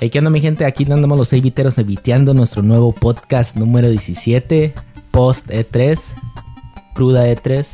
Hey, 0.00 0.08
¿qué 0.08 0.18
onda 0.18 0.30
mi 0.30 0.40
gente? 0.40 0.64
Aquí 0.64 0.90
andamos 0.90 1.18
los 1.18 1.28
seis 1.28 1.42
viteros 1.42 1.76
eviteando 1.76 2.32
nuestro 2.32 2.62
nuevo 2.62 2.92
podcast 2.92 3.54
número 3.56 3.90
17, 3.90 4.72
post 5.10 5.46
E3, 5.48 5.98
cruda 6.94 7.28
E3, 7.28 7.66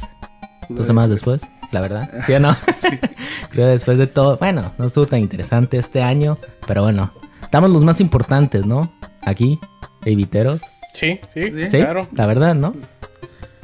dos 0.68 0.86
semanas 0.88 1.10
después, 1.10 1.40
la 1.70 1.80
verdad. 1.80 2.10
¿Sí 2.26 2.32
o 2.32 2.40
no? 2.40 2.56
Cruda 3.50 3.68
después 3.68 3.96
de 3.98 4.08
todo. 4.08 4.38
Bueno, 4.38 4.72
no 4.76 4.86
estuvo 4.86 5.06
tan 5.06 5.20
interesante 5.20 5.78
este 5.78 6.02
año, 6.02 6.36
pero 6.66 6.82
bueno, 6.82 7.12
estamos 7.42 7.70
los 7.70 7.82
más 7.82 8.00
importantes, 8.00 8.66
¿no? 8.66 8.90
Aquí, 9.22 9.60
eviteros. 10.04 10.60
Sí, 10.94 11.20
sí, 11.32 11.52
Sí, 11.70 11.78
claro. 11.78 12.08
la 12.12 12.26
verdad, 12.26 12.56
¿no? 12.56 12.74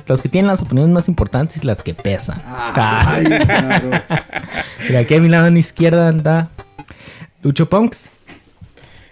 Los 0.07 0.21
que 0.21 0.29
tienen 0.29 0.49
las 0.49 0.63
opiniones 0.63 0.93
más 0.93 1.09
importantes 1.09 1.57
y 1.63 1.67
las 1.67 1.83
que 1.83 1.95
pesan. 1.95 2.41
Ay, 2.47 3.25
claro. 3.25 3.91
Mira, 4.89 5.01
aquí 5.01 5.15
a 5.15 5.21
mi 5.21 5.29
lado 5.29 5.47
en 5.47 5.55
la 5.55 5.61
izquierda 5.61 6.09
anda 6.09 6.51
Lucho 7.43 7.69
Punks. 7.69 8.09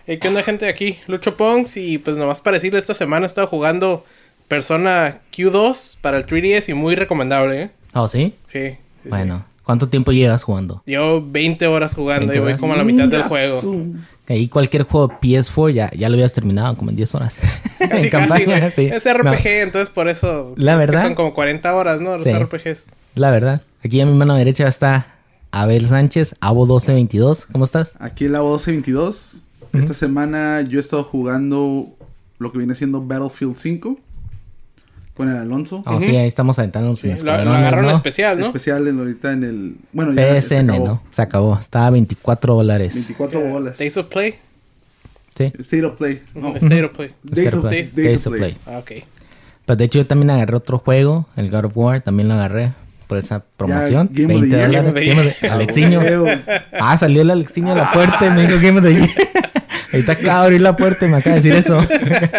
Hey, 0.06 0.18
¿Qué 0.18 0.28
onda, 0.28 0.42
gente? 0.42 0.68
Aquí, 0.68 0.98
Lucho 1.06 1.36
Ponks. 1.36 1.76
Y 1.76 1.98
pues 1.98 2.16
nomás 2.16 2.40
para 2.40 2.56
decirle, 2.56 2.78
esta 2.78 2.94
semana 2.94 3.26
he 3.26 3.28
estado 3.28 3.46
jugando 3.46 4.04
Persona 4.48 5.20
Q2 5.32 5.96
para 6.00 6.16
el 6.18 6.26
3DS 6.26 6.68
y 6.70 6.74
muy 6.74 6.94
recomendable, 6.94 7.62
¿eh? 7.62 7.70
Oh, 7.94 8.08
¿sí? 8.08 8.34
Sí. 8.46 8.60
sí, 8.60 8.76
sí. 9.02 9.08
Bueno, 9.08 9.44
¿cuánto 9.62 9.88
tiempo 9.88 10.12
llevas 10.12 10.42
jugando? 10.42 10.82
Llevo 10.86 11.22
20 11.24 11.66
horas 11.66 11.94
jugando 11.94 12.28
20 12.32 12.36
y 12.36 12.40
voy 12.40 12.58
como 12.58 12.72
a 12.74 12.76
la 12.76 12.84
mitad 12.84 13.08
del 13.08 13.22
juego. 13.24 13.58
Que 14.26 14.32
ahí 14.34 14.48
cualquier 14.48 14.84
juego 14.84 15.08
PS4 15.20 15.72
ya, 15.72 15.90
ya 15.92 16.08
lo 16.08 16.14
habías 16.14 16.32
terminado 16.32 16.76
como 16.76 16.90
en 16.90 16.96
10 16.96 17.14
horas. 17.14 17.36
Casi, 17.78 17.84
en 17.84 17.90
casi, 17.90 18.10
campaña, 18.10 18.70
sí. 18.70 18.86
Es 18.92 19.10
RPG, 19.10 19.46
entonces 19.46 19.88
por 19.90 20.08
eso. 20.08 20.54
La 20.56 20.76
verdad. 20.76 21.02
son 21.02 21.14
como 21.14 21.32
40 21.34 21.74
horas, 21.74 22.00
¿no? 22.00 22.16
Los 22.16 22.24
Sí. 22.24 22.32
RPGs. 22.32 22.86
La 23.14 23.30
verdad. 23.30 23.62
Aquí 23.82 24.00
a 24.00 24.06
mi 24.06 24.12
mano 24.12 24.34
derecha 24.34 24.68
está 24.68 25.06
Abel 25.50 25.88
Sánchez, 25.88 26.36
Abo 26.40 26.66
1222. 26.66 27.46
¿Cómo 27.50 27.64
estás? 27.64 27.92
Aquí 27.98 28.26
el 28.26 28.36
Labo 29.72 29.78
1222. 29.78 29.84
Esta 29.84 29.94
semana 29.94 30.60
yo 30.62 30.78
he 30.78 30.80
estado 30.80 31.04
jugando 31.04 31.88
lo 32.38 32.52
que 32.52 32.58
viene 32.58 32.74
siendo 32.74 33.00
Battlefield 33.04 33.56
5 33.56 33.98
con 35.14 35.28
el 35.28 35.36
Alonso. 35.36 35.82
Oh, 35.86 36.00
sí, 36.00 36.16
ahí 36.16 36.26
estamos 36.26 36.58
aventándonos 36.58 36.98
Sí, 37.00 37.08
lo, 37.22 37.32
agarraron 37.32 37.86
¿no? 37.86 37.92
especial, 37.92 38.38
¿no? 38.38 38.46
Especial 38.46 38.86
en- 38.88 38.98
ahorita 38.98 39.32
en 39.32 39.44
el. 39.44 39.74
Bueno, 39.92 40.12
ya 40.14 40.40
se 40.40 40.56
PSN, 40.62 40.70
acabó. 40.70 40.86
¿no? 40.86 41.02
Se 41.10 41.22
acabó. 41.22 41.58
Estaba 41.58 41.86
a 41.88 41.90
24 41.90 42.54
dólares. 42.54 42.94
24 42.94 43.40
bolas. 43.40 43.78
Days 43.78 43.96
of 43.98 44.06
Play. 44.06 44.34
Sí. 45.36 45.52
State 45.58 45.84
of 45.84 45.96
Play. 45.96 46.22
No. 46.34 46.56
State 46.56 46.84
of 46.86 46.92
Play. 46.92 47.10
Days 47.22 47.54
of, 47.54 47.60
Play. 47.60 47.70
Days, 47.82 47.94
Days 47.96 48.26
of 48.26 48.32
of 48.32 48.38
Play. 48.38 48.56
Ah, 48.66 48.78
ok. 48.78 48.90
Pues 49.66 49.78
de 49.78 49.84
hecho 49.84 49.98
yo 50.00 50.06
también 50.06 50.30
agarré 50.30 50.56
otro 50.56 50.78
juego, 50.78 51.26
el 51.36 51.50
God 51.50 51.66
of 51.66 51.76
War, 51.76 52.00
también 52.00 52.28
lo 52.28 52.34
agarré 52.34 52.72
por 53.06 53.18
esa 53.18 53.44
promoción. 53.56 54.08
Game 54.12 54.34
of 54.34 54.40
the 54.40 54.46
20 54.48 54.56
Year. 54.56 54.66
dólares. 54.68 54.94
Game 54.94 55.28
of 55.28 55.34
the 55.40 55.48
Ah, 55.48 55.52
Alexiño. 55.54 56.00
huevo. 56.00 56.26
Ah, 56.80 56.96
salió 56.96 57.22
el 57.22 57.30
Alexiño 57.30 57.72
a 57.72 57.76
la 57.76 57.92
puerta 57.92 58.26
y 58.26 58.30
me 58.30 58.46
dijo 58.46 58.58
Game 58.60 58.78
of 58.78 58.84
the 58.84 58.94
Year. 58.94 59.10
Ahorita 59.92 60.12
acaba 60.12 60.40
de 60.40 60.44
abrir 60.46 60.60
la 60.60 60.76
puerta 60.76 61.06
y 61.06 61.08
me 61.08 61.16
acaba 61.18 61.36
de 61.36 61.42
decir 61.42 61.54
eso. 61.54 61.78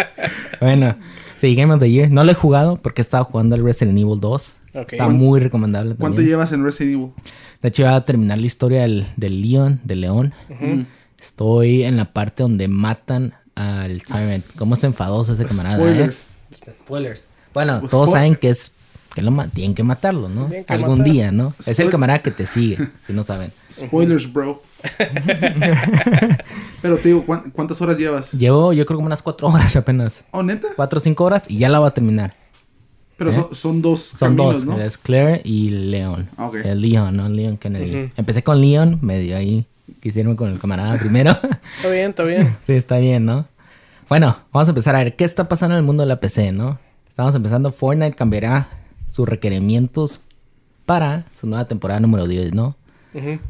bueno, 0.62 0.96
sí, 1.38 1.56
Game 1.56 1.74
of 1.74 1.80
the 1.80 1.90
Year. 1.90 2.10
No 2.12 2.24
lo 2.24 2.32
he 2.32 2.36
jugado 2.36 2.78
porque 2.78 3.02
estaba 3.02 3.24
jugando 3.26 3.56
el 3.56 3.64
Resident 3.64 3.98
Evil 3.98 4.20
2. 4.20 4.54
Ok. 4.74 4.94
Está 4.94 5.08
muy 5.10 5.40
recomendable 5.42 5.96
¿Cuánto 5.96 6.16
también. 6.18 6.30
llevas 6.30 6.52
en 6.54 6.64
Resident 6.64 6.94
Evil? 6.96 7.10
De 7.62 7.68
hecho, 7.70 7.82
iba 7.84 7.96
a 7.96 8.06
terminar 8.06 8.38
la 8.38 8.46
historia 8.46 8.82
del, 8.82 9.06
del 9.18 9.42
Leon, 9.42 9.82
del 9.84 10.02
león. 10.02 10.34
Estoy 11.20 11.84
en 11.84 11.98
la 11.98 12.06
parte 12.06 12.44
donde 12.44 12.68
matan 12.68 13.34
al 13.56 14.02
Tyrant. 14.04 14.44
¿Cómo 14.58 14.76
se 14.76 14.88
enfadoso 14.88 15.34
ese 15.34 15.46
camarada? 15.46 15.76
eh? 15.78 15.80
Spoilers. 15.82 16.38
Spoilers. 16.80 17.24
Bueno, 17.54 17.82
todos 17.90 18.12
saben 18.12 18.36
que 18.36 18.50
es 18.50 18.72
que 19.14 19.22
lo 19.22 19.32
tienen 19.54 19.76
que 19.76 19.84
matarlo, 19.84 20.30
¿no? 20.30 20.50
Que 20.50 20.66
Algún 20.68 21.00
matar. 21.00 21.14
día, 21.14 21.32
¿no? 21.32 21.54
Es 21.66 21.80
el 21.80 21.90
camarada 21.90 22.20
que 22.20 22.32
te 22.32 22.46
sigue, 22.46 22.90
si 23.06 23.14
no 23.14 23.24
saben. 23.24 23.52
Spoilers, 23.72 24.32
bro. 24.32 24.62
Pero 26.82 26.98
te 26.98 27.10
digo, 27.10 27.26
¿cuán- 27.26 27.52
¿cuántas 27.52 27.82
horas 27.82 27.98
llevas? 27.98 28.32
Llevo, 28.32 28.74
yo 28.74 28.86
creo 28.86 28.98
como 28.98 29.06
unas 29.08 29.22
cuatro 29.22 29.48
horas 29.48 29.76
apenas. 29.76 30.24
Oh, 30.32 30.44
neta. 30.44 30.68
Cuatro 30.76 30.98
o 30.98 31.02
cinco 31.02 31.24
horas 31.26 31.44
y 31.48 31.58
ya 31.58 31.70
la 31.70 31.80
voy 31.80 31.88
a 31.88 31.92
terminar. 31.92 32.34
Pero 33.18 33.30
¿Eh? 33.30 33.34
son, 33.34 33.56
son 33.56 33.82
dos 33.82 34.02
Son 34.02 34.36
caminos, 34.36 34.66
dos, 34.66 34.78
¿no? 34.78 34.82
es 34.82 34.98
Claire 34.98 35.42
y 35.44 35.70
Leon. 35.70 36.30
Ah, 36.38 36.48
ok. 36.48 36.56
El 36.64 36.82
Leon, 36.82 37.16
¿no? 37.16 37.30
Leon 37.30 37.58
Kennedy. 37.58 38.12
Empecé 38.18 38.44
con 38.44 38.60
Leon, 38.62 38.98
medio 39.02 39.38
ahí. 39.38 39.66
Quisieron 40.00 40.36
con 40.36 40.52
el 40.52 40.58
camarada 40.58 40.98
primero. 40.98 41.32
Está 41.78 41.90
bien, 41.92 42.10
está 42.10 42.24
bien. 42.24 42.56
sí, 42.64 42.74
está 42.74 42.98
bien, 42.98 43.26
¿no? 43.26 43.46
Bueno, 44.10 44.36
vamos 44.52 44.68
a 44.68 44.72
empezar 44.72 44.96
a 44.96 45.04
ver 45.04 45.16
qué 45.16 45.24
está 45.24 45.48
pasando 45.48 45.76
en 45.76 45.80
el 45.80 45.86
mundo 45.86 46.02
de 46.04 46.10
la 46.10 46.20
PC, 46.20 46.52
¿no? 46.52 46.80
Estamos 47.08 47.36
empezando, 47.36 47.72
Fortnite 47.72 48.16
cambiará 48.16 48.68
sus 49.12 49.28
requerimientos 49.28 50.22
para 50.86 51.26
su 51.40 51.48
nueva 51.48 51.68
temporada 51.68 52.00
número 52.00 52.28
10, 52.28 52.54
¿no? 52.54 52.76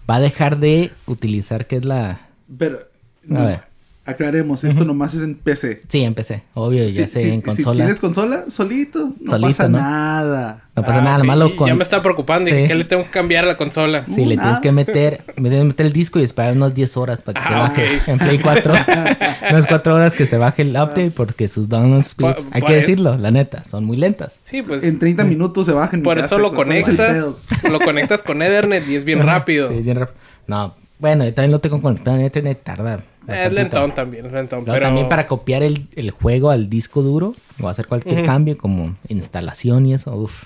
Va 0.10 0.16
a 0.16 0.20
dejar 0.20 0.60
de 0.60 0.92
utilizar, 1.06 1.68
que 1.68 1.78
es 1.78 1.86
la... 1.86 2.30
Pero, 2.58 2.88
no, 3.24 3.46
ver. 3.46 3.71
Aclaremos, 4.12 4.64
esto 4.64 4.86
nomás 4.86 5.14
es 5.14 5.22
en 5.22 5.36
PC. 5.36 5.82
Sí, 5.88 6.04
empecé, 6.04 6.44
obvio, 6.54 6.88
ya 6.90 7.08
sé, 7.08 7.34
en 7.34 7.40
Si 7.40 7.42
consola. 7.42 7.84
tienes 7.86 8.00
consola, 8.00 8.46
solito, 8.50 9.14
no 9.20 9.32
Solito, 9.32 9.48
pasa 9.48 9.68
¿no? 9.70 9.78
nada. 9.80 10.64
No 10.76 10.84
pasa 10.84 11.00
Ah, 11.00 11.02
nada, 11.02 11.16
ok. 11.18 11.24
nomás 11.24 11.38
lo 11.38 11.48
Y 11.48 11.56
con... 11.56 11.68
Ya 11.68 11.76
me 11.76 11.84
estaba 11.84 12.02
preocupando. 12.02 12.46
Dije, 12.50 12.62
Sí. 12.64 12.68
¿qué 12.70 12.76
le 12.76 12.86
tengo 12.86 13.04
que 13.04 13.10
cambiar 13.10 13.44
a 13.44 13.48
la 13.48 13.58
consola? 13.58 14.06
Sí, 14.14 14.24
le 14.26 14.36
Uh, 14.38 14.40
tienes 14.40 14.60
que 14.62 14.72
meter, 14.72 15.22
me 15.36 15.50
tienes 15.50 15.60
que 15.60 15.64
meter 15.66 15.86
el 15.88 15.92
disco 15.94 16.20
y 16.20 16.24
esperar 16.24 16.56
unas 16.56 16.74
10 16.74 16.96
horas 16.96 17.20
para 17.20 17.42
que 17.42 17.48
se 17.48 17.54
Ah, 17.54 17.60
baje 17.62 18.02
en 18.08 18.18
Play 18.20 18.40
4. 18.40 18.74
unas 19.52 19.68
4 19.68 19.96
horas 19.96 20.16
que 20.16 20.26
se 20.26 20.38
baje 20.38 20.62
el 20.62 20.70
update 20.72 21.12
porque 21.12 21.48
sus 21.50 21.68
download 21.68 22.04
speeds, 22.04 22.46
hay 22.52 22.62
que 22.62 22.74
decirlo, 22.74 23.18
la 23.18 23.32
neta, 23.32 23.64
son 23.70 23.84
muy 23.86 23.98
lentas. 23.98 24.40
Sí, 24.44 24.62
pues. 24.62 24.84
En 24.84 24.98
30 24.98 25.24
minutos 25.26 25.66
se 25.66 25.74
baja 25.74 25.96
en 25.96 26.02
mi 26.02 26.06
Por 26.06 26.20
eso 26.20 26.38
lo 26.38 26.54
¿cuál 26.54 26.72
es 26.72 26.86
conectas. 26.86 27.48
Lo 27.70 27.80
conectas 27.80 28.24
con 28.24 28.42
Ethernet 28.42 28.88
y 28.88 28.96
es 28.96 29.04
bien 29.04 29.20
rápido. 29.26 29.70
Sí, 29.70 29.82
bien 29.82 29.98
rápido. 29.98 30.18
No, 30.48 30.76
bueno, 31.00 31.26
yo 31.26 31.34
también 31.34 31.52
lo 31.52 31.60
tengo 31.60 31.82
conectado 31.82 32.16
en 32.18 32.24
internet, 32.24 32.62
tarda. 32.64 33.04
Es 33.28 33.54
lentón 33.54 33.94
también, 33.94 34.26
es 34.26 34.32
lentón. 34.32 34.66
Pero 34.66 34.82
también 34.82 35.10
para 35.10 35.28
copiar 35.28 35.64
el, 35.64 35.88
el 35.96 36.12
juego 36.12 36.50
al 36.50 36.70
disco 36.70 37.02
duro 37.02 37.34
o 37.62 37.68
hacer 37.68 37.88
cualquier 37.88 38.26
cambio 38.26 38.58
como 38.58 38.96
instalación 39.08 39.86
y 39.86 39.94
eso, 39.94 40.16
uff. 40.16 40.46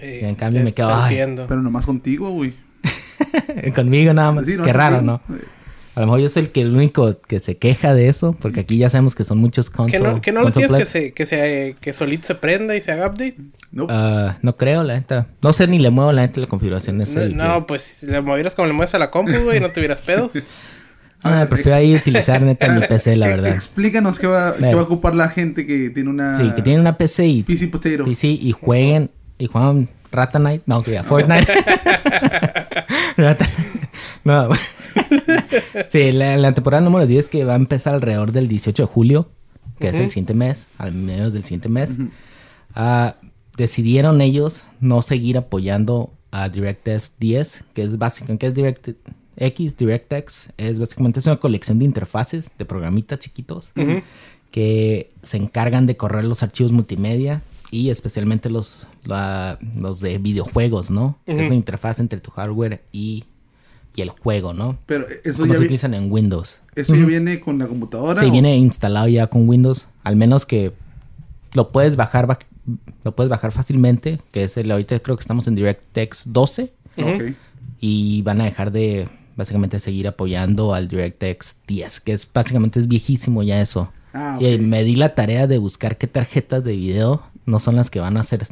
Sí, 0.00 0.20
en 0.20 0.34
cambio 0.36 0.62
me 0.62 0.72
quedo, 0.72 0.94
ay. 0.94 1.16
Pero 1.48 1.62
nomás 1.62 1.86
contigo, 1.86 2.30
güey. 2.30 2.54
Conmigo 3.74 4.12
nada 4.12 4.32
más. 4.32 4.46
Sí, 4.46 4.56
Qué 4.62 4.72
raro. 4.72 5.02
¿no? 5.02 5.20
A 5.94 6.02
lo 6.02 6.06
mejor 6.06 6.20
yo 6.20 6.28
soy 6.28 6.44
el 6.44 6.50
que 6.50 6.60
el 6.60 6.76
único 6.76 7.20
que 7.22 7.40
se 7.40 7.56
queja 7.56 7.92
de 7.92 8.08
eso, 8.08 8.32
porque 8.38 8.60
aquí 8.60 8.78
ya 8.78 8.88
sabemos 8.88 9.16
que 9.16 9.24
son 9.24 9.38
muchos 9.38 9.68
¿Que 9.68 9.76
console. 9.76 10.04
no, 10.04 10.20
que 10.20 10.30
no 10.30 10.42
lo 10.42 10.52
tienes 10.52 10.72
que, 10.72 10.84
se, 10.84 11.12
que, 11.12 11.26
se, 11.26 11.74
que 11.80 11.92
solito 11.92 12.24
se 12.24 12.36
prenda 12.36 12.76
y 12.76 12.80
se 12.80 12.92
haga 12.92 13.08
update? 13.08 13.34
No. 13.72 13.88
Ah, 13.90 14.38
no 14.40 14.56
creo, 14.56 14.84
la 14.84 14.94
neta. 14.94 15.26
No 15.42 15.52
sé 15.52 15.66
ni 15.66 15.80
le 15.80 15.90
muevo 15.90 16.12
la 16.12 16.22
neta 16.22 16.40
la 16.40 16.46
configuración. 16.46 16.98
No, 16.98 17.04
no, 17.32 17.66
pues 17.66 17.82
si 17.82 18.06
le 18.06 18.20
movieras 18.20 18.54
como 18.54 18.68
le 18.68 18.74
mueves 18.74 18.94
a 18.94 19.00
la 19.00 19.10
compu, 19.10 19.36
güey, 19.42 19.58
no 19.58 19.70
tuvieras 19.70 20.00
pedos. 20.00 20.34
Ah, 21.22 21.46
prefiero 21.50 21.76
ahí 21.76 21.94
utilizar 21.94 22.40
neta 22.42 22.68
mi 22.72 22.86
PC, 22.86 23.16
la 23.16 23.26
verdad. 23.28 23.52
Explícanos 23.54 24.18
qué 24.18 24.26
va, 24.28 24.54
qué 24.56 24.62
Ver. 24.62 24.76
va 24.76 24.80
a 24.80 24.84
ocupar 24.84 25.14
la 25.14 25.28
gente 25.28 25.66
que 25.66 25.90
tiene 25.90 26.10
una 26.10 26.36
Sí, 26.38 26.50
que 26.54 26.62
tienen 26.62 26.80
una 26.82 26.96
PC 26.96 27.26
y 27.26 27.42
PC. 27.42 27.68
PC 28.04 28.28
y 28.28 28.52
jueguen 28.52 29.10
y 29.38 29.46
juegan 29.46 29.88
Rata 30.12 30.38
Night. 30.38 30.62
No, 30.66 30.82
que 30.82 30.92
ya, 30.92 31.02
Fortnite. 31.04 31.52
Rata- 33.16 33.48
no. 34.24 34.48
sí, 35.88 36.12
la, 36.12 36.36
la 36.36 36.52
temporada 36.54 36.82
número 36.82 37.06
10 37.06 37.28
que 37.28 37.44
va 37.44 37.54
a 37.54 37.56
empezar 37.56 37.94
alrededor 37.94 38.32
del 38.32 38.48
18 38.48 38.82
de 38.82 38.86
julio, 38.86 39.28
que 39.78 39.88
es 39.88 39.96
el 39.96 40.08
siguiente 40.08 40.34
mes, 40.34 40.66
al 40.78 40.92
menos 40.92 41.32
del 41.32 41.44
siguiente 41.44 41.68
mes. 41.68 41.96
ah, 42.74 43.16
decidieron 43.56 44.20
ellos 44.20 44.66
no 44.80 45.02
seguir 45.02 45.36
apoyando 45.36 46.12
a 46.30 46.48
DirectX 46.48 47.12
10, 47.18 47.64
que 47.74 47.82
es 47.82 47.98
básicamente, 47.98 48.38
que 48.52 48.90
es 48.92 48.96
DirectX, 49.38 49.76
DirectX, 49.76 50.48
es 50.56 50.78
básicamente 50.78 51.20
es 51.20 51.26
una 51.26 51.36
colección 51.38 51.78
de 51.78 51.84
interfaces, 51.84 52.44
de 52.58 52.64
programitas 52.64 53.18
chiquitos, 53.20 53.70
que 54.50 55.10
se 55.22 55.36
encargan 55.36 55.86
de 55.86 55.96
correr 55.96 56.24
los 56.24 56.42
archivos 56.42 56.72
multimedia 56.72 57.42
y 57.70 57.90
especialmente 57.90 58.48
los, 58.50 58.86
la- 59.04 59.58
los 59.76 60.00
de 60.00 60.18
videojuegos, 60.18 60.90
¿no? 60.90 61.18
Que 61.26 61.38
Es 61.40 61.46
una 61.46 61.54
interfaz 61.54 61.98
entre 62.00 62.18
tu 62.20 62.30
hardware 62.30 62.82
y, 62.92 63.24
y 63.94 64.00
el 64.00 64.08
juego, 64.10 64.54
¿no? 64.54 64.78
Pero 64.86 65.06
eso, 65.24 65.42
Como 65.42 65.52
ya, 65.52 65.58
se 65.58 65.64
utilizan 65.66 65.92
en 65.94 66.10
Windows. 66.10 66.58
eso 66.74 66.94
ya 66.94 67.04
viene 67.04 67.40
con 67.40 67.58
la 67.58 67.66
computadora. 67.66 68.20
Sí, 68.22 68.28
o- 68.28 68.32
viene 68.32 68.56
instalado 68.56 69.08
ya 69.08 69.26
con 69.26 69.46
Windows, 69.48 69.86
al 70.02 70.16
menos 70.16 70.46
que 70.46 70.72
lo 71.52 71.70
puedes 71.70 71.96
bajar 71.96 72.26
ba- 72.26 72.38
lo 73.04 73.14
puedes 73.14 73.28
bajar 73.30 73.52
fácilmente, 73.52 74.18
que 74.30 74.44
es 74.44 74.56
el 74.56 74.70
ahorita 74.70 74.98
creo 75.00 75.16
que 75.16 75.22
estamos 75.22 75.46
en 75.46 75.54
DirectX 75.54 76.24
12 76.32 76.72
Ok. 76.98 77.34
y 77.80 78.22
van 78.22 78.40
a 78.40 78.44
dejar 78.44 78.72
de 78.72 79.08
básicamente 79.38 79.80
seguir 79.80 80.06
apoyando 80.06 80.74
al 80.74 80.88
DirectX 80.88 81.56
10, 81.66 82.00
que 82.00 82.12
es 82.12 82.28
básicamente 82.30 82.78
es 82.78 82.88
viejísimo 82.88 83.42
ya 83.42 83.62
eso. 83.62 83.90
Ah. 84.12 84.36
Y 84.38 84.58
me 84.58 84.84
di 84.84 84.96
la 84.96 85.14
tarea 85.14 85.46
de 85.46 85.56
buscar 85.56 85.96
qué 85.96 86.06
tarjetas 86.06 86.62
de 86.64 86.72
video 86.72 87.22
no 87.46 87.58
son 87.58 87.76
las 87.76 87.88
que 87.88 88.00
van 88.00 88.18
a 88.18 88.20
hacer 88.20 88.46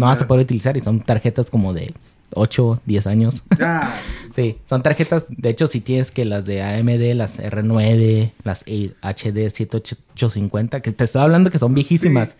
no 0.00 0.06
vas 0.06 0.22
a 0.22 0.26
poder 0.26 0.44
utilizar 0.44 0.76
y 0.76 0.80
son 0.80 1.00
tarjetas 1.00 1.50
como 1.50 1.74
de 1.74 1.92
8, 2.34 2.80
10 2.86 3.06
años. 3.06 3.42
Ah, 3.60 3.94
Sí, 4.34 4.58
son 4.64 4.82
tarjetas, 4.82 5.26
de 5.28 5.48
hecho 5.48 5.66
si 5.66 5.80
tienes 5.80 6.12
que 6.12 6.24
las 6.24 6.44
de 6.44 6.62
AMD, 6.62 7.14
las 7.16 7.40
R9, 7.40 8.30
las 8.44 8.62
HD 8.62 9.50
7850, 9.50 10.80
que 10.80 10.92
te 10.92 11.04
estoy 11.04 11.20
hablando 11.22 11.50
que 11.50 11.58
son 11.58 11.74
viejísimas. 11.74 12.36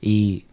Y 0.00 0.46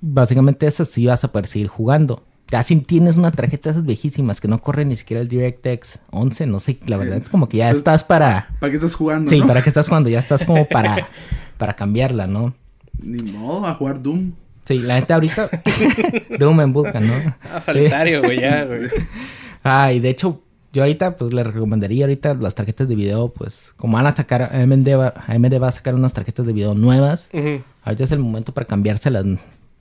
básicamente 0.00 0.66
esas 0.66 0.88
sí 0.88 1.06
vas 1.06 1.22
a 1.22 1.30
poder 1.30 1.46
seguir 1.46 1.68
jugando. 1.68 2.24
Ya 2.50 2.62
si 2.62 2.76
tienes 2.76 3.18
una 3.18 3.30
tarjeta 3.30 3.68
de 3.68 3.72
esas 3.72 3.84
viejísimas 3.84 4.40
que 4.40 4.48
no 4.48 4.60
corre 4.62 4.86
ni 4.86 4.96
siquiera 4.96 5.20
el 5.20 5.28
DirectX 5.28 6.00
11, 6.10 6.46
no 6.46 6.60
sé, 6.60 6.78
la 6.86 6.96
verdad 6.96 7.18
es 7.18 7.28
como 7.28 7.46
que 7.46 7.58
ya 7.58 7.70
estás 7.70 8.04
para... 8.04 8.48
¿Para 8.58 8.70
qué 8.70 8.76
estás 8.76 8.94
jugando? 8.94 9.30
Sí, 9.30 9.40
no? 9.40 9.46
para 9.46 9.62
qué 9.62 9.68
estás 9.68 9.86
jugando, 9.86 10.08
ya 10.08 10.18
estás 10.18 10.46
como 10.46 10.64
para, 10.64 11.08
para 11.58 11.76
cambiarla, 11.76 12.26
¿no? 12.26 12.54
Ni 13.02 13.22
modo, 13.32 13.66
a 13.66 13.74
jugar 13.74 14.00
Doom. 14.00 14.32
Sí, 14.64 14.78
la 14.78 14.94
neta 14.94 15.16
ahorita... 15.16 15.50
Doom 16.38 16.60
en 16.62 16.72
busca, 16.72 17.00
¿no? 17.00 17.12
Ah, 17.52 17.60
solitario, 17.60 18.22
güey, 18.22 18.40
ya, 18.40 18.64
güey. 18.64 18.88
Ah, 19.64 19.92
y 19.92 20.00
de 20.00 20.08
hecho, 20.08 20.40
yo 20.72 20.82
ahorita, 20.82 21.16
pues 21.16 21.34
le 21.34 21.42
recomendaría 21.42 22.04
ahorita 22.04 22.34
las 22.34 22.54
tarjetas 22.54 22.88
de 22.88 22.94
video, 22.94 23.28
pues, 23.28 23.72
como 23.76 23.96
van 23.96 24.06
a 24.06 24.14
sacar, 24.14 24.42
AMD 24.54 24.88
va, 24.98 25.12
AMD 25.26 25.60
va 25.60 25.68
a 25.68 25.72
sacar 25.72 25.94
unas 25.94 26.12
tarjetas 26.12 26.46
de 26.46 26.52
video 26.52 26.74
nuevas. 26.74 27.28
Ahorita 27.82 28.04
es 28.04 28.12
el 28.12 28.20
momento 28.20 28.54
para 28.54 28.66
cambiárselas. 28.66 29.26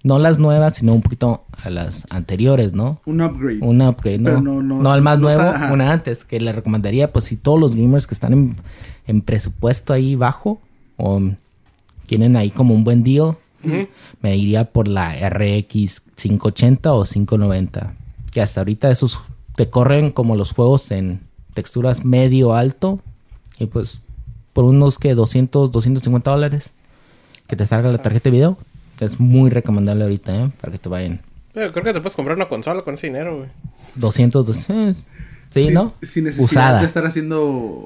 No 0.07 0.19
las 0.19 0.39
nuevas, 0.39 0.75
sino 0.77 0.93
un 0.93 1.01
poquito 1.01 1.43
a 1.63 1.69
las 1.69 2.05
anteriores, 2.09 2.71
¿no? 2.73 3.01
Un 3.05 3.21
upgrade. 3.21 3.59
Un 3.61 3.81
upgrade, 3.81 4.19
¿no? 4.19 4.23
Pero 4.29 4.41
No, 4.41 4.61
no- 4.63 4.81
no- 4.81 4.95
el 4.95 5.01
más 5.01 5.17
no 5.19 5.23
nuevo, 5.23 5.41
ajá. 5.41 5.73
una 5.73 5.91
antes. 5.91 6.23
Que 6.23 6.39
le 6.39 6.51
recomendaría, 6.53 7.11
pues, 7.11 7.25
si 7.25 7.35
todos 7.35 7.59
los 7.59 7.75
gamers 7.75 8.07
que 8.07 8.13
están 8.15 8.31
en, 8.31 8.55
en 9.05 9.21
presupuesto 9.21 9.91
ahí 9.91 10.15
bajo 10.15 10.61
o 10.95 11.21
quieren 12.07 12.37
ahí 12.37 12.49
como 12.51 12.73
un 12.73 12.83
buen 12.85 13.03
deal, 13.03 13.35
me 14.21 14.37
iría 14.37 14.71
por 14.71 14.87
la 14.87 15.13
RX 15.29 16.01
580 16.15 16.93
o 16.93 17.03
590. 17.03 17.93
Que 18.31 18.41
hasta 18.41 18.61
ahorita 18.61 18.89
esos 18.91 19.19
te 19.57 19.69
corren 19.69 20.11
como 20.11 20.35
los 20.37 20.53
juegos 20.53 20.89
en 20.91 21.19
texturas 21.53 22.05
medio 22.05 22.53
alto. 22.53 22.99
Y 23.59 23.65
pues, 23.65 23.99
por 24.53 24.63
unos 24.63 24.99
que 24.99 25.15
200, 25.15 25.69
250 25.71 26.31
dólares 26.31 26.69
que 27.47 27.55
te 27.57 27.65
salga 27.65 27.91
la 27.91 27.97
tarjeta 27.97 28.29
de 28.29 28.35
video. 28.37 28.57
Es 28.99 29.19
muy 29.19 29.49
recomendable 29.49 30.03
ahorita, 30.03 30.35
¿eh? 30.43 30.49
Para 30.59 30.71
que 30.71 30.79
te 30.79 30.89
vayan. 30.89 31.21
Pero 31.53 31.71
creo 31.71 31.83
que 31.83 31.93
te 31.93 31.99
puedes 32.01 32.15
comprar 32.15 32.35
una 32.35 32.47
consola 32.47 32.81
con 32.81 32.93
ese 32.95 33.07
dinero, 33.07 33.37
güey. 33.37 33.49
200, 33.95 34.45
200. 34.45 35.07
Sí, 35.53 35.69
¿no? 35.71 35.93
Sin 36.01 36.25
necesidad 36.25 36.45
Usada. 36.45 36.79
de 36.81 36.85
estar 36.85 37.05
haciendo 37.05 37.37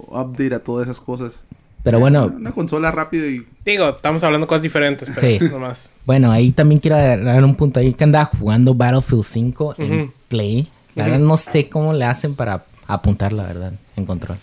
update 0.10 0.56
a 0.56 0.60
todas 0.60 0.88
esas 0.88 1.00
cosas. 1.00 1.44
Pero 1.84 2.00
bueno, 2.00 2.32
Una 2.36 2.52
consola 2.52 2.92
rápido 2.92 3.28
y... 3.28 3.46
Digo, 3.66 3.88
estamos 3.90 4.24
hablando 4.24 4.46
de 4.46 4.50
cosas 4.50 4.62
diferentes, 4.62 5.12
pero 5.16 5.28
Sí. 5.40 5.40
nomás. 5.52 5.94
bueno, 6.06 6.32
ahí 6.32 6.52
también 6.52 6.80
quiero 6.80 6.98
dar 6.98 7.44
un 7.44 7.56
punto 7.56 7.80
ahí 7.80 7.94
que 7.94 8.04
andaba 8.04 8.26
jugando 8.26 8.74
Battlefield 8.76 9.24
5 9.24 9.76
en. 9.80 10.14
Play. 10.28 10.68
La 10.96 11.06
verdad 11.06 11.20
no 11.20 11.38
sé 11.38 11.70
cómo 11.70 11.94
le 11.94 12.06
hacen 12.06 12.36
para 12.36 12.66
apuntar, 12.88 13.32
la 13.34 13.44
verdad, 13.44 13.74
en 13.96 14.06
control. 14.06 14.38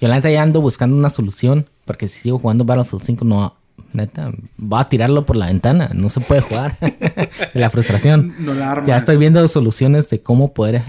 Yo 0.00 0.08
la 0.08 0.16
neta 0.16 0.30
ya 0.30 0.42
ando 0.42 0.60
buscando 0.60 0.94
una 0.96 1.08
solución, 1.10 1.66
porque 1.84 2.08
si 2.08 2.20
sigo 2.20 2.38
jugando 2.38 2.64
Battlefield 2.64 3.04
5 3.04 3.24
no, 3.24 3.54
neta, 3.96 4.32
va 4.60 4.80
a 4.80 4.88
tirarlo 4.88 5.26
por 5.26 5.36
la 5.36 5.46
ventana, 5.46 5.90
no 5.94 6.08
se 6.08 6.20
puede 6.20 6.40
jugar. 6.40 6.76
de 6.80 7.60
la 7.60 7.70
frustración. 7.70 8.34
No 8.38 8.54
la 8.54 8.72
arma. 8.72 8.86
Ya 8.86 8.96
estoy 8.96 9.16
viendo 9.16 9.46
soluciones 9.48 10.08
de 10.08 10.20
cómo 10.20 10.52
poder 10.52 10.82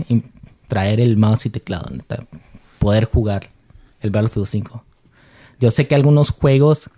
traer 0.68 1.00
el 1.00 1.18
mouse 1.18 1.46
y 1.46 1.50
teclado, 1.50 1.90
neta. 1.90 2.20
Poder 2.80 3.06
jugar 3.06 3.50
el 4.02 4.12
Battlefield 4.12 4.48
5. 4.48 4.84
Yo 5.60 5.72
sé 5.72 5.88
que 5.88 5.96
algunos 5.96 6.32
juegos 6.32 6.90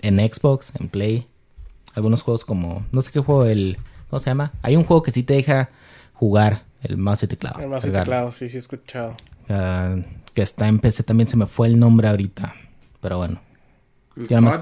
en 0.00 0.18
Xbox, 0.18 0.72
en 0.78 0.88
Play, 0.88 1.26
algunos 1.94 2.22
juegos 2.22 2.44
como, 2.44 2.86
no 2.92 3.02
sé 3.02 3.10
qué 3.10 3.20
juego, 3.20 3.44
el, 3.44 3.78
¿cómo 4.08 4.20
se 4.20 4.30
llama? 4.30 4.52
Hay 4.62 4.76
un 4.76 4.84
juego 4.84 5.02
que 5.02 5.10
sí 5.10 5.22
te 5.22 5.34
deja 5.34 5.70
jugar 6.14 6.64
el 6.82 6.96
mouse 6.96 7.24
y 7.24 7.26
teclado. 7.26 7.60
El 7.60 7.68
más 7.68 7.84
y 7.84 7.90
teclado, 7.90 8.32
sí, 8.32 8.48
sí 8.48 8.56
he 8.56 8.58
escuchado. 8.58 9.12
Ah, 9.48 9.96
que 10.34 10.42
está 10.42 10.68
en 10.68 10.78
PC 10.78 11.02
también 11.02 11.28
se 11.28 11.36
me 11.36 11.46
fue 11.46 11.66
el 11.66 11.78
nombre 11.78 12.08
ahorita. 12.08 12.54
Pero 13.00 13.18
bueno. 13.18 13.40
el 14.16 14.28
Ya 14.28 14.40
más-. 14.40 14.60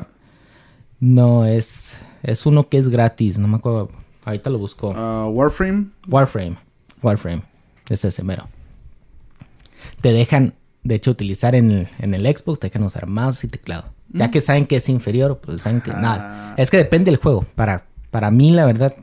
No, 1.00 1.44
es, 1.44 1.96
es 2.22 2.46
uno 2.46 2.68
que 2.68 2.78
es 2.78 2.88
gratis, 2.88 3.38
no 3.38 3.48
me 3.48 3.56
acuerdo. 3.56 3.90
Ahorita 4.24 4.50
lo 4.50 4.58
busco. 4.58 4.92
Ah, 4.96 5.26
Warframe. 5.30 5.86
Warframe. 6.08 6.56
Warframe. 7.02 7.42
Es 7.88 8.04
ese 8.04 8.22
mero. 8.22 8.48
Te 10.00 10.12
dejan, 10.12 10.54
de 10.82 10.96
hecho, 10.96 11.10
utilizar 11.12 11.54
en 11.54 11.70
el, 11.70 11.88
en 11.98 12.14
el 12.14 12.22
Xbox, 12.26 12.58
te 12.60 12.66
dejan 12.68 12.82
usar 12.82 13.06
mouse 13.06 13.44
y 13.44 13.48
teclado. 13.48 13.84
Ya 14.10 14.30
que 14.30 14.40
saben 14.40 14.66
que 14.66 14.76
es 14.76 14.88
inferior, 14.88 15.38
pues 15.38 15.62
saben 15.62 15.80
que 15.82 15.90
Ah. 15.90 16.00
nada. 16.00 16.54
Es 16.56 16.70
que 16.70 16.78
depende 16.78 17.10
del 17.10 17.20
juego. 17.20 17.44
Para, 17.54 17.84
para 18.10 18.30
mí, 18.30 18.50
la 18.52 18.64
verdad, 18.64 18.94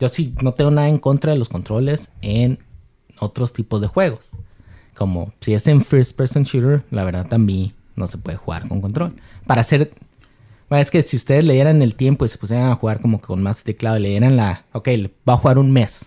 yo 0.00 0.08
sí 0.08 0.34
no 0.42 0.52
tengo 0.52 0.70
nada 0.70 0.88
en 0.88 0.98
contra 0.98 1.32
de 1.32 1.38
los 1.38 1.48
controles 1.48 2.08
en 2.22 2.58
otros 3.20 3.52
tipos 3.52 3.80
de 3.80 3.86
juegos. 3.86 4.30
Como 4.94 5.32
si 5.40 5.52
es 5.54 5.66
en 5.66 5.82
First 5.84 6.16
Person 6.16 6.44
Shooter, 6.44 6.82
la 6.90 7.04
verdad 7.04 7.26
también 7.28 7.72
no 7.96 8.06
se 8.06 8.16
puede 8.18 8.36
jugar 8.38 8.66
con 8.68 8.80
control. 8.80 9.14
Para 9.46 9.60
hacer... 9.60 9.90
Bueno, 10.68 10.82
es 10.82 10.90
que 10.90 11.02
si 11.02 11.16
ustedes 11.16 11.44
le 11.44 11.54
dieran 11.54 11.80
el 11.82 11.94
tiempo 11.94 12.24
y 12.24 12.28
se 12.28 12.38
pusieran 12.38 12.70
a 12.70 12.74
jugar 12.74 13.00
como 13.00 13.20
con 13.20 13.42
más 13.42 13.62
teclado, 13.62 13.98
le 13.98 14.08
dieran 14.10 14.36
la... 14.36 14.64
Ok, 14.72 14.88
va 15.28 15.34
a 15.34 15.36
jugar 15.36 15.58
un 15.58 15.70
mes 15.70 16.06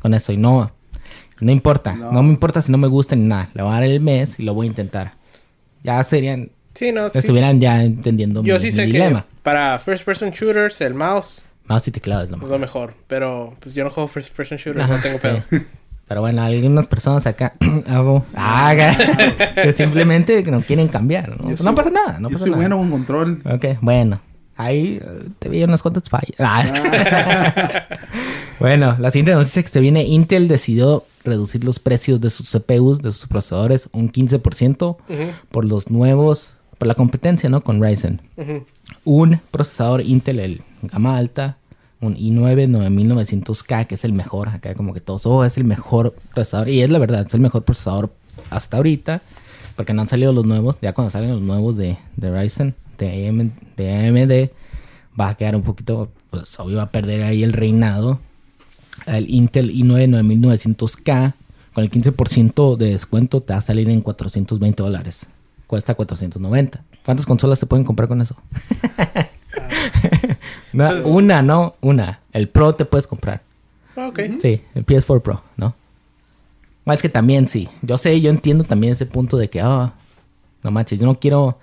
con 0.00 0.14
eso 0.14 0.32
y 0.32 0.36
no... 0.36 0.72
No 1.38 1.52
importa, 1.52 1.94
no. 1.94 2.12
No. 2.12 2.22
me 2.22 2.30
importa 2.30 2.62
si 2.62 2.72
no 2.72 2.78
me 2.78 2.86
gusta 2.88 3.14
ni 3.14 3.26
nada. 3.26 3.50
Le 3.52 3.62
voy 3.62 3.70
a 3.70 3.74
dar 3.74 3.84
el 3.84 4.00
mes 4.00 4.38
y 4.40 4.42
lo 4.42 4.54
voy 4.54 4.66
a 4.66 4.70
intentar. 4.70 5.12
Ya 5.82 6.02
serían... 6.02 6.50
Sí, 6.74 6.92
no, 6.92 7.08
sí. 7.10 7.18
Estuvieran 7.18 7.60
ya 7.60 7.82
entendiendo 7.82 8.42
Yo 8.42 8.54
mi, 8.54 8.60
sí 8.60 8.66
mi 8.66 8.72
sé 8.72 8.82
dilema. 8.86 9.22
que 9.28 9.36
para 9.42 9.78
first 9.78 10.04
person 10.04 10.30
shooters 10.30 10.80
el 10.80 10.94
mouse 10.94 11.42
Mouse 11.66 11.88
y 11.88 11.90
teclado 11.90 12.22
es 12.22 12.30
lo 12.30 12.36
es 12.36 12.42
mejor. 12.42 12.52
lo 12.52 12.58
mejor. 12.58 12.94
Pero 13.06 13.56
pues 13.60 13.74
yo 13.74 13.82
no 13.84 13.90
juego 13.90 14.08
first 14.08 14.34
person 14.34 14.56
shooters, 14.58 14.84
Ajá, 14.84 14.96
no 14.96 15.02
tengo 15.02 15.18
sí. 15.42 15.56
Pero 16.08 16.20
bueno, 16.20 16.42
algunas 16.42 16.86
personas 16.86 17.26
acá 17.26 17.54
hago, 17.88 18.24
haga, 18.34 18.96
que 19.62 19.72
simplemente 19.72 20.42
no 20.44 20.60
quieren 20.62 20.88
cambiar. 20.88 21.30
No, 21.30 21.36
Pues 21.48 21.58
soy- 21.58 21.66
no 21.66 21.74
pasa 21.74 21.90
nada, 21.90 22.20
no 22.20 22.28
Yo 22.28 22.34
pasa 22.34 22.44
soy 22.44 22.50
nada. 22.52 22.62
bueno 22.62 22.78
con 22.78 22.90
control. 22.90 23.42
Ok, 23.44 23.64
bueno. 23.80 24.20
Ahí 24.58 24.98
eh, 25.02 25.28
te 25.38 25.50
vi 25.50 25.62
unas 25.64 25.82
cuantas 25.82 26.08
fallas. 26.08 26.32
Ah. 26.38 26.64
bueno, 28.60 28.96
la 28.98 29.10
siguiente 29.10 29.34
noticia 29.34 29.62
que 29.62 29.68
se 29.68 29.80
viene, 29.80 30.04
Intel 30.04 30.48
decidió 30.48 31.04
reducir 31.24 31.62
los 31.64 31.78
precios 31.78 32.20
de 32.20 32.30
sus 32.30 32.50
CPUs, 32.50 33.02
de 33.02 33.12
sus 33.12 33.26
procesadores, 33.28 33.88
un 33.92 34.10
15% 34.10 34.78
Ujú, 34.78 34.96
por 35.50 35.64
los 35.66 35.90
nuevos, 35.90 36.52
por 36.78 36.88
la 36.88 36.94
competencia, 36.94 37.48
¿no? 37.50 37.60
Con 37.62 37.82
Ryzen. 37.82 38.22
Un 39.04 39.40
procesador 39.50 40.00
Intel, 40.00 40.38
el 40.40 40.62
gama 40.82 41.16
alta, 41.16 41.58
un 42.00 42.16
i9 42.16 42.68
9900K, 42.68 43.86
que 43.86 43.94
es 43.94 44.04
el 44.04 44.12
mejor, 44.12 44.48
acá 44.48 44.74
como 44.74 44.92
que 44.92 45.00
todos, 45.00 45.26
oh, 45.26 45.44
es 45.44 45.56
el 45.56 45.64
mejor 45.64 46.14
procesador. 46.34 46.68
Y 46.68 46.82
es 46.82 46.90
la 46.90 46.98
verdad, 46.98 47.26
es 47.26 47.34
el 47.34 47.40
mejor 47.40 47.64
procesador 47.64 48.12
hasta 48.50 48.76
ahorita, 48.76 49.22
porque 49.76 49.92
no 49.92 50.02
han 50.02 50.08
salido 50.08 50.32
los 50.32 50.44
nuevos. 50.44 50.78
Ya 50.80 50.92
cuando 50.92 51.10
salgan 51.10 51.32
los 51.32 51.42
nuevos 51.42 51.76
de, 51.76 51.98
de 52.16 52.38
Ryzen, 52.38 52.74
de, 52.98 53.28
AM, 53.28 53.52
de 53.76 54.08
AMD, 54.08 54.50
va 55.18 55.30
a 55.30 55.34
quedar 55.34 55.56
un 55.56 55.62
poquito, 55.62 56.10
pues 56.30 56.58
obvio 56.60 56.78
va 56.78 56.84
a 56.84 56.90
perder 56.90 57.22
ahí 57.22 57.42
el 57.42 57.52
reinado. 57.52 58.20
El 59.06 59.28
Intel 59.30 59.72
i9 59.74 60.08
9900K, 60.24 61.34
con 61.74 61.84
el 61.84 61.90
15% 61.90 62.76
de 62.76 62.90
descuento, 62.92 63.40
te 63.40 63.52
va 63.52 63.58
a 63.58 63.62
salir 63.62 63.88
en 63.90 64.00
420 64.00 64.82
dólares. 64.82 65.26
Cuesta 65.66 65.94
490. 65.94 66.82
¿Cuántas 67.04 67.26
consolas 67.26 67.58
se 67.58 67.66
pueden 67.66 67.84
comprar 67.84 68.08
con 68.08 68.20
eso? 68.20 68.36
No, 70.72 70.88
Pues- 70.90 71.04
una, 71.06 71.42
no, 71.42 71.74
una. 71.80 72.20
El 72.32 72.48
Pro 72.48 72.74
te 72.74 72.84
puedes 72.84 73.06
comprar. 73.06 73.42
Ah, 73.96 74.08
Ok. 74.08 74.20
Sí, 74.40 74.62
el 74.74 74.84
PS4 74.84 75.22
Pro, 75.22 75.42
¿no? 75.56 75.74
Ah, 76.84 76.94
Es 76.94 77.02
que 77.02 77.08
también 77.08 77.48
sí. 77.48 77.68
Yo 77.82 77.96
sé, 77.98 78.20
yo 78.20 78.30
entiendo 78.30 78.64
también 78.64 78.92
ese 78.92 79.06
punto 79.06 79.36
de 79.38 79.48
que, 79.48 79.60
ah, 79.60 79.94
no 80.62 80.70
manches, 80.70 80.98
yo 80.98 81.06
no 81.06 81.18
quiero, 81.18 81.58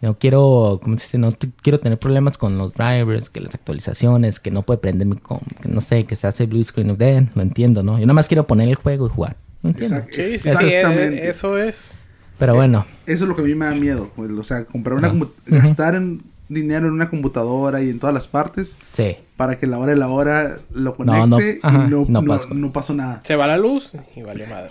no 0.00 0.16
quiero, 0.18 0.78
¿cómo 0.82 0.96
se 0.98 1.04
dice? 1.04 1.18
No 1.18 1.30
quiero 1.62 1.80
tener 1.80 1.98
problemas 1.98 2.38
con 2.38 2.56
los 2.56 2.72
drivers, 2.74 3.28
que 3.28 3.40
las 3.40 3.54
actualizaciones, 3.54 4.38
que 4.40 4.50
no 4.52 4.62
puede 4.62 4.78
prender 4.78 5.06
mi 5.08 5.16
com, 5.16 5.40
que 5.60 5.68
no 5.68 5.80
sé, 5.80 6.04
que 6.04 6.14
se 6.16 6.26
hace 6.28 6.46
blue 6.46 6.62
screen 6.62 6.90
of 6.90 6.98
death, 6.98 7.24
lo 7.34 7.42
entiendo, 7.42 7.82
¿no? 7.82 7.98
Yo 7.98 8.06
nada 8.06 8.14
más 8.14 8.28
quiero 8.28 8.46
poner 8.46 8.68
el 8.68 8.76
juego 8.76 9.06
y 9.06 9.10
jugar. 9.10 9.36
Lo 9.62 9.70
entiendo. 9.70 10.02
Sí, 10.12 10.26
sí, 10.38 10.48
Exactamente. 10.48 11.26
eh, 11.26 11.30
eso 11.30 11.58
es. 11.58 11.90
Pero 12.38 12.54
bueno, 12.54 12.86
Eso 13.04 13.24
es 13.24 13.28
lo 13.28 13.34
que 13.34 13.42
a 13.42 13.44
mí 13.44 13.54
me 13.56 13.66
da 13.66 13.72
miedo. 13.74 14.10
pues, 14.14 14.30
O 14.30 14.44
sea, 14.44 14.64
comprar 14.64 14.96
una... 14.96 15.08
Ajá. 15.08 15.16
compu- 15.16 15.30
Gastar 15.46 15.96
en 15.96 16.22
dinero 16.48 16.86
en 16.88 16.94
una 16.94 17.08
computadora 17.08 17.82
y 17.82 17.90
en 17.90 17.98
todas 17.98 18.14
las 18.14 18.26
partes 18.26 18.76
sí. 18.92 19.16
para 19.36 19.58
que 19.58 19.66
la 19.66 19.78
hora 19.78 19.92
de 19.92 19.98
la 19.98 20.08
hora 20.08 20.58
lo 20.72 20.94
conecte 20.96 21.18
No, 21.20 21.26
no, 21.26 21.40
y 21.40 21.58
ajá, 21.62 21.78
no, 21.88 22.06
no 22.08 22.22
no, 22.22 22.24
pasó. 22.24 22.48
no 22.54 22.72
pasó 22.72 22.94
nada. 22.94 23.20
Se 23.24 23.36
va 23.36 23.46
la 23.46 23.58
luz 23.58 23.92
y 24.16 24.22
vale 24.22 24.46
madre. 24.46 24.70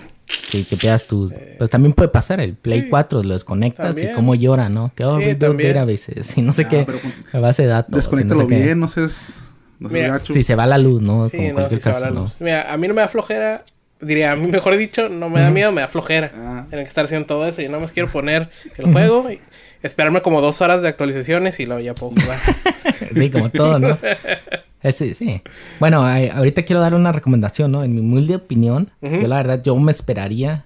Sí, 0.50 0.65
que 0.65 0.75
veas 0.75 1.07
tu... 1.07 1.31
Pues 1.57 1.69
también 1.69 1.93
puede 1.93 2.10
pasar, 2.10 2.39
el 2.41 2.53
Play 2.55 2.81
Sí. 2.81 2.88
4 2.89 3.24
lo 3.24 3.34
desconectas 3.34 3.88
También. 3.88 4.12
y 4.12 4.13
cómo 4.13 4.36
llora, 4.36 4.67
¿no? 4.69 4.91
Que, 4.96 5.05
oh, 5.05 5.19
Sí, 5.19 5.36
también. 5.36 5.74
databases 5.74 6.38
y 6.38 6.41
no 6.41 6.51
sé 6.53 6.63
Ah, 6.65 6.69
qué, 6.69 6.86
con- 6.86 6.96
la 7.31 7.39
base 7.39 7.62
de 7.63 7.67
datos. 7.69 7.89
y 7.89 7.91
no 7.91 7.98
Desconéctalo 7.98 8.41
sé 8.41 8.48
qué. 8.48 8.63
bien, 8.63 8.79
no 8.79 8.89
seas... 8.89 9.34
No 9.79 9.89
Mira, 9.89 10.07
gacho. 10.13 10.34
Si 10.34 10.41
se 10.43 10.55
va 10.55 10.65
la 10.65 10.79
luz, 10.79 11.01
¿no? 11.03 11.29
Sí, 11.29 11.38
Como 11.38 11.60
no, 11.60 11.69
se 11.69 11.75
va 11.75 11.81
caso, 11.81 12.00
la 12.05 12.10
¿no? 12.12 12.22
luz. 12.22 12.36
Mira, 12.39 12.74
a 12.74 12.77
mí 12.77 12.88
no 12.88 12.96
me 12.96 13.01
da 13.01 13.07
flojera. 13.07 13.63
Diría, 14.00 14.32
a 14.32 14.36
mí 14.36 14.48
mejor 14.48 14.77
dicho, 14.77 15.10
no 15.10 15.30
me 15.30 15.42
da 15.42 15.50
miedo, 15.50 15.72
me 15.72 15.82
da 15.82 15.88
flojera. 15.88 16.32
Ah. 16.36 16.66
Tener 16.70 16.86
que 16.86 16.89
estar 16.89 17.06
haciendo 17.06 17.25
todo 17.25 17.48
eso. 17.48 17.62
Y 17.62 17.68
nada 17.68 17.80
más 17.80 17.92
quiero 17.92 18.10
poner 18.10 18.50
el 18.77 18.92
juego 18.92 19.30
y 19.32 19.39
esperarme 19.82 20.22
como 20.22 20.42
dos 20.42 20.62
horas 20.62 20.82
de 20.82 20.88
actualizaciones 20.88 21.60
y 21.60 21.66
luego 21.66 21.82
ya 21.82 21.96
puedo 21.96 22.13
jugar. 22.20 22.39
Sí, 23.13 23.30
como 23.30 23.50
todo, 23.50 23.80
¿no? 23.80 23.98
Sí, 24.92 25.13
sí. 25.13 25.42
Bueno, 25.80 26.06
ahorita 26.06 26.63
quiero 26.63 26.82
dar 26.82 26.94
una 26.94 27.12
recomendación, 27.12 27.72
¿no? 27.72 27.84
En 27.84 27.94
mi 27.94 28.00
humilde 28.00 28.36
opinión, 28.36 28.92
yo 29.01 29.27
la 29.27 29.38
verdad, 29.38 29.62
yo 29.63 29.75
me 29.75 29.92
esperaría, 29.92 30.66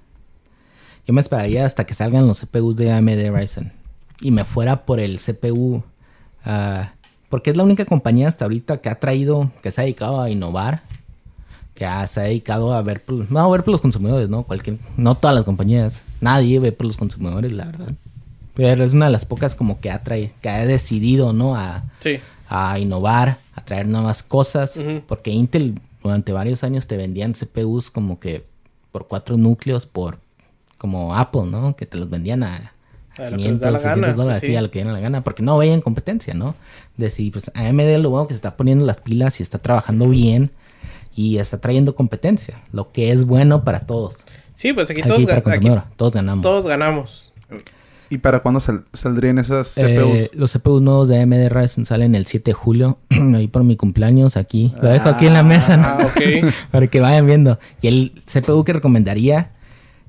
yo 1.05 1.13
me 1.13 1.21
esperaría 1.21 1.65
hasta 1.65 1.85
que 1.85 1.93
salgan 1.93 2.27
los 2.27 2.41
CPUs 2.41 2.75
de 2.75 2.91
AMD 2.91 3.29
Ryzen 3.33 3.73
y 4.21 4.31
me 4.31 4.45
fuera 4.45 4.85
por 4.85 4.99
el 4.99 5.19
CPU, 5.19 5.83
ah, 6.45 6.93
porque 7.29 7.49
es 7.49 7.57
la 7.57 7.63
única 7.63 7.85
compañía 7.85 8.27
hasta 8.27 8.45
ahorita 8.45 8.77
que 8.81 8.89
ha 8.89 8.95
traído, 8.95 9.51
que 9.61 9.71
se 9.71 9.81
ha 9.81 9.83
dedicado 9.83 10.21
a 10.21 10.29
innovar, 10.29 10.83
que 11.81 11.85
ha- 11.87 12.05
se 12.05 12.19
ha 12.19 12.23
dedicado 12.25 12.75
a 12.75 12.81
ver, 12.83 13.01
por, 13.03 13.31
no 13.31 13.39
a 13.39 13.49
ver 13.49 13.63
por 13.63 13.71
los 13.71 13.81
consumidores, 13.81 14.29
¿no? 14.29 14.43
Cualquier, 14.43 14.77
no 14.97 15.15
todas 15.15 15.33
las 15.35 15.45
compañías, 15.45 16.03
nadie 16.19 16.59
ve 16.59 16.71
por 16.71 16.85
los 16.85 16.95
consumidores, 16.95 17.51
la 17.53 17.65
verdad. 17.65 17.93
Pero 18.53 18.83
es 18.83 18.93
una 18.93 19.05
de 19.07 19.11
las 19.11 19.25
pocas 19.25 19.55
como 19.55 19.79
que 19.79 19.89
ha, 19.89 20.03
traído, 20.03 20.29
que 20.43 20.49
ha 20.49 20.63
decidido, 20.67 21.33
¿no? 21.33 21.55
A, 21.55 21.83
Sí. 21.99 22.19
a 22.47 22.77
innovar, 22.77 23.39
a 23.55 23.65
traer 23.65 23.87
nuevas 23.87 24.21
cosas. 24.21 24.75
Porque 25.07 25.31
Intel 25.31 25.79
durante 26.03 26.31
varios 26.33 26.63
años 26.63 26.85
te 26.85 26.97
vendían 26.97 27.33
CPUs 27.33 27.89
como 27.89 28.19
que 28.19 28.45
por 28.91 29.07
cuatro 29.07 29.35
núcleos, 29.37 29.87
por 29.87 30.19
como 30.77 31.15
Apple, 31.15 31.45
¿no? 31.49 31.75
Que 31.75 31.87
te 31.87 31.97
los 31.97 32.11
vendían 32.11 32.43
a 32.43 32.73
A 33.17 33.29
lo 33.31 33.37
que 33.37 33.43
les 33.47 33.59
da 33.59 33.69
500, 33.69 33.71
la 33.71 33.79
600 33.79 33.83
gana, 33.83 34.13
dólares, 34.13 34.39
pues, 34.41 34.41
sí, 34.41 34.47
sí. 34.53 34.55
a 34.55 34.61
lo 34.61 34.69
que 34.69 34.83
den 34.83 34.93
la 34.93 34.99
gana, 34.99 35.23
porque 35.23 35.41
no 35.41 35.57
veían 35.57 35.81
competencia, 35.81 36.35
¿no? 36.35 36.53
De 36.97 37.09
si, 37.09 37.31
pues, 37.31 37.49
AMD 37.55 37.97
lo 37.97 38.11
bueno 38.11 38.27
que 38.27 38.35
se 38.35 38.37
está 38.37 38.55
poniendo 38.55 38.85
las 38.85 38.97
pilas 38.97 39.39
y 39.39 39.43
está 39.43 39.57
trabajando 39.57 40.07
bien 40.07 40.51
y 41.15 41.37
está 41.37 41.59
trayendo 41.59 41.95
competencia, 41.95 42.61
lo 42.71 42.91
que 42.91 43.11
es 43.11 43.25
bueno 43.25 43.63
para 43.63 43.81
todos. 43.81 44.15
Sí, 44.53 44.73
pues 44.73 44.89
aquí, 44.89 45.01
Aquí, 45.01 45.09
todos, 45.09 45.47
aquí 45.47 45.69
todos 45.95 46.11
ganamos. 46.13 46.43
todos 46.43 46.65
ganamos. 46.67 47.33
¿Y 48.09 48.17
para 48.17 48.41
cuándo 48.41 48.59
sal- 48.59 48.83
saldrían 48.91 49.39
esas 49.39 49.77
Eh, 49.77 50.29
CPUs? 50.29 50.37
los 50.37 50.51
CPUs 50.51 50.81
nuevos 50.81 51.07
de 51.07 51.21
AMD 51.21 51.47
Ryzen 51.49 51.85
salen 51.85 52.13
el 52.13 52.25
7 52.25 52.51
de 52.51 52.53
julio, 52.53 52.99
ahí 53.35 53.47
por 53.47 53.63
mi 53.63 53.77
cumpleaños, 53.77 54.35
aquí. 54.35 54.73
Lo 54.81 54.89
dejo 54.89 55.07
aquí 55.09 55.27
en 55.27 55.33
la 55.33 55.43
mesa, 55.43 55.77
¿no? 55.77 55.87
Ah, 55.87 56.07
ok. 56.11 56.51
para 56.71 56.87
que 56.87 56.99
vayan 56.99 57.25
viendo. 57.25 57.57
Y 57.81 57.87
el 57.87 58.11
CPU 58.25 58.63
que 58.65 58.73
recomendaría 58.73 59.51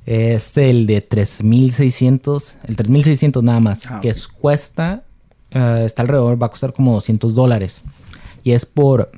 es 0.04 0.56
el 0.58 0.86
de 0.88 1.00
3600, 1.00 2.56
el 2.64 2.76
3600 2.76 3.42
nada 3.42 3.60
más, 3.60 3.86
Ah, 3.86 4.00
que 4.00 4.08
es- 4.08 4.26
cuesta, 4.28 5.04
eh, 5.52 5.82
está 5.86 6.02
alrededor, 6.02 6.42
va 6.42 6.46
a 6.46 6.50
costar 6.50 6.72
como 6.72 6.94
200 6.94 7.34
dólares. 7.34 7.82
Y 8.42 8.50
es 8.52 8.66
por, 8.66 9.10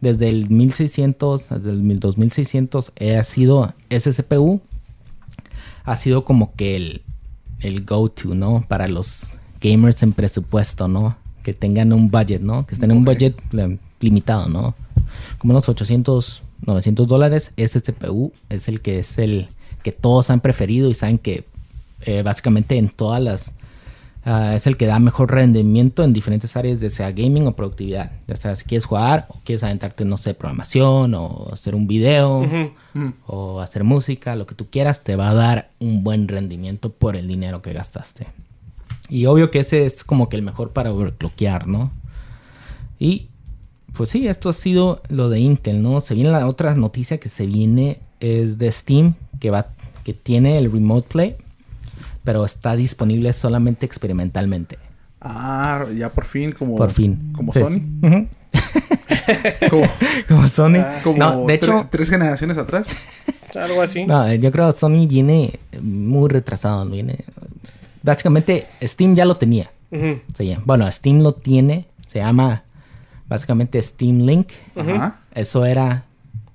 desde 0.00 0.28
el 0.28 0.50
1600, 0.50 1.48
desde 1.48 1.70
el 1.70 2.00
2600, 2.00 2.92
eh, 2.96 3.16
ha 3.16 3.24
sido, 3.24 3.74
ese 3.88 4.12
CPU 4.12 4.60
ha 5.84 5.96
sido 5.96 6.24
como 6.24 6.54
que 6.54 6.76
el, 6.76 7.02
el 7.60 7.84
go-to, 7.84 8.34
¿no? 8.34 8.64
Para 8.68 8.88
los 8.88 9.32
gamers 9.60 10.02
en 10.02 10.12
presupuesto, 10.12 10.88
¿no? 10.88 11.16
Que 11.42 11.54
tengan 11.54 11.92
un 11.92 12.10
budget, 12.10 12.40
¿no? 12.40 12.66
Que 12.66 12.74
estén 12.74 12.90
en 12.90 12.98
un 12.98 13.04
budget 13.04 13.34
limitado, 14.00 14.48
¿no? 14.48 14.74
Como 15.38 15.52
unos 15.52 15.68
800, 15.68 16.42
900 16.66 17.08
dólares. 17.08 17.52
Ese 17.56 17.80
CPU 17.80 18.32
es 18.48 18.68
el 18.68 18.80
que 18.80 18.98
es 19.00 19.18
el 19.18 19.48
que 19.82 19.92
todos 19.92 20.30
han 20.30 20.40
preferido 20.40 20.90
y 20.90 20.94
saben 20.94 21.18
que 21.18 21.44
eh, 22.02 22.22
básicamente 22.22 22.76
en 22.76 22.88
todas 22.88 23.22
las... 23.22 23.52
ah, 24.24 24.54
es 24.54 24.66
el 24.66 24.76
que 24.76 24.86
da 24.86 24.98
mejor 24.98 25.30
rendimiento 25.30 26.04
en 26.04 26.12
diferentes 26.12 26.56
áreas, 26.56 26.80
de 26.80 26.90
sea 26.90 27.12
gaming 27.12 27.46
o 27.46 27.56
productividad. 27.56 28.12
Ya 28.26 28.36
sea 28.36 28.56
si 28.56 28.64
quieres 28.64 28.86
jugar 28.86 29.26
o 29.30 29.40
quieres 29.44 29.62
aventarte, 29.62 30.04
no 30.04 30.16
sé, 30.16 30.34
programación 30.34 31.14
o 31.14 31.48
hacer 31.52 31.74
un 31.74 31.86
video 31.86 32.46
o 33.26 33.60
hacer 33.60 33.84
música, 33.84 34.36
lo 34.36 34.46
que 34.46 34.54
tú 34.54 34.68
quieras, 34.70 35.02
te 35.02 35.16
va 35.16 35.30
a 35.30 35.34
dar 35.34 35.70
un 35.78 36.04
buen 36.04 36.28
rendimiento 36.28 36.90
por 36.90 37.16
el 37.16 37.28
dinero 37.28 37.62
que 37.62 37.72
gastaste. 37.72 38.26
Y 39.08 39.26
obvio 39.26 39.50
que 39.50 39.60
ese 39.60 39.86
es 39.86 40.04
como 40.04 40.28
que 40.28 40.36
el 40.36 40.42
mejor 40.42 40.70
para 40.70 40.92
overclockear, 40.92 41.66
¿no? 41.66 41.90
Y 42.98 43.28
pues 43.92 44.10
sí, 44.10 44.28
esto 44.28 44.48
ha 44.48 44.52
sido 44.52 45.02
lo 45.08 45.28
de 45.28 45.40
Intel, 45.40 45.82
¿no? 45.82 46.00
Se 46.00 46.14
viene 46.14 46.30
la 46.30 46.46
otra 46.46 46.74
noticia 46.74 47.18
que 47.18 47.28
se 47.28 47.46
viene 47.46 47.98
es 48.20 48.58
de 48.58 48.70
Steam, 48.70 49.14
que 49.40 49.50
va 49.50 49.68
que 50.04 50.14
tiene 50.14 50.58
el 50.58 50.70
Remote 50.72 51.08
Play, 51.08 51.36
pero 52.24 52.44
está 52.44 52.76
disponible 52.76 53.32
solamente 53.32 53.86
experimentalmente. 53.86 54.78
Ah, 55.20 55.84
ya 55.96 56.10
por 56.10 56.24
fin, 56.24 56.52
como, 56.52 56.76
Por 56.76 56.90
fin. 56.90 57.32
como 57.34 57.52
Sí, 57.52 57.60
Sony. 57.60 58.28
Como, 59.70 59.86
Como 60.28 60.48
Sony. 60.48 60.78
Ah, 60.78 61.00
como 61.04 61.16
no, 61.16 61.46
de 61.46 61.54
hecho, 61.54 61.86
tres 61.90 62.10
generaciones 62.10 62.58
atrás. 62.58 62.88
Algo 63.54 63.80
así. 63.80 64.04
No, 64.04 64.26
eh, 64.26 64.40
yo 64.40 64.50
creo 64.50 64.72
que 64.72 64.78
Sony 64.78 65.06
viene 65.06 65.60
muy 65.80 66.28
retrasado. 66.28 66.84
Viene... 66.86 67.24
Básicamente, 68.02 68.66
Steam 68.82 69.14
ya 69.14 69.24
lo 69.24 69.36
tenía. 69.36 69.70
Bueno, 70.64 70.90
Steam 70.90 71.20
lo 71.20 71.34
tiene. 71.34 71.86
Se 72.06 72.18
llama 72.18 72.64
básicamente 73.28 73.80
Steam 73.82 74.20
Link. 74.20 74.48
Ajá. 74.74 75.20
Eso 75.34 75.64
era. 75.64 76.04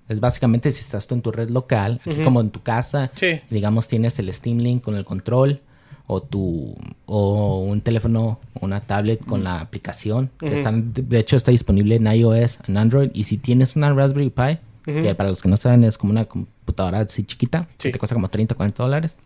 Es 0.08 0.20
básicamente 0.20 0.70
si 0.72 0.82
estás 0.82 1.08
tú 1.08 1.16
en 1.16 1.22
tu 1.22 1.32
red 1.32 1.50
local, 1.50 2.00
aquí 2.06 2.24
como 2.24 2.42
en 2.42 2.50
tu 2.52 2.62
casa. 2.62 3.12
Sí. 3.16 3.40
Digamos, 3.50 3.88
tienes 3.88 4.18
el 4.20 4.32
Steam 4.34 4.60
Link 4.60 4.84
con 4.84 4.96
el 4.96 5.06
control. 5.06 5.62
O 6.08 6.22
tu. 6.22 6.76
O 7.08 7.60
un 7.62 7.82
teléfono, 7.82 8.40
una 8.62 8.82
tablet 8.82 9.26
con 9.26 9.44
la 9.44 9.60
aplicación. 9.62 10.30
que 10.40 10.54
están, 10.54 10.94
de 10.94 11.18
hecho, 11.20 11.36
está 11.36 11.50
disponible 11.50 11.96
en 11.96 12.06
iOS, 12.06 12.60
en 12.68 12.78
Android. 12.78 13.10
Y 13.16 13.24
si 13.24 13.38
tienes 13.38 13.76
una 13.76 13.92
Raspberry 13.92 14.30
Pi, 14.30 14.60
que 14.86 15.16
para 15.16 15.30
los 15.32 15.42
que 15.42 15.50
no 15.50 15.58
saben 15.58 15.84
es 15.84 15.98
como 15.98 16.12
una 16.12 16.26
computadora 16.26 17.00
así 17.00 17.24
chiquita, 17.24 17.68
Sí. 17.80 17.88
que 17.88 17.94
te 17.94 17.98
cuesta 18.00 18.14
como 18.14 18.30
30, 18.30 18.54
40 18.54 18.84
dólares. 18.84 19.18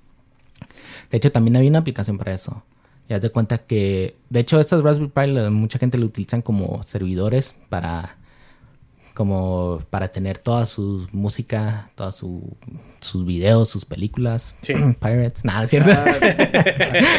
De 1.11 1.17
hecho, 1.17 1.31
también 1.33 1.57
había 1.57 1.69
una 1.69 1.79
aplicación 1.79 2.17
para 2.17 2.33
eso. 2.33 2.63
Ya 3.09 3.19
te 3.19 3.29
cuenta 3.29 3.57
que, 3.57 4.15
de 4.29 4.39
hecho, 4.39 4.57
estas 4.59 4.81
Raspberry 4.81 5.11
Pi 5.33 5.49
mucha 5.49 5.79
gente 5.79 5.97
lo 5.97 6.05
utilizan 6.05 6.41
como 6.41 6.81
servidores 6.83 7.55
para, 7.67 8.15
como 9.19 9.81
para 9.89 10.07
tener 10.13 10.37
toda 10.37 10.65
su 10.65 11.05
música, 11.11 11.89
todas 11.95 12.15
su, 12.15 12.55
sus 13.01 13.25
videos, 13.25 13.67
sus 13.69 13.83
películas. 13.83 14.55
Sí. 14.61 14.71
Pirates. 15.01 15.43
Nada, 15.43 15.65
es 15.65 15.71
cierto. 15.71 15.91
Ah, 15.91 16.15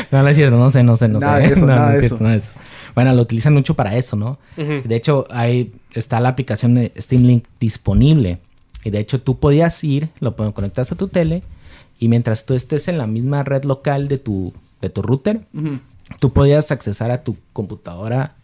no, 0.11 0.23
no 0.23 0.29
es 0.29 0.35
cierto, 0.35 0.57
no 0.57 0.71
sé, 0.71 0.83
no 0.83 0.97
sé, 0.97 1.09
no 1.09 1.21
Nada 1.21 1.43
sé. 1.43 1.49
de 1.49 1.53
eso, 1.53 1.61
No, 1.61 1.67
no 1.75 1.75
nada 1.75 1.89
es 1.97 2.01
de 2.01 2.09
cierto, 2.09 2.15
eso. 2.17 2.25
nada 2.25 2.37
de 2.37 2.41
eso. 2.41 2.51
Bueno, 2.95 3.13
lo 3.13 3.21
utilizan 3.21 3.53
mucho 3.53 3.75
para 3.75 3.97
eso, 3.97 4.17
¿no? 4.17 4.39
De 4.57 4.97
hecho, 4.97 5.27
ahí 5.31 5.75
está 5.93 6.21
la 6.21 6.31
aplicación 6.31 6.75
de 6.75 6.91
Steam 6.97 7.25
Link 7.25 7.45
disponible. 7.61 8.39
Y 8.83 8.89
de 8.89 8.99
hecho, 8.99 9.21
tú 9.21 9.39
podías 9.39 9.85
ir, 9.85 10.09
lo 10.21 10.35
conectas 10.55 10.91
a 10.93 10.97
tu 10.97 11.09
tele, 11.09 11.43
y 11.99 12.09
mientras 12.09 12.47
tú 12.47 12.55
estés 12.55 12.89
en 12.89 12.97
la 12.97 13.07
misma 13.07 13.43
red 13.43 13.65
local 13.65 14.09
de 14.09 14.17
tu, 14.17 14.55
de 14.81 14.89
tu 14.89 15.03
router, 15.03 15.43
tú 16.19 16.33
podías 16.33 16.71
accesar 16.71 17.11
a 17.11 17.23
tu 17.25 17.37
computadora 17.53 18.37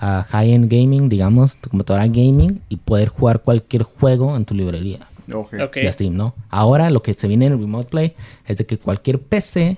a 0.00 0.24
high-end 0.30 0.70
gaming, 0.72 1.08
digamos, 1.08 1.56
tu 1.58 1.68
computadora 1.70 2.06
gaming, 2.06 2.60
y 2.68 2.76
poder 2.76 3.08
jugar 3.08 3.42
cualquier 3.42 3.82
juego 3.82 4.34
en 4.36 4.44
tu 4.46 4.54
librería 4.54 5.00
Ok. 5.32 5.54
Ok. 5.62 5.74
de 5.76 5.92
Steam, 5.92 6.14
¿no? 6.16 6.34
Ahora 6.48 6.88
lo 6.90 7.02
que 7.02 7.12
se 7.14 7.28
viene 7.28 7.46
en 7.46 7.52
el 7.52 7.58
Remote 7.60 7.88
Play 7.90 8.14
es 8.46 8.56
de 8.56 8.66
que 8.66 8.78
cualquier 8.78 9.18
PC, 9.20 9.76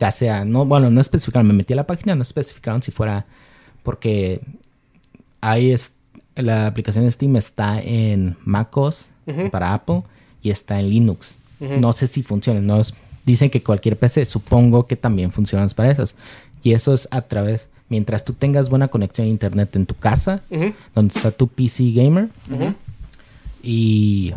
ya 0.00 0.10
sea, 0.10 0.44
no, 0.44 0.66
bueno, 0.66 0.90
no 0.90 1.00
especificaron, 1.00 1.46
me 1.46 1.54
metí 1.54 1.72
a 1.72 1.76
la 1.76 1.86
página, 1.86 2.14
no 2.14 2.22
especificaron 2.22 2.82
si 2.82 2.90
fuera, 2.90 3.24
porque 3.82 4.40
ahí 5.40 5.70
es, 5.70 5.94
la 6.34 6.66
aplicación 6.66 7.04
de 7.04 7.10
Steam 7.10 7.36
está 7.36 7.80
en 7.80 8.36
MacOS 8.44 9.06
Ujú. 9.26 9.50
para 9.50 9.72
Apple 9.74 10.02
y 10.42 10.50
está 10.50 10.80
en 10.80 10.88
Linux. 10.90 11.36
No 11.60 11.92
sé 11.92 12.08
si 12.08 12.24
funciona, 12.24 12.60
no 12.60 12.80
es- 12.80 12.92
dicen 13.24 13.48
que 13.48 13.62
cualquier 13.62 13.96
PC, 13.96 14.24
supongo 14.24 14.88
que 14.88 14.96
también 14.96 15.30
funcionan 15.30 15.70
para 15.70 15.92
esas. 15.92 16.16
Y 16.64 16.72
eso 16.72 16.92
es 16.92 17.06
a 17.12 17.22
través, 17.22 17.68
mientras 17.92 18.24
tú 18.24 18.32
tengas 18.32 18.70
buena 18.70 18.88
conexión 18.88 19.26
a 19.26 19.30
internet 19.30 19.76
en 19.76 19.84
tu 19.84 19.94
casa, 19.94 20.40
donde 20.94 21.12
está 21.14 21.30
tu 21.30 21.46
PC 21.46 21.92
gamer, 21.92 22.30
y 23.62 24.32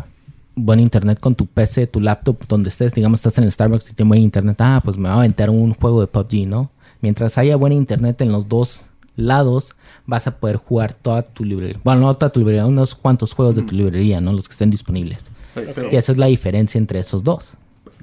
buen 0.54 0.78
internet 0.80 1.18
con 1.20 1.34
tu 1.34 1.46
PC, 1.46 1.86
tu 1.86 2.00
laptop, 2.00 2.46
donde 2.48 2.68
estés, 2.68 2.92
digamos, 2.92 3.20
estás 3.20 3.38
en 3.38 3.44
el 3.44 3.52
Starbucks 3.52 3.90
y 3.90 3.94
tienes 3.94 4.08
buen 4.08 4.20
internet, 4.22 4.56
ah, 4.60 4.80
pues 4.84 4.96
me 4.96 5.08
va 5.08 5.14
a 5.14 5.18
aventar 5.18 5.50
un 5.50 5.74
juego 5.74 6.00
de 6.00 6.06
PUBG, 6.06 6.46
¿no? 6.46 6.70
Mientras 7.00 7.36
haya 7.38 7.56
buen 7.56 7.72
internet 7.72 8.20
en 8.20 8.30
los 8.32 8.48
dos 8.48 8.84
lados, 9.16 9.74
vas 10.06 10.26
a 10.26 10.36
poder 10.38 10.56
jugar 10.56 10.92
toda 10.94 11.22
tu 11.22 11.44
librería. 11.44 11.80
Bueno, 11.82 12.02
no 12.02 12.14
toda 12.16 12.30
tu 12.30 12.40
librería, 12.40 12.66
unos 12.66 12.94
cuantos 12.94 13.32
juegos 13.32 13.56
de 13.56 13.62
tu 13.62 13.74
librería, 13.74 14.20
¿no? 14.20 14.32
Los 14.32 14.48
que 14.48 14.52
estén 14.52 14.70
disponibles. 14.70 15.18
Pero 15.54 15.90
Y 15.90 15.96
esa 15.96 16.12
es 16.12 16.18
la 16.18 16.26
diferencia 16.26 16.78
entre 16.78 16.98
esos 17.00 17.24
dos. 17.24 17.54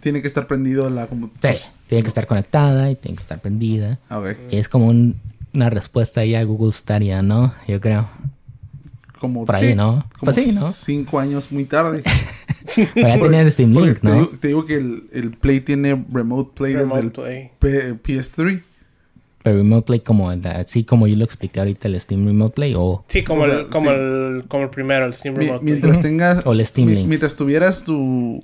tiene 0.01 0.19
que 0.21 0.27
estar 0.27 0.47
prendido 0.47 0.89
la 0.89 1.03
Sí, 1.03 1.09
computadora. 1.09 1.59
tiene 1.87 2.01
que 2.01 2.07
estar 2.09 2.27
conectada 2.27 2.91
y 2.91 2.95
tiene 2.95 3.15
que 3.15 3.21
estar 3.23 3.39
prendida. 3.39 3.99
Ah, 4.09 4.19
ok. 4.19 4.35
Y 4.51 4.57
es 4.57 4.67
como 4.67 4.87
un- 4.87 5.15
una 5.53 5.69
respuesta 5.69 6.21
ahí 6.21 6.35
a 6.35 6.43
Google 6.43 6.71
Stadia, 6.73 7.21
¿no? 7.21 7.53
Yo 7.67 7.79
creo. 7.81 8.07
Como, 9.19 9.45
Por 9.45 9.55
ahí, 9.55 9.73
¿no? 9.73 10.03
Como 10.19 10.33
Pues 10.33 10.35
sí, 10.35 10.51
¿no? 10.53 10.69
Cinco 10.71 11.19
años 11.19 11.51
muy 11.51 11.63
tarde. 11.65 12.03
Pero 12.93 13.07
ya 13.07 13.19
tenía 13.21 13.41
el 13.41 13.51
Steam 13.51 13.71
Link, 13.73 13.99
te, 13.99 14.07
¿no? 14.07 14.13
digo, 14.15 14.29
te 14.39 14.47
digo 14.49 14.65
que 14.65 14.75
el, 14.75 15.03
el 15.13 15.31
Play 15.31 15.61
tiene 15.61 16.03
Remote 16.11 16.51
Play 16.55 16.73
Remote 16.75 16.95
desde 16.95 17.05
el 17.07 17.11
Play. 17.11 17.51
P- 17.59 17.93
PS3. 18.03 18.63
Pero 19.43 19.57
Remote 19.57 19.85
Play 19.85 19.99
como 19.99 20.29
así 20.29 20.83
como 20.85 21.05
yo 21.07 21.15
lo 21.17 21.25
expliqué 21.25 21.59
ahorita 21.59 21.87
el 21.87 21.99
Steam 21.99 22.25
Remote 22.25 22.55
Play 22.55 22.73
o, 22.77 23.03
Sí, 23.07 23.23
como, 23.23 23.43
O 23.43 23.45
sea, 23.45 23.59
el, 23.59 23.67
como, 23.67 23.89
sí. 23.91 23.95
el, 23.95 24.43
como 24.47 24.63
el 24.63 24.69
primero, 24.69 25.05
el 25.05 25.13
Steam 25.13 25.35
Mi- 25.35 25.45
Remote. 25.45 25.59
Play. 25.63 25.71
mientras 25.73 26.01
tengas... 26.01 26.45
O 26.45 26.53
el 26.53 26.65
Steam 26.65 26.89
Link. 26.89 27.07
Mientras 27.07 27.35
tuvieras 27.35 27.83
tu... 27.83 28.41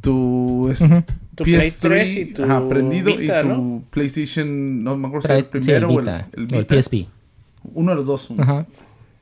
Tu... 0.00 0.68
es- 0.70 0.84
Tu 1.34 1.44
Play 1.44 1.68
PS3 1.68 1.78
3 1.80 2.14
y 2.14 2.24
tu 2.26 2.44
ajá, 2.44 2.66
prendido 2.66 3.14
Vita, 3.14 3.40
y 3.40 3.42
tu 3.42 3.48
¿no? 3.48 3.82
PlayStation... 3.90 4.82
No 4.82 4.96
me 4.96 5.08
acuerdo 5.08 5.26
si 5.26 5.32
era 5.32 5.38
el 5.38 5.44
primero 5.46 5.88
sí, 5.90 5.94
o 5.94 5.98
el, 5.98 6.04
Vita, 6.04 6.28
el 6.32 6.40
o 6.40 6.42
el 6.58 6.64
Vita. 6.64 6.74
PSP. 6.82 6.94
Uno 7.74 7.90
de 7.90 7.96
los 7.96 8.06
dos. 8.06 8.30
uno. 8.30 8.42
Ajá. 8.42 8.66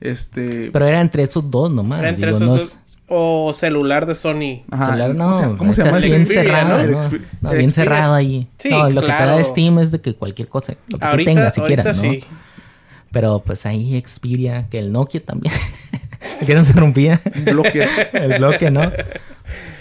Este... 0.01 0.71
Pero 0.73 0.87
era 0.87 1.01
entre 1.01 1.25
esos 1.25 1.51
dos 1.51 1.73
nomás. 1.73 1.99
Era 1.99 2.11
entre 2.11 2.27
digo, 2.27 2.37
esos 2.37 2.49
no 2.49 2.55
dos- 2.57 2.77
O 3.09 3.53
celular 3.53 4.07
de 4.07 4.15
Sony. 4.15 4.63
Ajá, 4.71 4.87
celular, 4.87 5.17
¿cómo 5.17 5.41
no, 5.41 5.57
¿Cómo 5.59 5.73
se 5.73 5.83
llama? 5.85 5.97
el 5.99 6.05
bien 6.05 6.25
Xperia, 6.27 6.43
cerrado, 6.45 6.69
¿no? 6.87 7.03
El 7.03 7.51
El 7.53 7.59
bien 7.59 7.73
cerrado 7.73 8.15
ahí. 8.15 8.47
Sí, 8.59 8.71
no, 8.71 8.91
lo 8.91 9.01
que 9.01 9.07
te 9.09 9.13
da 9.13 9.19
claro. 9.25 9.45
Steam 9.45 9.79
es 9.81 9.91
de 9.91 10.01
que 10.01 10.15
cualquier 10.15 10.47
cosa, 10.49 10.75
lo 10.89 10.99
que 10.99 11.05
ahorita, 11.05 11.31
tú 11.31 11.35
tengas 11.37 11.55
si 11.55 11.61
quieras, 11.63 11.97
¿no? 11.97 12.03
sí. 12.03 12.25
Pero 13.11 13.41
pues 13.45 13.67
ahí 13.67 14.01
Xperia, 14.07 14.69
que 14.69 14.79
el 14.79 14.93
Nokia 14.93 15.21
también. 15.25 15.53
que 16.47 16.55
no 16.55 16.63
se 16.63 16.73
rompía. 16.75 17.21
Bloque. 17.45 17.87
el 18.13 18.39
bloque, 18.39 18.71
¿no? 18.71 18.91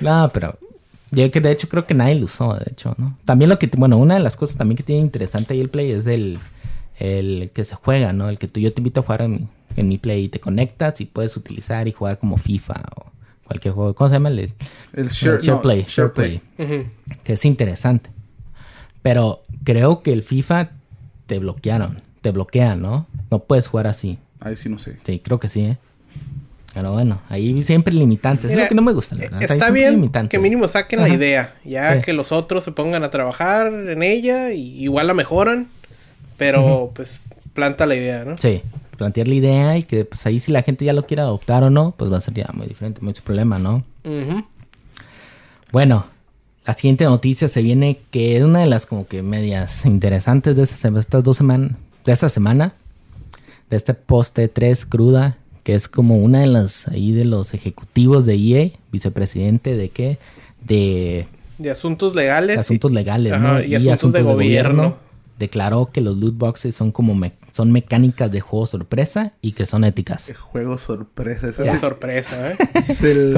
No, 0.02 0.32
pero 0.34 0.58
yo 1.14 1.30
que 1.32 1.42
de 1.42 1.52
hecho 1.52 1.70
creo 1.70 1.86
que 1.86 1.94
nadie 1.94 2.16
lo 2.16 2.26
usó, 2.26 2.54
de 2.56 2.66
hecho, 2.72 2.96
¿no? 2.98 3.18
También 3.26 3.50
lo 3.50 3.60
que, 3.60 3.70
bueno, 3.78 3.98
una 3.98 4.16
de 4.16 4.20
las 4.20 4.38
cosas 4.38 4.58
también 4.58 4.78
que 4.78 4.84
tiene 4.84 5.02
interesante 5.02 5.54
ahí 5.54 5.62
el 5.62 5.70
Play 5.70 5.92
es 5.92 6.08
el, 6.08 6.40
el 7.00 7.52
que 7.54 7.66
se 7.66 7.76
juega, 7.76 8.14
¿no? 8.14 8.30
El 8.30 8.38
que 8.38 8.48
tú, 8.48 8.60
yo 8.60 8.74
te 8.74 8.82
invito 8.82 9.00
a 9.00 9.04
jugar 9.04 9.22
en 9.22 9.32
mi, 9.32 9.48
en 9.76 9.88
mi 9.88 9.98
Play 9.98 10.26
y 10.26 10.30
te 10.30 10.40
conectas 10.40 11.02
y 11.02 11.06
puedes 11.06 11.38
utilizar 11.38 11.88
y 11.88 11.92
jugar 11.92 12.20
como 12.20 12.38
FIFA 12.38 12.84
o 12.96 13.12
cualquier 13.46 13.74
juego. 13.74 13.94
¿Cómo 13.94 14.10
se 14.10 14.16
llama? 14.16 14.30
El, 14.30 14.40
El 14.94 15.10
share, 15.10 15.40
Share 15.40 15.56
no, 15.56 15.62
Play, 15.62 15.86
share 15.88 16.12
Share 16.12 16.12
play. 16.12 16.42
Que 17.24 17.34
es 17.34 17.46
interesante. 17.46 18.10
Pero 19.02 19.44
creo 19.64 20.02
que 20.02 20.14
el 20.14 20.24
FIFA 20.24 20.72
te 21.28 21.40
bloquearon, 21.40 22.02
te 22.22 22.32
bloquean, 22.32 22.82
¿no? 22.82 23.06
No 23.30 23.40
puedes 23.40 23.68
jugar 23.68 23.88
así. 23.88 24.18
Ahí 24.40 24.58
sí 24.58 24.70
no 24.70 24.80
sé. 24.80 24.98
Sí, 25.06 25.20
creo 25.20 25.40
que 25.40 25.50
sí, 25.50 25.62
¿eh? 25.62 25.78
Pero 26.74 26.92
bueno, 26.92 27.22
ahí 27.30 27.62
siempre 27.64 27.94
limitantes. 27.94 28.50
es 28.50 28.58
lo 28.58 28.68
que 28.68 28.74
no 28.76 28.82
me 28.82 28.94
gusta, 28.94 29.16
la 29.16 29.26
eh, 29.26 29.30
verdad. 29.32 29.52
Está 29.52 29.70
bien 29.70 29.94
limitantes. 29.94 30.30
que 30.32 30.40
mínimo 30.40 30.68
saquen 30.68 31.00
Ajá. 31.00 31.08
la 31.10 31.14
idea. 31.14 31.54
Ya 31.64 31.96
Sí. 31.96 32.02
que 32.02 32.14
los 32.14 32.32
otros 32.32 32.64
se 32.64 32.72
pongan 32.72 33.04
a 33.04 33.10
trabajar 33.12 33.68
en 33.68 34.02
ella 34.02 34.52
y 34.54 34.82
igual 34.84 35.08
la 35.08 35.14
mejoran. 35.14 35.68
Pero 36.38 36.92
pues 36.96 37.20
planta 37.54 37.86
la 37.86 37.96
idea, 37.96 38.26
¿no? 38.26 38.38
Sí, 38.40 38.64
plantear 38.98 39.28
la 39.28 39.36
idea 39.36 39.78
y 39.78 39.84
que 39.84 40.04
pues 40.04 40.26
ahí 40.26 40.40
si 40.40 40.52
la 40.52 40.64
gente 40.64 40.84
ya 40.84 40.94
lo 40.94 41.06
quiere 41.06 41.22
adoptar 41.22 41.64
o 41.64 41.70
no, 41.70 41.94
pues 41.96 42.12
va 42.12 42.18
a 42.18 42.22
ser 42.22 42.34
ya 42.34 42.50
muy 42.54 42.66
diferente, 42.66 43.02
mucho 43.02 43.24
problema, 43.24 43.60
¿no? 43.60 43.84
Bueno, 45.72 46.06
la 46.66 46.74
siguiente 46.74 47.04
noticia 47.06 47.48
se 47.48 47.62
viene 47.62 48.00
que 48.12 48.38
es 48.38 48.44
una 48.44 48.60
de 48.60 48.66
las 48.66 48.86
como 48.86 49.06
que 49.08 49.22
medias 49.22 49.86
interesantes 49.86 50.56
de 50.56 50.64
estas, 50.64 50.84
estas 50.98 51.24
dos 51.24 51.38
semanas, 51.38 51.72
de 52.06 52.12
esta 52.12 52.30
semana, 52.30 52.74
de 53.70 53.78
este 53.78 53.94
poste 53.94 54.48
3 54.48 54.86
cruda, 54.86 55.38
que 55.64 55.76
es 55.76 55.88
como 55.88 56.18
una 56.18 56.42
de 56.42 56.48
las 56.48 56.88
ahí 56.88 57.12
de 57.14 57.26
los 57.26 57.54
ejecutivos 57.54 58.26
de 58.26 58.36
EA, 58.36 58.70
vicepresidente 58.92 59.76
de 59.78 59.90
qué, 59.90 60.18
de 60.62 61.26
De 61.58 61.72
asuntos 61.72 62.16
legales. 62.16 62.60
asuntos 62.60 62.92
legales, 62.92 63.34
Ajá, 63.34 63.54
¿no? 63.54 63.64
y 63.64 63.76
asuntos 63.76 64.12
de 64.14 64.22
gobierno. 64.24 64.98
declaró 65.40 65.90
que 65.92 66.02
los 66.02 66.18
loot 66.18 66.38
boxes 66.38 66.76
son 66.76 66.92
como 66.92 67.16
me- 67.16 67.34
son 67.52 67.72
mecánicas 67.72 68.32
de 68.32 68.40
juego 68.42 68.66
sorpresa 68.66 69.34
y 69.42 69.52
que 69.52 69.66
son 69.66 69.84
éticas. 69.84 70.28
El 70.30 70.36
juego 70.36 70.78
sorpresa. 70.78 71.50
Ese 71.50 71.64
Qué 71.64 71.70
es, 71.70 71.80
sorpresa, 71.80 72.52
¿eh? 72.52 72.58
es 72.88 73.04
el... 73.04 73.36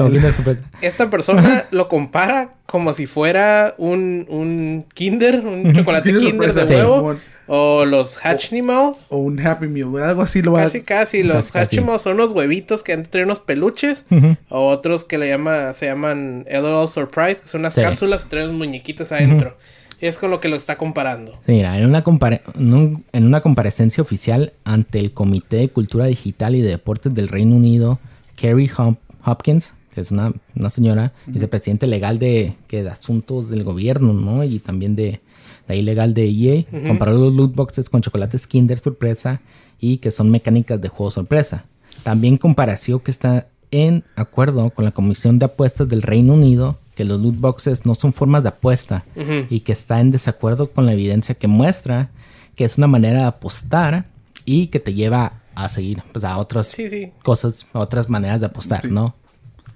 Esta 0.82 1.10
persona 1.10 1.64
lo 1.70 1.88
compara 1.88 2.54
como 2.66 2.92
si 2.92 3.06
fuera 3.06 3.74
un, 3.78 4.26
un 4.30 4.84
Kinder, 4.94 5.44
un 5.46 5.72
chocolate 5.74 6.16
Kinder 6.16 6.52
de 6.54 6.64
huevo. 6.76 7.16
O 7.48 7.84
los 7.84 8.18
Hatchnimals. 8.24 9.06
O 9.10 9.18
un 9.18 9.38
Happy 9.44 9.68
Meal. 9.68 10.02
Algo 10.02 10.22
así 10.22 10.42
lo 10.42 10.56
a... 10.56 10.64
Casi, 10.64 10.80
casi. 10.82 11.22
Los. 11.22 11.54
Hatchimals 11.54 12.02
son 12.02 12.14
unos 12.14 12.32
huevitos 12.32 12.82
que 12.82 12.96
traen 12.96 13.26
unos 13.26 13.40
peluches. 13.40 14.04
O 14.48 14.68
otros 14.68 15.04
que 15.04 15.18
le 15.18 15.28
llama, 15.28 15.72
se 15.72 15.86
llaman 15.86 16.44
LOL 16.50 16.88
Surprise, 16.88 17.36
que 17.42 17.48
son 17.48 17.60
unas 17.60 17.74
Sí. 17.74 17.82
cápsulas 17.82 18.24
que 18.24 18.30
traen 18.30 18.48
unos 18.48 18.58
muñequitos 18.58 19.12
adentro. 19.12 19.56
Y 20.00 20.06
es 20.06 20.18
con 20.18 20.30
lo 20.30 20.40
que 20.40 20.48
lo 20.48 20.56
está 20.56 20.76
comparando. 20.76 21.40
Mira, 21.46 21.78
en 21.78 21.86
una, 21.86 22.04
compare- 22.04 22.42
en, 22.58 22.74
un- 22.74 23.04
en 23.12 23.26
una 23.26 23.40
comparecencia 23.40 24.02
oficial 24.02 24.52
ante 24.64 24.98
el 24.98 25.12
Comité 25.12 25.56
de 25.56 25.68
Cultura 25.70 26.04
Digital 26.06 26.54
y 26.54 26.60
de 26.60 26.68
Deportes 26.70 27.14
del 27.14 27.28
Reino 27.28 27.56
Unido, 27.56 27.98
Kerry 28.36 28.68
Hop- 28.76 28.98
Hopkins, 29.24 29.72
que 29.94 30.02
es 30.02 30.10
una, 30.10 30.34
una 30.54 30.68
señora, 30.68 31.12
vicepresidente 31.26 31.86
legal 31.86 32.18
de, 32.18 32.54
que 32.68 32.82
de 32.82 32.90
asuntos 32.90 33.48
del 33.48 33.64
gobierno, 33.64 34.12
¿no? 34.12 34.44
Y 34.44 34.58
también 34.58 34.96
de, 34.96 35.20
de 35.66 35.74
ahí 35.74 35.82
legal 35.82 36.14
de 36.14 36.26
EA, 36.28 36.64
comparó 36.88 37.12
los 37.12 37.32
loot 37.32 37.54
boxes 37.54 37.88
con 37.90 38.00
chocolates 38.02 38.46
Kinder 38.46 38.78
sorpresa 38.78 39.40
y 39.80 39.98
que 39.98 40.10
son 40.10 40.30
mecánicas 40.30 40.80
de 40.80 40.88
juego 40.88 41.10
sorpresa. 41.10 41.64
También 42.02 42.36
compareció 42.36 43.02
que 43.02 43.10
está 43.10 43.48
en 43.70 44.04
acuerdo 44.14 44.70
con 44.70 44.84
la 44.84 44.92
Comisión 44.92 45.38
de 45.38 45.46
Apuestas 45.46 45.88
del 45.88 46.02
Reino 46.02 46.34
Unido 46.34 46.78
que 46.94 47.04
los 47.04 47.20
loot 47.20 47.38
boxes 47.38 47.84
no 47.84 47.94
son 47.94 48.12
formas 48.12 48.42
de 48.42 48.48
apuesta 48.50 49.04
y 49.50 49.60
que 49.60 49.72
está 49.72 50.00
en 50.00 50.10
desacuerdo 50.12 50.70
con 50.70 50.86
la 50.86 50.92
evidencia 50.92 51.34
que 51.34 51.46
muestra 51.48 52.10
que 52.54 52.64
es 52.64 52.78
una 52.78 52.86
manera 52.86 53.20
de 53.20 53.26
apostar 53.26 54.06
y 54.46 54.68
que 54.68 54.80
te 54.80 54.94
lleva 54.94 55.42
a 55.54 55.68
seguir 55.68 56.02
pues, 56.12 56.24
a 56.24 56.38
otras 56.38 56.68
Sí, 56.68 56.88
sí. 56.88 57.10
cosas, 57.22 57.66
a 57.74 57.80
otras 57.80 58.08
maneras 58.08 58.40
de 58.40 58.46
apostar, 58.46 58.86
¿no? 58.90 59.14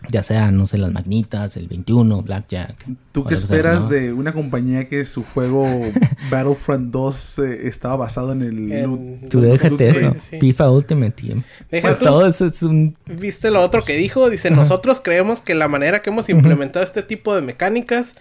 Ya 0.09 0.23
sea, 0.23 0.51
no 0.51 0.67
sé, 0.67 0.79
las 0.79 0.93
magnitas, 0.93 1.57
el 1.57 1.69
21, 1.69 2.23
blackjack. 2.23 2.87
¿Tú 3.13 3.25
qué 3.25 3.37
sea, 3.37 3.45
esperas 3.45 3.83
¿no? 3.83 3.89
de 3.89 4.13
una 4.13 4.33
compañía 4.33 4.89
que 4.89 5.05
su 5.05 5.23
juego 5.25 5.67
Battlefront 6.31 6.91
2 6.91 7.39
eh, 7.41 7.69
estaba 7.69 7.97
basado 7.97 8.33
en 8.33 8.43
el... 8.43 9.29
Tú 9.29 9.43
déjate 9.43 9.89
eso. 9.91 10.15
sí. 10.19 10.39
FIFA 10.41 10.71
Ultimate 10.71 11.11
Team. 11.11 11.43
Deja 11.71 11.89
Bueno, 11.89 11.99
tú. 11.99 12.05
todo 12.07 12.27
eso 12.27 12.47
es 12.47 12.63
un... 12.63 12.97
¿Viste 13.07 13.51
lo 13.51 13.61
otro 13.61 13.83
que 13.83 13.97
dijo? 13.97 14.31
Dice, 14.31 14.51
nosotros 14.51 15.01
creemos 15.05 15.43
que 15.43 15.55
la 15.55 15.69
manera 15.69 16.01
que 16.01 16.11
hemos 16.11 16.29
implementado 16.31 16.83
este 16.83 17.03
tipo 17.03 17.35
de 17.35 17.43
mecánicas, 17.43 18.15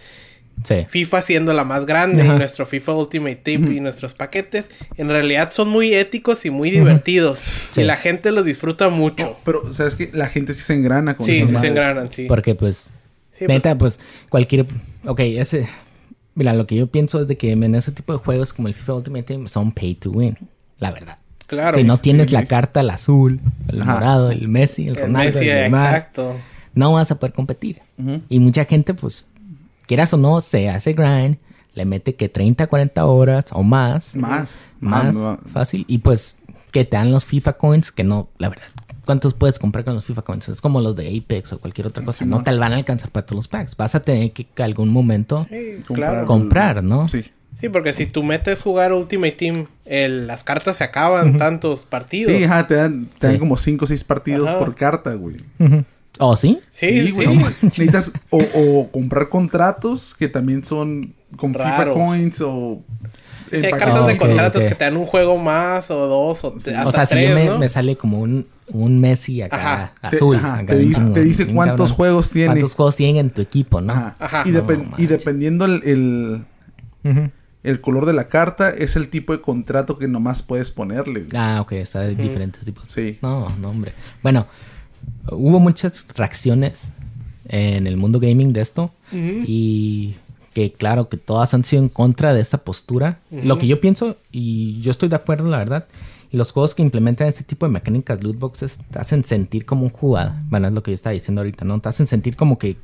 Sí. 0.64 0.86
FIFA 0.88 1.22
siendo 1.22 1.52
la 1.52 1.64
más 1.64 1.86
grande, 1.86 2.22
Ajá. 2.22 2.34
y 2.34 2.38
nuestro 2.38 2.66
FIFA 2.66 2.94
Ultimate 2.94 3.36
Team 3.36 3.72
y 3.72 3.80
nuestros 3.80 4.14
paquetes, 4.14 4.70
en 4.96 5.08
realidad 5.08 5.50
son 5.52 5.68
muy 5.68 5.94
éticos 5.94 6.44
y 6.44 6.50
muy 6.50 6.70
divertidos. 6.70 7.38
Sí. 7.38 7.80
Y 7.80 7.84
la 7.84 7.96
gente 7.96 8.30
los 8.30 8.44
disfruta 8.44 8.88
mucho. 8.90 9.36
Pero, 9.44 9.72
¿sabes 9.72 9.94
qué? 9.94 10.10
La 10.12 10.26
gente 10.26 10.52
sí 10.54 10.62
se 10.62 10.74
engrana 10.74 11.16
con 11.16 11.24
sí, 11.26 11.46
sí 11.46 11.56
se 11.56 11.66
engranan, 11.68 12.12
sí. 12.12 12.26
Porque 12.28 12.54
pues... 12.54 12.88
Sí, 13.32 13.46
pues, 13.46 13.64
neta, 13.64 13.78
pues, 13.78 13.98
cualquier... 14.28 14.66
Ok, 15.06 15.20
ese... 15.20 15.66
Mira, 16.34 16.52
lo 16.52 16.66
que 16.66 16.76
yo 16.76 16.86
pienso 16.86 17.20
es 17.20 17.26
de 17.26 17.36
que 17.36 17.52
en 17.52 17.74
ese 17.74 17.90
tipo 17.92 18.12
de 18.12 18.18
juegos 18.18 18.52
como 18.52 18.68
el 18.68 18.74
FIFA 18.74 18.94
Ultimate 18.94 19.22
Team 19.24 19.48
son 19.48 19.72
pay 19.72 19.94
to 19.94 20.10
win. 20.10 20.36
La 20.78 20.90
verdad. 20.90 21.18
claro. 21.46 21.76
Si 21.78 21.84
no 21.84 22.00
tienes 22.00 22.32
la 22.32 22.46
carta, 22.46 22.80
el 22.80 22.90
azul, 22.90 23.40
el 23.68 23.82
Ajá. 23.82 23.94
morado, 23.94 24.30
el 24.30 24.46
Messi, 24.48 24.88
el 24.88 24.96
El 24.96 25.02
Ronaldo, 25.04 25.32
Messi, 25.38 25.48
el 25.48 25.56
Neymar, 25.56 25.94
exacto. 25.96 26.38
no 26.74 26.92
vas 26.92 27.10
a 27.10 27.18
poder 27.18 27.32
competir. 27.32 27.80
Y 28.28 28.38
mucha 28.40 28.64
gente, 28.64 28.94
pues, 28.94 29.26
quieras 29.90 30.14
o 30.14 30.16
no, 30.16 30.40
se 30.40 30.68
hace 30.70 30.92
grind, 30.92 31.38
le 31.74 31.84
mete 31.84 32.14
que 32.14 32.28
30, 32.28 32.68
40 32.68 33.04
horas 33.06 33.46
o 33.50 33.64
más. 33.64 34.14
Más. 34.14 34.50
Más 34.78 35.12
Más. 35.16 35.38
fácil. 35.52 35.84
Y 35.88 35.98
pues, 35.98 36.36
que 36.70 36.84
te 36.84 36.96
dan 36.96 37.10
los 37.10 37.24
FIFA 37.24 37.54
coins, 37.54 37.90
que 37.90 38.04
no, 38.04 38.28
la 38.38 38.48
verdad. 38.50 38.66
¿Cuántos 39.04 39.34
puedes 39.34 39.58
comprar 39.58 39.84
con 39.84 39.94
los 39.94 40.04
FIFA 40.04 40.22
coins? 40.22 40.48
Es 40.48 40.60
como 40.60 40.80
los 40.80 40.94
de 40.94 41.08
Apex 41.18 41.52
o 41.54 41.58
cualquier 41.58 41.88
otra 41.88 42.04
cosa. 42.04 42.24
No 42.24 42.44
te 42.44 42.56
van 42.56 42.72
a 42.72 42.76
alcanzar 42.76 43.10
para 43.10 43.26
todos 43.26 43.36
los 43.38 43.48
packs. 43.48 43.76
Vas 43.76 43.96
a 43.96 44.00
tener 44.02 44.30
que, 44.32 44.46
algún 44.62 44.90
momento 44.90 45.46
Sí, 45.50 45.80
Comprar. 45.86 46.10
claro. 46.12 46.26
comprar, 46.28 46.84
¿no? 46.84 47.08
Sí. 47.08 47.24
Sí, 47.52 47.68
porque 47.68 47.92
si 47.92 48.06
tú 48.06 48.22
metes 48.22 48.62
jugar 48.62 48.92
Ultimate 48.92 49.32
Team, 49.32 49.66
el- 49.84 50.28
las 50.28 50.44
cartas 50.44 50.76
se 50.76 50.84
acaban 50.84 51.36
tantos 51.36 51.84
partidos. 51.84 52.32
Sí, 52.32 52.44
ajá, 52.44 52.68
te 52.68 52.74
dan, 52.76 53.06
te 53.18 53.26
dan 53.26 53.34
Sí. 53.36 53.40
como 53.40 53.56
5 53.56 53.84
o 53.86 53.88
6 53.88 54.04
partidos 54.04 54.48
Ajá. 54.48 54.60
por 54.60 54.76
carta, 54.76 55.14
güey. 55.14 55.38
Ujú. 55.58 55.84
¿Oh, 56.20 56.36
sí? 56.36 56.60
Sí, 56.70 57.06
sí. 57.06 57.12
güey. 57.12 57.28
Necesitas 57.62 58.12
o, 58.28 58.38
o 58.54 58.90
comprar 58.90 59.28
contratos 59.28 60.14
que 60.14 60.28
también 60.28 60.64
son 60.64 61.14
con 61.36 61.52
FIFA. 61.54 61.92
Coins 61.92 62.40
o... 62.42 62.82
Sí, 63.50 63.56
hay 63.66 63.72
cartas 63.72 64.06
de 64.06 64.12
ok, 64.12 64.18
contratos 64.18 64.64
que 64.64 64.74
te 64.76 64.84
dan 64.84 64.96
un 64.96 65.06
juego 65.06 65.36
más 65.36 65.90
o 65.90 66.06
dos 66.06 66.44
o 66.44 66.54
hasta 66.54 66.86
o 66.86 66.92
sea, 66.92 67.04
si 67.04 67.14
tres, 67.14 67.30
yo 67.30 67.34
me, 67.34 67.46
¿no? 67.46 67.58
me 67.58 67.68
sale 67.68 67.96
como 67.96 68.20
un, 68.20 68.46
un 68.68 69.00
Messi 69.00 69.42
acá 69.42 69.56
Ajá. 69.56 69.94
Te- 70.10 70.16
azul. 70.16 70.36
ajá, 70.36 70.54
acá 70.58 70.66
te 70.66 70.78
dice- 70.78 71.46
te 71.46 71.52
cuántos 71.52 71.90
cabrón. 71.90 71.96
juegos 71.96 72.30
tiene. 72.30 72.46
¿Cuántos 72.48 72.74
juegos 72.74 72.94
tienen 72.96 73.16
en 73.16 73.30
tu 73.30 73.42
equipo, 73.42 73.80
no? 73.80 73.92
Ajá. 73.92 74.14
Ajá. 74.20 74.42
Y, 74.46 74.52
No 74.52 74.62
dependiendo 75.08 75.64
el, 75.64 76.44
el, 77.64 77.80
color 77.80 78.06
de 78.06 78.12
la 78.12 78.28
carta, 78.28 78.70
es 78.70 78.94
el 78.94 79.08
tipo 79.08 79.32
de 79.32 79.40
contrato 79.40 79.98
que 79.98 80.06
nomás 80.06 80.42
puedes 80.42 80.70
ponerle. 80.70 81.26
Ah, 81.34 81.58
ok, 81.60 81.72
está 81.72 82.00
de 82.00 82.14
diferentes 82.14 82.64
tipos. 82.64 82.84
Sí. 82.88 83.18
No, 83.20 83.48
no, 83.60 83.70
hombre. 83.70 83.94
Bueno, 84.22 84.46
hubo 85.30 85.60
muchas 85.60 86.06
reacciones 86.14 86.88
en 87.48 87.86
el 87.86 87.96
mundo 87.96 88.20
gaming 88.20 88.52
de 88.52 88.60
esto. 88.60 88.90
Y 89.12 90.14
que 90.54 90.72
claro, 90.72 91.08
que 91.08 91.16
todas 91.16 91.54
han 91.54 91.64
sido 91.64 91.82
en 91.82 91.88
contra 91.88 92.34
de 92.34 92.40
esta 92.40 92.58
postura. 92.58 93.20
Lo 93.30 93.58
que 93.58 93.66
yo 93.66 93.80
pienso, 93.80 94.16
y 94.32 94.80
yo 94.80 94.90
estoy 94.90 95.08
de 95.08 95.16
acuerdo, 95.16 95.48
la 95.48 95.58
verdad, 95.58 95.86
y 96.32 96.36
los 96.36 96.52
juegos 96.52 96.74
que 96.74 96.82
implementan 96.82 97.26
este 97.26 97.42
tipo 97.42 97.66
de 97.66 97.72
mecánicas 97.72 98.22
loot 98.22 98.38
boxes 98.38 98.78
te 98.90 98.98
hacen 98.98 99.24
sentir 99.24 99.64
como 99.64 99.82
un 99.82 99.90
jugador. 99.90 100.32
Bueno, 100.48 100.68
es 100.68 100.74
lo 100.74 100.82
que 100.82 100.92
yo 100.92 100.94
estaba 100.94 101.12
diciendo 101.12 101.40
ahorita, 101.40 101.64
¿no? 101.64 101.80
Te 101.80 101.88
hacen 101.88 102.06
sentir 102.06 102.36
como 102.36 102.56
que 102.56 102.76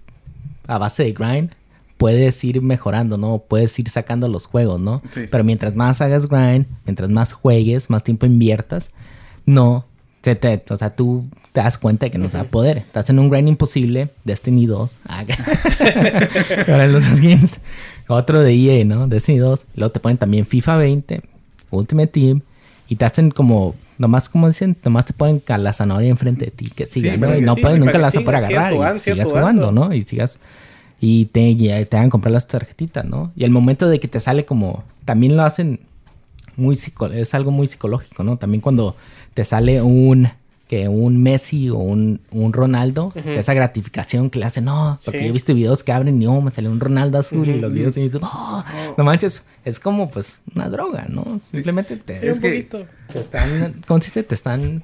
a 0.67 0.79
base 0.79 1.05
de 1.05 1.13
grind 1.13 1.51
puedes 1.97 2.43
ir 2.43 2.61
mejorando, 2.61 3.17
¿no? 3.19 3.39
Puedes 3.39 3.79
ir 3.79 3.89
sacando 3.89 4.27
los 4.29 4.47
juegos, 4.47 4.81
¿no? 4.81 5.01
Sí. 5.15 5.23
Pero 5.31 5.45
mientras 5.45 5.77
más 5.77 6.01
hagas 6.01 6.29
grind, 6.29 6.67
mientras 6.85 7.09
más 7.09 7.33
juegues, 7.33 7.89
más 7.89 8.03
tiempo 8.03 8.27
inviertas, 8.27 8.91
no. 9.45 9.87
Se 10.23 10.35
te, 10.35 10.63
o 10.71 10.77
sea, 10.77 10.95
tú 10.97 11.25
te 11.53 11.61
das 11.61 11.79
cuenta 11.79 12.07
de 12.07 12.11
que 12.11 12.19
no 12.19 12.29
se 12.29 12.37
va 12.37 12.43
a 12.45 12.49
poder. 12.49 12.79
Estás 12.79 13.09
en 13.11 13.19
un 13.21 13.31
grind 13.31 13.47
imposible, 13.49 14.09
Destiny 14.25 14.67
2. 14.67 14.97
Ah, 15.07 15.25
Ahora 16.69 16.87
los 16.89 17.05
skins. 17.05 17.61
Otro 18.09 18.43
de 18.43 18.53
EA, 18.55 18.85
¿no? 18.85 19.07
Destiny 19.09 19.39
2. 19.39 19.67
Luego 19.77 19.93
te 19.93 20.01
ponen 20.01 20.19
también 20.19 20.45
FIFA 20.47 20.77
20, 20.79 21.21
Ultimate 21.71 22.09
Team. 22.09 22.41
Y 22.89 22.97
te 22.97 23.05
hacen 23.05 23.31
como, 23.31 23.75
nomás 23.99 24.29
como 24.29 24.47
dicen, 24.49 24.77
nomás 24.85 25.07
te 25.07 25.13
ponen 25.13 25.41
ca- 25.41 25.59
la 25.59 25.73
zanahoria 25.73 26.09
enfrente 26.09 26.45
de 26.47 26.51
ti, 26.53 26.67
que 26.75 26.87
siga, 26.87 27.15
Sí, 27.15 27.19
¿no? 27.19 27.37
Y 27.37 27.41
no 27.41 27.55
sí, 27.57 27.61
puedes, 27.63 27.79
nunca 27.81 27.99
la 27.99 28.09
vas 28.09 28.17
a 28.17 28.21
poder 28.21 28.37
agarrar. 28.37 28.73
jugando, 28.73 28.97
y 28.97 29.01
sigas 29.01 29.27
jugando. 29.29 29.63
jugando, 29.67 29.73
¿no? 29.89 29.95
Y 29.95 30.03
sigas. 30.03 30.39
Y 31.01 31.27
te, 31.27 31.41
y 31.49 31.57
te 31.85 31.97
hagan 31.97 32.11
comprar 32.11 32.33
las 32.33 32.47
tarjetitas, 32.47 33.05
¿no? 33.05 33.33
Y 33.37 33.45
el 33.45 33.51
momento 33.51 33.89
de 33.89 33.99
que 34.01 34.09
te 34.09 34.21
sale 34.21 34.45
como. 34.45 34.85
También 35.05 35.37
lo 35.37 35.43
hacen 35.43 35.81
muy 36.57 36.75
psico 36.77 37.07
es 37.09 37.35
algo 37.35 37.51
muy 37.51 37.67
psicológico, 37.67 38.23
¿no? 38.25 38.39
También 38.39 38.61
cuando 38.61 38.97
te 39.37 39.45
sale 39.45 39.83
un 39.83 40.29
que 40.67 40.89
un 40.89 41.23
Messi 41.23 41.71
o 41.71 41.77
un, 41.77 42.21
un 42.33 42.53
Ronaldo, 42.53 43.13
esa 43.15 43.55
gratificación 43.55 44.31
que 44.31 44.41
le 44.41 44.47
hacen, 44.47 44.65
no, 44.65 44.99
porque 45.05 45.19
Sí. 45.21 45.25
yo 45.27 45.31
he 45.31 45.33
visto 45.33 45.55
videos 45.55 45.85
que 45.85 45.93
abren 45.93 46.21
y 46.21 46.27
oh, 46.27 46.41
me 46.41 46.51
salió 46.51 46.73
un 46.73 46.81
Ronaldo 46.81 47.19
azul 47.19 47.47
y 47.49 47.61
los 47.61 47.73
videos 47.73 47.97
y 47.99 48.01
dicen, 48.03 48.21
no, 48.23 48.65
no 48.99 49.05
manches, 49.05 49.45
es 49.65 49.79
como 49.79 50.11
pues 50.11 50.41
una 50.57 50.69
droga, 50.69 51.07
¿no? 51.09 51.39
Simplemente 51.53 51.97
te, 51.99 52.19
Sí, 52.19 52.29
un 52.31 52.41
que- 52.41 52.63
te 53.13 53.21
están, 53.21 53.75
¿cómo 53.87 54.01
se 54.01 54.07
dice? 54.07 54.23
Te 54.25 54.35
están 54.35 54.83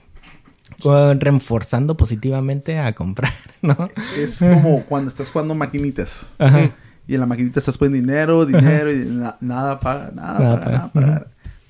reforzando 1.18 1.96
positivamente 1.96 2.78
a 2.78 2.92
comprar, 2.94 3.32
¿no? 3.62 3.88
Es 4.16 4.38
como 4.38 4.84
cuando 4.88 5.08
estás 5.08 5.30
jugando 5.30 5.54
maquinitas. 5.54 6.30
Ajá. 6.38 6.70
Y 7.08 7.14
en 7.14 7.20
la 7.20 7.26
maquinita 7.26 7.58
estás 7.58 7.76
poniendo 7.76 8.06
dinero, 8.12 8.46
dinero 8.46 8.92
y 8.92 9.04
na- 9.04 9.36
nada 9.40 9.80
paga, 9.80 10.12
nada, 10.14 10.38
Nada 10.38 10.60
paga. 10.60 10.90
nada. 10.94 11.26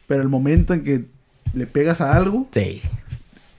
Pero 0.07 0.23
el 0.23 0.29
momento 0.29 0.75
en 0.75 0.85
que 0.85 1.07
le 1.55 1.67
pegas 1.67 2.01
a 2.01 2.15
algo 2.17 2.49
Sí. 2.53 2.81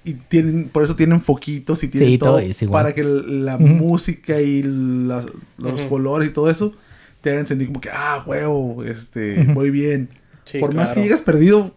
y 0.04 0.14
tienen, 0.14 0.70
por 0.70 0.84
eso 0.84 0.96
tienen 0.96 1.22
foquitos 1.22 1.84
y 1.84 1.88
tienen 1.88 2.10
Sí, 2.10 2.18
todo, 2.18 2.30
todo 2.32 2.40
es 2.40 2.62
igual. 2.62 2.84
para 2.84 2.96
que 2.96 3.04
la 3.04 3.58
música 3.58 4.42
y 4.42 4.64
los 4.64 5.82
colores 5.90 6.30
y 6.30 6.32
todo 6.34 6.50
eso 6.50 6.74
te 7.22 7.32
hagan 7.32 7.48
sentir 7.48 7.68
como 7.68 7.80
que, 7.82 7.90
ah, 7.92 8.24
huevo, 8.26 8.84
este, 8.84 9.42
Ujú. 9.42 9.54
voy 9.54 9.70
bien. 9.70 10.10
Sí, 10.46 10.60
por 10.60 10.74
más 10.76 10.92
que 10.92 11.02
llegas 11.02 11.22
perdido 11.22 11.74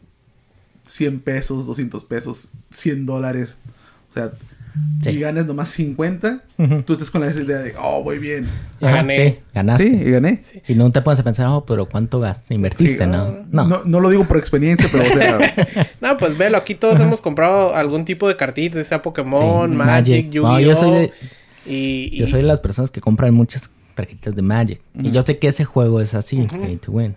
100 0.82 1.20
pesos, 1.20 1.66
200 1.66 2.02
pesos, 2.04 2.48
100 2.70 3.06
dólares, 3.06 3.56
o 4.10 4.14
sea, 4.14 4.32
Sí. 5.02 5.10
y 5.10 5.20
ganes 5.20 5.46
nomás 5.46 5.68
50, 5.70 6.42
Ujú. 6.58 6.82
tú 6.82 6.94
estás 6.94 7.10
con 7.10 7.20
la 7.20 7.30
idea 7.30 7.58
de, 7.58 7.74
oh, 7.78 8.02
voy 8.02 8.18
bien. 8.18 8.46
Ya 8.80 8.88
Ajá, 8.88 8.96
gané. 8.98 9.30
sí, 9.30 9.38
ganaste. 9.54 9.84
Sí, 9.88 9.94
y 10.04 10.10
gané. 10.10 10.42
Y 10.68 10.74
no 10.74 10.90
te 10.90 11.00
pones 11.02 11.20
a 11.20 11.22
pensar, 11.22 11.46
oh, 11.48 11.64
pero 11.64 11.86
¿cuánto 11.86 12.18
gastaste? 12.20 12.54
Invertiste, 12.54 13.04
Sí, 13.04 13.10
¿no? 13.10 13.44
No. 13.50 13.66
No, 13.66 13.82
no 13.84 14.00
lo 14.00 14.10
digo 14.10 14.24
por 14.24 14.36
experiencia, 14.38 14.88
pero 14.90 15.04
o 15.04 15.06
sea, 15.06 15.88
No, 16.00 16.18
pues 16.18 16.36
velo, 16.36 16.56
aquí 16.58 16.74
todos 16.74 16.98
hemos 17.00 17.20
comprado 17.20 17.74
algún 17.74 18.04
tipo 18.04 18.26
de 18.28 18.36
cartitas, 18.36 18.86
sea 18.86 19.00
Pokémon, 19.02 19.70
Sí, 19.70 19.76
Magic, 19.76 19.86
Magic. 19.86 20.30
Yu-Gi-Oh! 20.30 20.52
No, 20.52 20.60
yo 20.60 20.76
soy 20.76 20.90
de- 20.92 21.12
y, 21.66 22.10
y- 22.12 22.18
Yo 22.18 22.26
soy 22.26 22.40
de 22.42 22.46
las 22.48 22.60
personas 22.60 22.90
que 22.90 23.00
compran 23.00 23.32
muchas 23.34 23.68
tarjetas 23.94 24.34
de 24.34 24.42
Magic. 24.42 24.80
Y 25.00 25.10
yo 25.10 25.22
sé 25.22 25.38
que 25.38 25.48
ese 25.48 25.64
juego 25.64 26.00
es 26.00 26.14
así, 26.14 26.46
pay 26.50 26.76
to 26.76 26.92
win. 26.92 27.14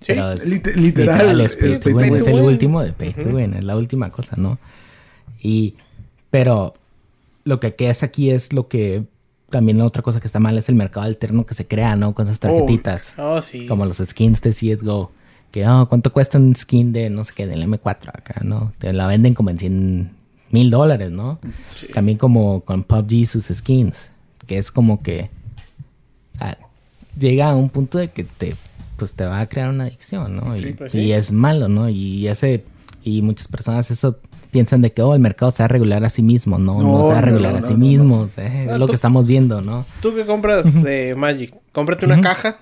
Sí, 0.00 0.06
Pero 0.14 0.32
es- 0.32 0.46
lit- 0.48 0.74
literal, 0.76 1.40
es 1.40 1.56
pay 1.56 1.72
es 1.72 1.80
to 1.80 1.84
pay 1.84 1.92
to 1.94 1.98
win. 2.00 2.12
win. 2.12 2.22
Es 2.22 2.28
el 2.28 2.34
win. 2.36 2.44
último 2.44 2.82
de 2.82 2.92
pay 2.92 3.12
to 3.12 3.28
win. 3.30 3.54
Es 3.54 3.64
la 3.64 3.76
última 3.76 4.10
cosa, 4.10 4.36
¿no? 4.36 4.58
Y... 5.42 5.74
Pero... 6.30 6.74
Lo 7.44 7.60
que 7.60 7.74
es 7.78 8.02
aquí 8.02 8.30
es 8.30 8.52
lo 8.52 8.68
que... 8.68 9.04
También 9.48 9.78
la 9.78 9.84
otra 9.84 10.02
cosa 10.02 10.20
que 10.20 10.28
está 10.28 10.38
mal 10.38 10.56
es 10.58 10.68
el 10.68 10.76
mercado 10.76 11.06
alterno 11.06 11.44
que 11.44 11.54
se 11.54 11.66
crea, 11.66 11.96
¿no? 11.96 12.14
Con 12.14 12.26
esas 12.26 12.38
tarjetitas. 12.38 13.12
Oh, 13.18 13.40
sí. 13.40 13.66
Como 13.66 13.84
los 13.84 13.96
skins 13.96 14.40
de 14.42 14.50
CSGO. 14.52 15.10
Que, 15.50 15.66
oh, 15.66 15.88
¿cuánto 15.88 16.12
cuesta 16.12 16.38
un 16.38 16.54
skin 16.54 16.92
de, 16.92 17.10
no 17.10 17.24
sé 17.24 17.32
qué, 17.34 17.48
del 17.48 17.64
M4 17.64 18.10
acá, 18.14 18.42
no? 18.44 18.72
Te 18.78 18.92
la 18.92 19.08
venden 19.08 19.34
como 19.34 19.50
en 19.50 19.58
100 19.58 20.10
mil 20.52 20.70
dólares, 20.70 21.10
¿no? 21.10 21.40
También 21.92 22.16
como 22.16 22.60
con 22.60 22.84
PUBG 22.84 23.26
sus 23.26 23.46
skins. 23.46 23.96
Que 24.46 24.58
es 24.58 24.70
como 24.70 25.02
que... 25.02 25.30
ah, 26.38 26.56
llega 27.18 27.50
a 27.50 27.56
un 27.56 27.70
punto 27.70 27.98
de 27.98 28.10
que 28.10 28.22
te... 28.22 28.54
Pues 28.96 29.14
te 29.14 29.24
va 29.24 29.40
a 29.40 29.48
crear 29.48 29.70
una 29.70 29.84
adicción, 29.84 30.36
¿no? 30.36 30.54
Y, 30.54 30.60
Sí, 30.60 30.72
pues 30.74 30.94
y 30.94 30.98
sí. 30.98 31.12
es 31.12 31.32
malo, 31.32 31.68
¿no? 31.68 31.88
Y 31.88 32.28
ese... 32.28 32.64
Y 33.02 33.22
muchas 33.22 33.48
personas 33.48 33.90
eso 33.90 34.18
piensan 34.50 34.82
de 34.82 34.92
que, 34.92 35.00
oh, 35.02 35.14
el 35.14 35.20
mercado 35.20 35.50
se 35.50 35.62
va 35.62 35.66
a 35.66 35.68
regular 35.68 36.04
a 36.04 36.10
sí 36.10 36.22
mismo. 36.22 36.58
No, 36.58 36.82
no, 36.82 36.98
No, 36.98 37.04
se 37.06 37.12
va 37.12 37.18
a 37.18 37.22
regular 37.22 37.52
no, 37.52 37.58
a 37.58 37.62
sí 37.62 37.72
no, 37.72 37.78
mismo. 37.78 38.20
o 38.20 38.28
sea, 38.28 38.44
Ah, 38.46 38.72
es 38.74 38.78
lo 38.78 38.86
tú- 38.86 38.92
que 38.92 38.96
estamos 38.96 39.26
viendo, 39.26 39.60
¿no? 39.62 39.86
Tú 40.02 40.14
que 40.14 40.24
compras 40.26 40.66
eh, 40.86 41.14
Magic, 41.16 41.54
cómprate 41.72 42.06
una 42.06 42.20
caja. 42.20 42.58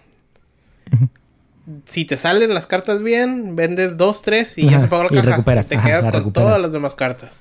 Si 1.87 2.05
te 2.07 2.17
salen 2.17 2.55
las 2.55 2.67
cartas 2.67 3.03
bien, 3.03 3.55
vendes 3.55 3.97
dos, 3.99 4.23
tres 4.23 4.57
y 4.57 4.63
ya 4.63 4.71
Ajá, 4.71 4.81
se 4.81 4.89
pagó 4.89 5.03
la 5.05 5.09
y 5.13 5.17
caja. 5.17 5.31
recuperas, 5.33 5.67
te 5.67 5.77
ajá, 5.77 5.87
quedas 5.87 6.05
con 6.05 6.13
recuperas. 6.15 6.47
todas 6.49 6.63
las 6.63 6.73
demás 6.73 6.95
cartas. 6.95 7.41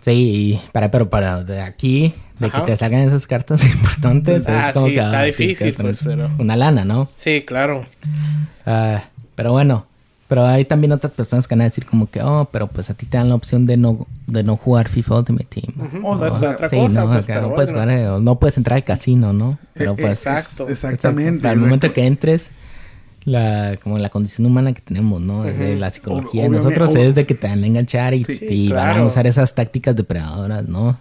Sí, 0.00 0.12
y 0.12 0.60
para, 0.72 0.92
pero 0.92 1.10
para 1.10 1.42
de 1.42 1.60
aquí, 1.60 2.14
de 2.38 2.46
Ajá. 2.46 2.60
que 2.64 2.70
te 2.70 2.76
salgan 2.76 3.00
esas 3.02 3.26
cartas 3.26 3.64
importantes, 3.74 4.46
Ah, 4.48 4.68
es 4.68 4.72
como 4.72 4.86
sí, 4.86 4.94
que 4.94 5.00
está 5.00 5.20
ah, 5.20 5.24
difícil, 5.24 5.74
pues, 5.74 5.98
pero- 6.04 6.30
una 6.38 6.54
lana, 6.54 6.84
¿no? 6.84 7.08
Sí, 7.16 7.42
claro. 7.42 7.84
Ah, 8.64 9.02
pero 9.34 9.50
bueno, 9.50 9.86
pero 10.28 10.46
hay 10.46 10.64
también 10.66 10.92
otras 10.92 11.12
personas 11.12 11.48
que 11.48 11.54
van 11.54 11.62
a 11.62 11.64
decir 11.64 11.86
como 11.86 12.08
que, 12.10 12.22
oh, 12.22 12.48
pero 12.52 12.66
pues 12.68 12.90
a 12.90 12.94
ti 12.94 13.06
te 13.06 13.16
dan 13.16 13.28
la 13.30 13.34
opción 13.34 13.64
de 13.66 13.76
no, 13.78 14.06
de 14.26 14.42
no 14.44 14.56
jugar 14.56 14.88
FIFA 14.88 15.20
Ultimate 15.20 15.46
Team. 15.48 16.04
O 16.04 16.18
sea, 16.18 16.28
está- 16.28 16.50
otra 16.50 16.68
sí, 16.68 16.76
cosa, 16.76 17.00
no, 17.04 17.12
pues, 17.12 17.24
acá 17.24 17.40
no 17.40 17.54
puedes 17.54 17.72
bueno. 17.72 17.90
jugar, 17.92 18.18
eh, 18.18 18.22
no 18.22 18.38
puedes 18.38 18.56
entrar 18.58 18.76
al 18.76 18.84
casino, 18.84 19.32
¿no? 19.32 19.58
Pero 19.74 19.92
Eh, 19.92 19.96
pues, 19.98 20.12
exacto. 20.26 20.68
Exactamente. 20.68 21.48
al 21.48 21.56
momento 21.56 21.92
que 21.92 22.06
entres, 22.06 22.50
la, 23.24 23.78
como 23.82 23.98
la 23.98 24.08
condición 24.10 24.46
humana 24.46 24.72
que 24.72 24.80
tenemos, 24.80 25.20
¿no? 25.20 25.42
De 25.42 25.76
la 25.76 25.90
psicología 25.90 26.42
de 26.44 26.48
Ob- 26.48 26.52
nosotros 26.52 26.94
es 26.94 27.14
de 27.14 27.26
que 27.26 27.34
te 27.34 27.46
van 27.48 27.62
a 27.62 27.66
enganchar 27.66 28.14
y, 28.14 28.24
Sí. 28.24 28.38
y 28.48 28.68
van 28.72 28.98
a 29.00 29.04
usar 29.04 29.26
esas 29.26 29.54
tácticas 29.54 29.96
depredadoras, 29.96 30.66
¿no? 30.68 30.96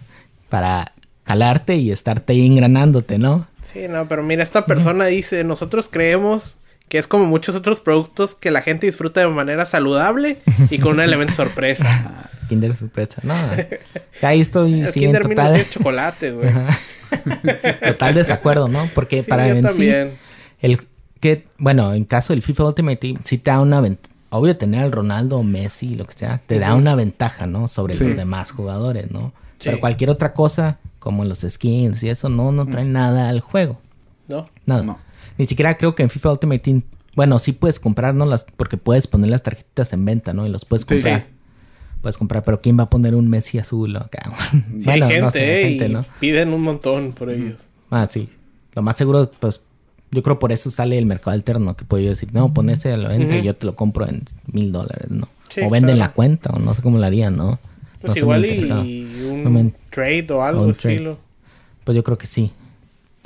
Para 0.49 0.93
jalarte 1.25 1.75
y 1.75 1.91
estarte 1.91 2.33
ahí 2.33 2.45
engranándote, 2.45 3.17
¿no? 3.17 3.45
Sí, 3.61 3.81
no, 3.89 4.07
pero 4.07 4.23
mira, 4.23 4.43
esta 4.43 4.65
persona 4.65 5.05
dice, 5.07 5.43
nosotros 5.43 5.89
creemos 5.91 6.55
que 6.89 6.97
es 6.97 7.07
como 7.07 7.25
muchos 7.25 7.55
otros 7.55 7.79
productos 7.79 8.33
que 8.35 8.49
la 8.51 8.61
gente 8.61 8.85
disfruta 8.85 9.19
de 9.21 9.27
manera 9.27 9.65
saludable 9.65 10.37
y 10.69 10.79
con 10.79 10.93
un 10.93 11.01
elemento 11.01 11.33
sorpresa. 11.33 12.29
Kinder 12.49 12.73
sorpresa, 12.73 13.21
no. 13.23 13.33
Ahí 14.21 14.39
estoy 14.41 14.81
el 14.81 14.87
sí, 14.93 14.99
en 15.03 15.05
Kinder 15.11 15.23
Mini 15.25 15.35
total, 15.35 15.55
es 15.57 15.69
chocolate, 15.69 16.31
güey. 16.31 16.49
total 17.85 18.15
desacuerdo, 18.15 18.67
¿no? 18.67 18.89
Porque 18.95 19.23
Sí, 19.23 19.29
para 19.29 19.47
yo 19.47 19.55
en 19.55 19.63
sí, 19.63 19.67
también. 19.69 20.17
el 20.61 20.81
que, 21.19 21.45
bueno, 21.57 21.93
en 21.93 22.05
caso 22.05 22.33
del 22.33 22.41
FIFA 22.41 22.65
Ultimate 22.65 22.97
Team, 22.97 23.17
sí 23.23 23.37
te 23.37 23.51
da 23.51 23.59
una 23.59 23.81
ventaja. 23.81 24.13
Obvio, 24.29 24.57
tener 24.57 24.81
al 24.83 24.91
Ronaldo 24.91 25.37
o 25.37 25.43
Messi, 25.43 25.95
lo 25.95 26.05
que 26.05 26.13
sea, 26.13 26.41
te 26.45 26.59
da 26.59 26.75
una 26.75 26.95
ventaja, 26.95 27.47
¿no? 27.47 27.67
Sobre 27.69 27.93
Sí. 27.95 28.03
los 28.03 28.15
demás 28.17 28.51
jugadores, 28.51 29.09
¿no? 29.09 29.31
Sí. 29.57 29.65
Pero 29.69 29.79
cualquier 29.79 30.09
otra 30.09 30.33
cosa, 30.33 30.79
como 30.99 31.23
los 31.25 31.39
skins 31.47 32.03
y 32.03 32.09
eso, 32.09 32.27
no, 32.29 32.51
no 32.51 32.65
trae 32.67 32.83
nada 32.85 33.29
al 33.29 33.39
juego. 33.39 33.79
¿No? 34.27 34.49
Nada. 34.65 34.83
No. 34.83 34.99
Ni 35.37 35.45
siquiera 35.47 35.77
creo 35.77 35.95
que 35.95 36.03
en 36.03 36.09
FIFA 36.09 36.31
Ultimate 36.33 36.59
Team, 36.59 36.83
bueno, 37.15 37.39
sí 37.39 37.51
puedes 37.51 37.79
comprar, 37.79 38.13
¿no? 38.15 38.25
Las, 38.25 38.45
porque 38.55 38.77
puedes 38.77 39.07
poner 39.07 39.29
las 39.29 39.43
tarjetitas 39.43 39.93
en 39.93 40.05
venta, 40.05 40.33
¿no? 40.33 40.45
Y 40.45 40.49
los 40.49 40.65
puedes 40.65 40.85
comprar. 40.85 41.19
Sí. 41.21 41.25
Puedes 42.01 42.17
comprar, 42.17 42.43
pero 42.43 42.61
¿quién 42.61 42.77
va 42.77 42.83
a 42.83 42.89
poner 42.89 43.15
un 43.15 43.27
Messi 43.29 43.57
azul 43.57 43.95
acá? 43.97 44.31
Sí, 44.79 44.89
hay 44.89 44.99
gente, 45.01 45.21
no 45.21 45.31
sé, 45.31 45.55
hay 45.65 45.79
gente, 45.79 45.99
piden 46.19 46.53
un 46.53 46.61
montón 46.61 47.13
por 47.13 47.29
ellos. 47.29 47.59
Ah, 47.89 48.07
sí. 48.09 48.29
Lo 48.75 48.81
más 48.83 48.95
seguro, 48.97 49.31
pues, 49.39 49.61
yo 50.11 50.21
creo 50.23 50.37
por 50.39 50.51
eso 50.51 50.69
sale 50.69 50.97
el 50.97 51.05
mercado 51.07 51.31
alterno, 51.31 51.75
que 51.75 51.85
puedo 51.85 52.03
yo 52.03 52.09
decir, 52.11 52.29
no, 52.33 52.53
pon 52.53 52.69
ese 52.69 52.93
a 52.93 52.97
la 52.97 53.09
venta 53.09 53.35
y 53.37 53.43
yo 53.43 53.55
te 53.55 53.65
lo 53.65 53.75
compro 53.75 54.07
en 54.07 54.23
mil 54.51 54.71
dólares, 54.71 55.09
¿no? 55.09 55.27
Sí, 55.49 55.61
o 55.61 55.69
venden 55.69 55.95
claro. 55.95 56.09
la 56.09 56.13
cuenta, 56.13 56.51
o 56.51 56.59
no 56.59 56.73
sé 56.75 56.81
cómo 56.81 56.97
lo 56.99 57.05
harían, 57.05 57.35
¿no? 57.35 57.59
Pues 58.01 58.13
No 58.15 58.19
igual 58.21 58.45
y 58.45 59.23
un 59.29 59.43
No 59.43 59.49
me- 59.49 59.73
trade 59.89 60.27
o 60.31 60.43
algo 60.43 60.63
un 60.65 60.73
trade. 60.73 60.95
estilo. 60.95 61.17
Pues 61.83 61.95
yo 61.95 62.03
creo 62.03 62.17
que 62.17 62.27
sí. 62.27 62.51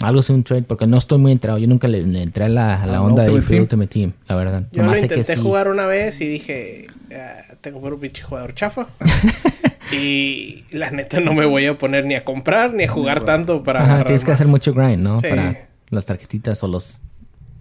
Algo 0.04 0.20
así 0.22 0.32
un 0.34 0.44
trade, 0.44 0.64
porque 0.64 0.88
no 0.88 0.98
estoy 0.98 1.18
muy 1.20 1.32
entrado. 1.32 1.58
Yo 1.58 1.68
nunca 1.68 1.88
le, 1.88 2.02
le 2.04 2.22
entré 2.24 2.46
a 2.46 2.50
la, 2.50 2.82
a 2.82 2.86
la 2.86 2.98
¿A 2.98 3.02
onda 3.02 3.24
de 3.24 3.30
Ultimate? 3.32 3.62
Ultimate 3.62 3.88
Team, 3.88 4.14
la 4.28 4.36
verdad. 4.36 4.64
Yo 4.72 4.78
lo 4.78 4.84
Nomás 4.84 5.00
sé 5.00 5.08
que 5.08 5.14
intenté 5.16 5.36
sí. 5.36 5.42
jugar 5.42 5.68
una 5.68 5.86
vez 5.86 6.20
y 6.22 6.28
dije, 6.28 6.88
"Ah, 7.14 7.54
tengo 7.62 7.80
por 7.82 7.94
un 7.94 8.00
pinche 8.00 8.24
jugador 8.24 8.54
chafa. 8.56 8.88
y 9.92 10.64
la 10.72 10.90
neta 10.92 11.20
no 11.20 11.34
me 11.34 11.46
voy 11.46 11.66
a 11.66 11.78
poner 11.78 12.06
ni 12.06 12.16
a 12.16 12.24
comprar 12.24 12.74
ni 12.74 12.84
a 12.86 12.88
jugar 12.90 13.26
tanto 13.26 13.64
para 13.64 13.84
Ajá, 13.84 14.04
tienes 14.04 14.24
que 14.24 14.32
hacer 14.32 14.48
mucho 14.48 14.74
grind, 14.74 15.00
¿no? 15.00 15.22
Sí. 15.22 15.28
Para 15.30 15.68
las 15.90 16.06
tarjetitas 16.06 16.64
o 16.64 16.68
los... 16.68 17.02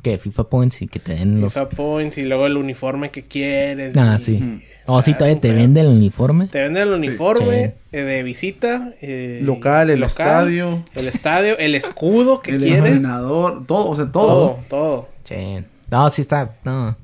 ¿Qué? 0.03 0.19
FIFA 0.19 0.45
Points 0.49 0.83
y 0.83 0.89
que 0.89 0.99
te 0.99 1.15
den 1.15 1.41
los... 1.41 1.53
FIFA 1.55 1.69
points 1.71 2.19
y 2.19 2.25
luego 2.25 2.47
el 2.47 2.57
uniforme 2.57 3.11
que 3.11 3.23
quieres. 3.23 3.97
Ah, 3.97 4.17
y- 4.19 4.23
sí. 4.23 4.63
O 4.87 5.03
si 5.03 5.11
está 5.13 5.19
todavía 5.19 5.41
te 5.41 5.49
súper. 5.49 5.61
vende 5.63 5.81
el 5.83 5.87
uniforme. 5.89 6.47
Te 6.49 6.61
venden 6.63 6.83
el 6.85 6.95
uniforme 6.95 7.67
Sí. 7.67 7.73
eh, 7.99 8.03
de 8.03 8.23
visita. 8.23 8.93
eh, 9.03 9.39
Local, 9.43 9.91
el 9.91 10.03
estadio. 10.03 10.83
El 10.95 11.07
estadio, 11.07 11.57
el 11.59 11.75
escudo 11.75 12.41
que 12.41 12.53
el 12.57 12.63
quieres. 12.63 12.81
ordenador, 12.83 13.67
todo, 13.67 13.89
o 13.91 13.95
sea, 13.97 14.11
todo. 14.11 14.51
Todo, 14.53 14.59
todo. 14.69 15.09
Sí. 15.25 15.65
No, 15.91 16.09
sí 16.11 16.23
está. 16.23 16.57
No. 16.65 16.97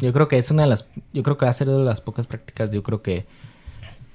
Yo 0.00 0.12
creo 0.12 0.26
que 0.26 0.38
es 0.38 0.50
una 0.50 0.62
de 0.62 0.68
las. 0.70 0.86
Yo 1.12 1.22
creo 1.22 1.36
que 1.36 1.44
va 1.44 1.50
a 1.50 1.54
ser 1.54 1.68
de 1.68 1.78
las 1.78 2.00
pocas 2.00 2.26
prácticas. 2.26 2.70
Yo 2.70 2.82
creo 2.82 3.02
que 3.02 3.26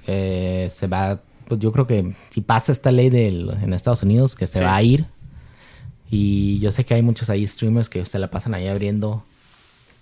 eh, 0.08 0.70
se 0.74 0.88
va. 0.88 1.20
Pues 1.48 1.60
yo 1.60 1.72
creo 1.72 1.86
que 1.88 2.14
si 2.30 2.42
pasa 2.42 2.72
esta 2.72 2.92
ley 2.92 3.10
del, 3.10 3.52
en 3.62 3.74
Estados 3.74 4.02
Unidos, 4.04 4.36
que 4.36 4.48
se 4.48 4.60
Sí. 4.60 4.64
va 4.64 4.76
a 4.76 4.82
ir. 4.84 5.06
Y 6.10 6.60
yo 6.60 6.72
sé 6.72 6.86
que 6.86 6.94
hay 6.94 7.02
muchos 7.02 7.30
ahí 7.30 7.46
streamers 7.48 7.90
que 7.90 8.06
se 8.06 8.20
la 8.20 8.30
pasan 8.30 8.54
ahí 8.54 8.68
abriendo. 8.68 9.24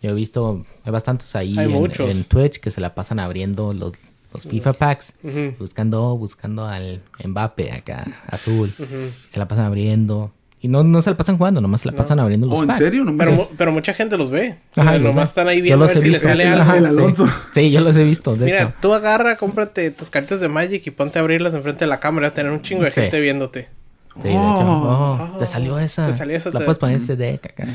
Yo 0.02 0.10
he 0.10 0.14
visto, 0.14 0.66
hay 0.84 0.92
bastantes 0.92 1.36
ahí 1.36 1.58
Hay 1.58 1.66
en, 1.66 1.72
muchos. 1.72 2.10
en 2.10 2.24
Twitch 2.24 2.60
que 2.60 2.72
se 2.72 2.82
la 2.82 2.96
pasan 2.96 3.20
abriendo 3.20 3.74
los, 3.74 3.94
los 4.34 4.48
FIFA 4.48 4.74
packs. 4.74 5.14
Buscando, 5.60 6.18
buscando 6.18 6.66
al 6.66 7.02
Mbappe 7.24 7.72
acá, 7.72 8.06
azul. 8.28 8.68
Se 8.68 9.38
la 9.40 9.48
pasan 9.48 9.66
abriendo. 9.66 10.32
Y 10.64 10.68
no, 10.68 10.84
no 10.84 11.02
se 11.02 11.10
la 11.10 11.18
pasan 11.18 11.38
jugando, 11.40 11.60
nomás 11.60 11.82
se 11.82 11.90
la 11.90 11.98
pasan 11.98 12.20
abriendo 12.20 12.46
los 12.46 12.60
Oh, 12.60 12.62
¿en 12.62 12.68
packs. 12.68 12.80
serio? 12.80 13.04
No 13.04 13.12
me 13.12 13.24
Pero, 13.26 13.36
mu- 13.36 13.48
pero 13.58 13.72
mucha 13.72 13.94
gente 13.96 14.16
los 14.16 14.30
ve. 14.30 14.58
Ajá, 14.76 14.94
los 14.94 15.02
nomás 15.04 15.16
ve. 15.26 15.30
están 15.30 15.48
ahí 15.48 15.58
Yo 15.58 15.64
viendo 15.64 15.86
a 15.86 15.88
los 15.88 15.96
ver 15.96 15.98
he 15.98 16.02
si 16.02 16.08
les 16.12 16.20
visto. 16.20 16.28
sale 16.30 16.44
El- 16.48 16.62
algo. 16.62 17.16
Sí. 17.16 17.24
Sí, 17.56 17.72
yo 17.72 17.82
los 17.82 17.98
he 17.98 18.04
visto. 18.04 18.36
De 18.36 18.46
Mira, 18.46 18.62
hecho. 18.62 18.74
tú 18.80 18.94
agarra, 18.94 19.38
cómprate 19.38 19.90
tus 19.90 20.12
cartas 20.12 20.40
de 20.40 20.48
Magic 20.50 20.86
y 20.86 20.92
ponte 20.92 21.18
a 21.18 21.24
abrirlas 21.24 21.56
enfrente 21.56 21.86
de 21.86 21.90
la 21.90 22.00
cámara. 22.00 22.28
A 22.28 22.34
tener 22.34 22.52
un 22.52 22.62
chingo 22.62 22.84
de 22.84 22.92
Sí. 22.92 23.02
gente 23.02 23.20
viéndote. 23.20 23.70
Sí, 24.16 24.22
de 24.24 24.30
hecho. 24.32 24.40
Oh. 24.40 25.30
Oh, 25.34 25.38
te 25.38 25.48
salió 25.48 25.80
esa. 25.80 26.08
Te 26.08 26.14
salió 26.16 26.36
esa, 26.36 26.50
La 26.52 26.60
te- 26.60 26.66
puedes 26.66 26.80
poner 26.80 26.98
ese 26.98 27.16
deck 27.16 27.46
acá. 27.46 27.68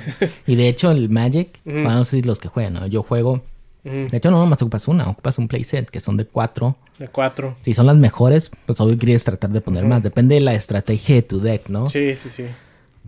Y 0.46 0.54
de 0.56 0.68
hecho, 0.68 0.90
el 0.90 1.08
Magic, 1.08 1.60
Ujú. 1.64 1.74
bueno, 1.74 1.94
no 1.94 2.04
sé 2.04 2.16
si 2.16 2.22
los 2.22 2.38
que 2.38 2.48
juegan, 2.48 2.74
¿no? 2.74 2.86
Yo 2.86 3.02
juego. 3.02 3.42
Ujú. 3.84 4.08
De 4.10 4.16
hecho, 4.16 4.30
no 4.30 4.38
nomás 4.38 4.60
ocupas 4.60 4.88
una, 4.88 5.08
ocupas 5.08 5.38
un 5.38 5.48
playset 5.48 5.88
que 5.88 6.00
son 6.00 6.16
de 6.16 6.24
cuatro 6.26 6.76
De 6.98 7.08
cuatro. 7.08 7.56
Si 7.62 7.72
son 7.72 7.86
las 7.86 7.96
mejores, 7.96 8.50
pues 8.66 8.80
obvio 8.80 8.98
quieres 8.98 9.22
tratar 9.24 9.50
de 9.50 9.60
poner 9.60 9.84
más. 9.84 10.02
Depende 10.02 10.34
de 10.34 10.40
la 10.40 10.54
estrategia 10.54 11.14
de 11.16 11.22
tu 11.22 11.40
deck, 11.40 11.68
¿no? 11.68 11.88
Sí, 11.88 12.14
sí, 12.14 12.28
sí. 12.30 12.44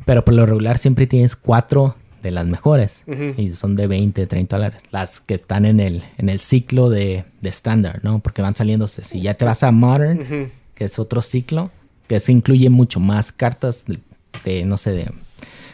Pero 0.04 0.24
por 0.24 0.34
lo 0.34 0.46
regular 0.46 0.78
siempre 0.78 1.06
tienes 1.06 1.34
cuatro 1.36 1.96
de 2.22 2.30
las 2.30 2.46
mejores. 2.46 3.02
Y 3.36 3.52
son 3.52 3.76
de 3.76 3.86
20, 3.88 4.26
30 4.26 4.56
dólares. 4.56 4.82
Las 4.90 5.20
que 5.20 5.34
están 5.34 5.64
en 5.66 5.80
el, 5.80 6.02
en 6.16 6.28
el 6.28 6.40
ciclo 6.40 6.88
de, 6.90 7.24
de 7.40 7.48
estándar, 7.48 8.00
¿no? 8.02 8.20
Porque 8.20 8.40
van 8.42 8.54
saliéndose. 8.54 9.02
Si 9.04 9.20
ya 9.20 9.34
te 9.34 9.44
vas 9.44 9.62
a 9.62 9.70
Modern, 9.72 10.50
que 10.74 10.84
es 10.84 10.98
otro 10.98 11.20
ciclo, 11.22 11.70
que 12.08 12.18
se 12.20 12.32
incluye 12.32 12.68
mucho 12.70 12.98
más 13.00 13.30
cartas 13.30 13.84
de, 13.86 13.98
de, 14.44 14.64
no 14.64 14.76
sé, 14.76 14.90
de, 14.92 15.10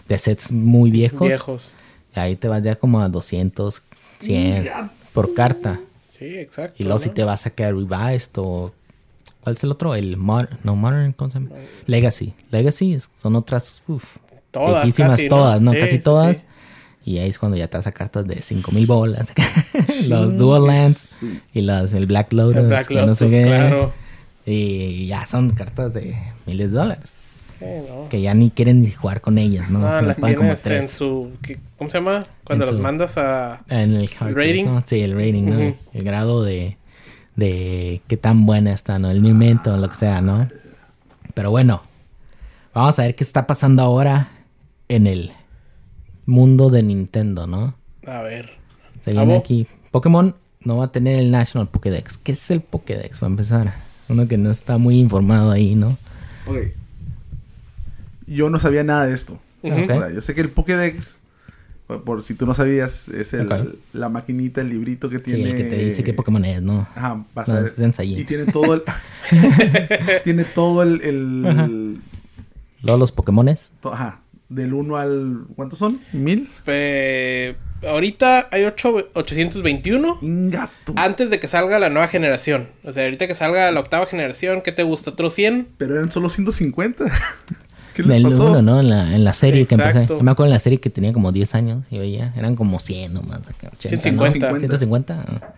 de 0.09 0.19
sets 0.19 0.53
muy 0.53 0.91
viejos. 0.91 1.27
Viejos. 1.29 1.73
Ahí 2.15 2.37
te 2.37 2.49
vas 2.49 2.63
ya 2.63 2.77
como 2.77 3.01
a 3.01 3.09
200, 3.09 3.81
100 4.21 4.69
por 5.13 5.33
carta. 5.35 5.81
Sí, 6.09 6.27
exacto. 6.37 6.77
Y 6.79 6.85
luego 6.85 6.99
si 6.99 7.09
¿no? 7.09 7.15
te 7.15 7.25
vas 7.25 7.41
a 7.41 7.45
sacar 7.45 7.75
Revised 7.75 8.31
o... 8.37 8.73
¿Cuál 9.41 9.57
es 9.57 9.65
el 9.65 9.71
otro? 9.73 9.95
El 9.95 10.17
Modern... 10.17 10.59
No, 10.63 10.75
Modern, 10.77 11.13
¿cómo 11.13 11.31
se 11.31 11.39
llama? 11.39 11.51
Legacy. 11.87 12.33
Legacy 12.51 12.99
son 13.17 13.37
otras... 13.37 13.83
Uf, 13.89 14.05
Todas, 14.51 14.85
viejísimas 14.85 15.11
casi, 15.13 15.25
¿no? 15.25 15.29
todas, 15.37 15.61
¿no? 15.61 15.73
Sí, 15.73 15.79
Casi 15.81 15.99
todas. 15.99 16.37
sí. 16.37 16.43
Y 17.07 17.19
ahí 17.19 17.29
es 17.29 17.39
cuando 17.39 17.59
ya 17.59 17.67
te 17.69 17.77
vas 17.77 17.87
a 17.87 17.93
cartas 17.93 18.27
de 18.27 18.41
5000 18.41 18.87
bolas. 18.87 19.33
los 20.07 20.39
Dual 20.39 20.67
Lands 20.69 21.19
y 21.53 21.61
los, 21.61 21.93
el 21.93 22.07
Black 22.07 22.33
Lotus. 22.33 22.57
El 22.57 22.67
Black 22.69 22.87
que 22.87 22.95
no 22.95 23.15
sé 23.15 23.25
Lotus, 23.25 23.33
qué. 23.33 23.43
claro. 23.45 23.93
Y 24.47 25.07
ya 25.07 25.25
son 25.27 25.51
cartas 25.51 25.93
de 25.95 26.17
miles 26.47 26.71
de 26.71 26.77
dólares. 26.77 27.17
No. 27.61 28.09
Que 28.11 28.21
ya 28.21 28.35
ni 28.35 28.51
quieren 28.51 28.83
ni 28.83 28.91
jugar 28.91 29.21
con 29.23 29.39
ellas, 29.39 29.71
¿no? 29.71 29.79
No, 29.79 29.97
Les 30.03 30.19
las 30.19 30.35
como 30.35 30.35
tienes 30.55 30.67
en 30.67 30.89
su... 30.89 31.31
¿qué- 31.41 31.59
¿Cómo 31.79 31.89
se 31.89 31.99
llama? 31.99 32.27
Cuando 32.45 32.65
En 32.65 32.69
las 32.71 32.77
su- 32.77 32.83
mandas 32.83 33.17
a... 33.17 33.63
En 33.69 33.95
el, 33.95 34.09
rating. 34.09 34.65
¿no? 34.67 34.83
Sí, 34.85 35.01
el 35.01 35.15
rating, 35.15 35.45
¿no? 35.45 35.75
El 35.95 36.05
grado 36.05 36.43
de, 36.43 36.77
de 37.37 38.03
qué 38.07 38.17
tan 38.19 38.45
buena 38.45 38.73
está, 38.75 38.99
¿no? 38.99 39.11
El 39.11 39.23
movimiento, 39.23 39.77
lo 39.79 39.89
que 39.89 39.95
sea, 39.95 40.21
¿no? 40.21 40.47
Pero 41.33 41.51
bueno, 41.51 41.83
vamos 42.75 42.99
a 42.99 43.03
ver 43.03 43.15
qué 43.15 43.25
está 43.25 43.47
pasando 43.47 43.83
ahora 43.83 44.29
en 44.89 45.07
el 45.07 45.33
mundo 46.27 46.69
de 46.69 46.83
Nintendo, 46.83 47.47
¿no? 47.47 47.75
A 48.07 48.21
ver. 48.21 48.51
Se 49.01 49.13
viene 49.13 49.33
Abo. 49.33 49.39
aquí. 49.41 49.67
Pokémon 49.91 50.35
no 50.61 50.77
va 50.79 50.87
a 50.87 50.93
tener 50.93 51.19
el 51.19 51.31
National 51.31 51.69
Pokédex. 51.69 52.19
¿Qué 52.19 52.33
es 52.33 52.51
el 52.51 52.61
Pokédex? 52.61 53.21
Para 53.21 53.31
empezar. 53.31 53.75
Uno 54.09 54.29
que 54.29 54.37
no 54.37 54.51
está 54.51 54.79
muy 54.79 54.99
informado 54.99 55.51
ahí, 55.51 55.75
¿no? 55.75 55.97
Ok. 56.47 56.59
Yo 58.27 58.51
no 58.51 58.59
sabía 58.61 58.85
nada 58.85 59.07
de 59.07 59.15
esto. 59.15 59.39
Ujú. 59.63 59.75
Ok. 59.85 59.91
O 59.91 59.99
sea, 59.99 60.11
yo 60.13 60.23
sé 60.23 60.35
que 60.35 60.41
el 60.41 60.51
Pokédex, 60.51 61.19
por, 61.87 62.05
por 62.05 62.23
si 62.23 62.35
tú 62.35 62.47
no 62.47 62.55
sabías, 62.55 63.09
es 63.09 63.33
el, 63.35 63.79
la 63.93 64.09
maquinita, 64.09 64.61
el 64.61 64.69
librito 64.71 65.09
que 65.11 65.19
Sí, 65.19 65.25
tiene. 65.25 65.51
el 65.51 65.57
que 65.57 65.65
te 65.65 65.77
dice 65.85 66.05
qué 66.05 66.13
Pokémon 66.15 66.45
es, 66.45 66.63
¿no? 66.63 66.87
Ajá, 66.95 67.25
vas 67.35 67.49
No, 67.49 67.55
a 67.55 67.85
ensayín. 67.85 68.19
Y 68.19 68.25
tiene 68.25 68.47
todo 68.47 68.75
el. 68.75 68.83
tiene 70.25 70.45
todo 70.45 70.83
el. 70.83 71.01
el- 71.03 72.01
Luego 72.83 72.99
los 72.99 73.13
Pokémones. 73.13 73.59
to- 73.81 73.93
ajá. 73.95 74.21
Del 74.55 74.73
1 74.75 74.97
al. 74.97 75.45
¿Cuántos 75.57 75.79
son? 75.79 76.01
¿Mil? 76.13 76.49
Eh, 76.67 77.57
ahorita 77.87 78.49
hay 78.53 78.65
ocho- 78.65 79.09
821. 79.15 80.19
Ingato. 80.23 80.93
Antes 80.97 81.31
de 81.31 81.41
que 81.41 81.49
salga 81.49 81.79
la 81.79 81.89
nueva 81.91 82.09
generación. 82.09 82.69
O 82.85 82.93
sea, 82.93 83.05
ahorita 83.05 83.27
que 83.27 83.35
salga 83.35 83.71
la 83.73 83.81
octava 83.81 84.07
generación, 84.07 84.63
¿qué 84.63 84.71
te 84.73 84.83
gusta? 84.85 85.11
¿Otros 85.11 85.35
100? 85.35 85.69
Pero 85.77 85.95
eran 85.97 86.11
solo 86.13 86.29
150. 86.29 87.05
¿Qué 87.95 88.03
les 88.03 88.09
Del 88.11 88.23
pasó? 88.25 88.51
uno, 88.51 88.63
¿no? 88.63 88.81
En 88.81 88.91
la, 88.91 89.15
en 89.15 89.25
la 89.25 89.33
serie 89.33 89.67
que 89.67 89.75
empecé. 89.77 89.91
Exacto. 89.99 90.19
Yo 90.19 90.25
me 90.25 90.31
acuerdo 90.33 90.49
en 90.51 90.55
la 90.55 90.59
serie 90.61 90.79
que 90.81 90.91
tenía 90.91 91.13
como 91.13 91.31
10 91.33 91.55
años 91.55 91.85
y 91.91 91.99
veía. 91.99 92.33
Eran 92.37 92.57
como 92.57 92.79
100 92.81 93.13
nomás. 93.15 93.39
acá, 93.49 93.71
80, 93.77 93.89
150. 94.03 94.51
¿no? 94.53 94.59
150. 94.59 95.25
ah. 95.27 95.53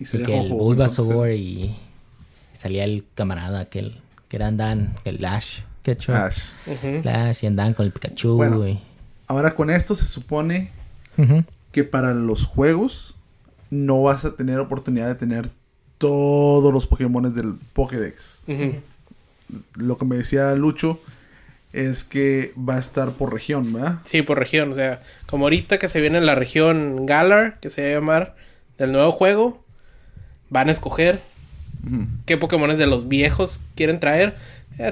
Y 0.00 0.04
Y 0.04 0.06
se 0.06 0.22
que 0.22 0.40
el 0.40 0.48
Bulbasaur 0.50 1.30
y, 1.30 1.34
y 1.38 1.76
salía 2.52 2.84
el 2.84 3.04
camarada 3.14 3.60
aquel 3.60 4.00
que 4.28 4.36
era 4.36 4.48
andan, 4.48 4.94
el 5.04 5.18
Lash 5.84 5.96
Ketchup. 5.96 6.14
Ash. 6.14 6.38
Ujú. 6.66 7.00
Lash 7.04 7.44
y 7.44 7.46
andaban 7.46 7.74
con 7.74 7.86
el 7.86 7.92
Pikachu. 7.92 8.36
Bueno. 8.36 8.66
y- 8.66 8.80
Ahora 9.26 9.54
con 9.54 9.70
esto 9.70 9.94
se 9.94 10.04
supone 10.04 10.70
que 11.72 11.84
para 11.84 12.12
los 12.12 12.44
juegos 12.44 13.14
no 13.70 14.02
vas 14.02 14.24
a 14.24 14.34
tener 14.36 14.58
oportunidad 14.60 15.06
de 15.08 15.14
tener 15.14 15.50
todos 15.98 16.72
los 16.72 16.86
Pokémones 16.86 17.34
del 17.34 17.54
Pokédex. 17.72 18.40
Lo 19.76 19.98
que 19.98 20.04
me 20.04 20.16
decía 20.16 20.54
Lucho 20.54 21.00
es 21.72 22.04
que 22.04 22.52
va 22.56 22.76
a 22.76 22.78
estar 22.78 23.10
por 23.12 23.32
región, 23.32 23.72
¿verdad? 23.72 23.98
Sí, 24.04 24.22
por 24.22 24.38
región. 24.38 24.72
O 24.72 24.74
sea, 24.74 25.00
como 25.26 25.46
ahorita 25.46 25.78
que 25.78 25.88
se 25.88 26.00
viene 26.00 26.20
la 26.20 26.34
región 26.34 27.06
Galar, 27.06 27.58
que 27.60 27.70
se 27.70 27.82
va 27.82 27.88
a 27.88 28.00
llamar 28.00 28.36
del 28.78 28.92
nuevo 28.92 29.10
juego, 29.10 29.64
van 30.50 30.68
a 30.68 30.72
escoger 30.72 31.20
qué 32.26 32.36
Pokémon 32.36 32.76
de 32.76 32.86
los 32.86 33.08
viejos 33.08 33.58
quieren 33.74 34.00
traer. 34.00 34.36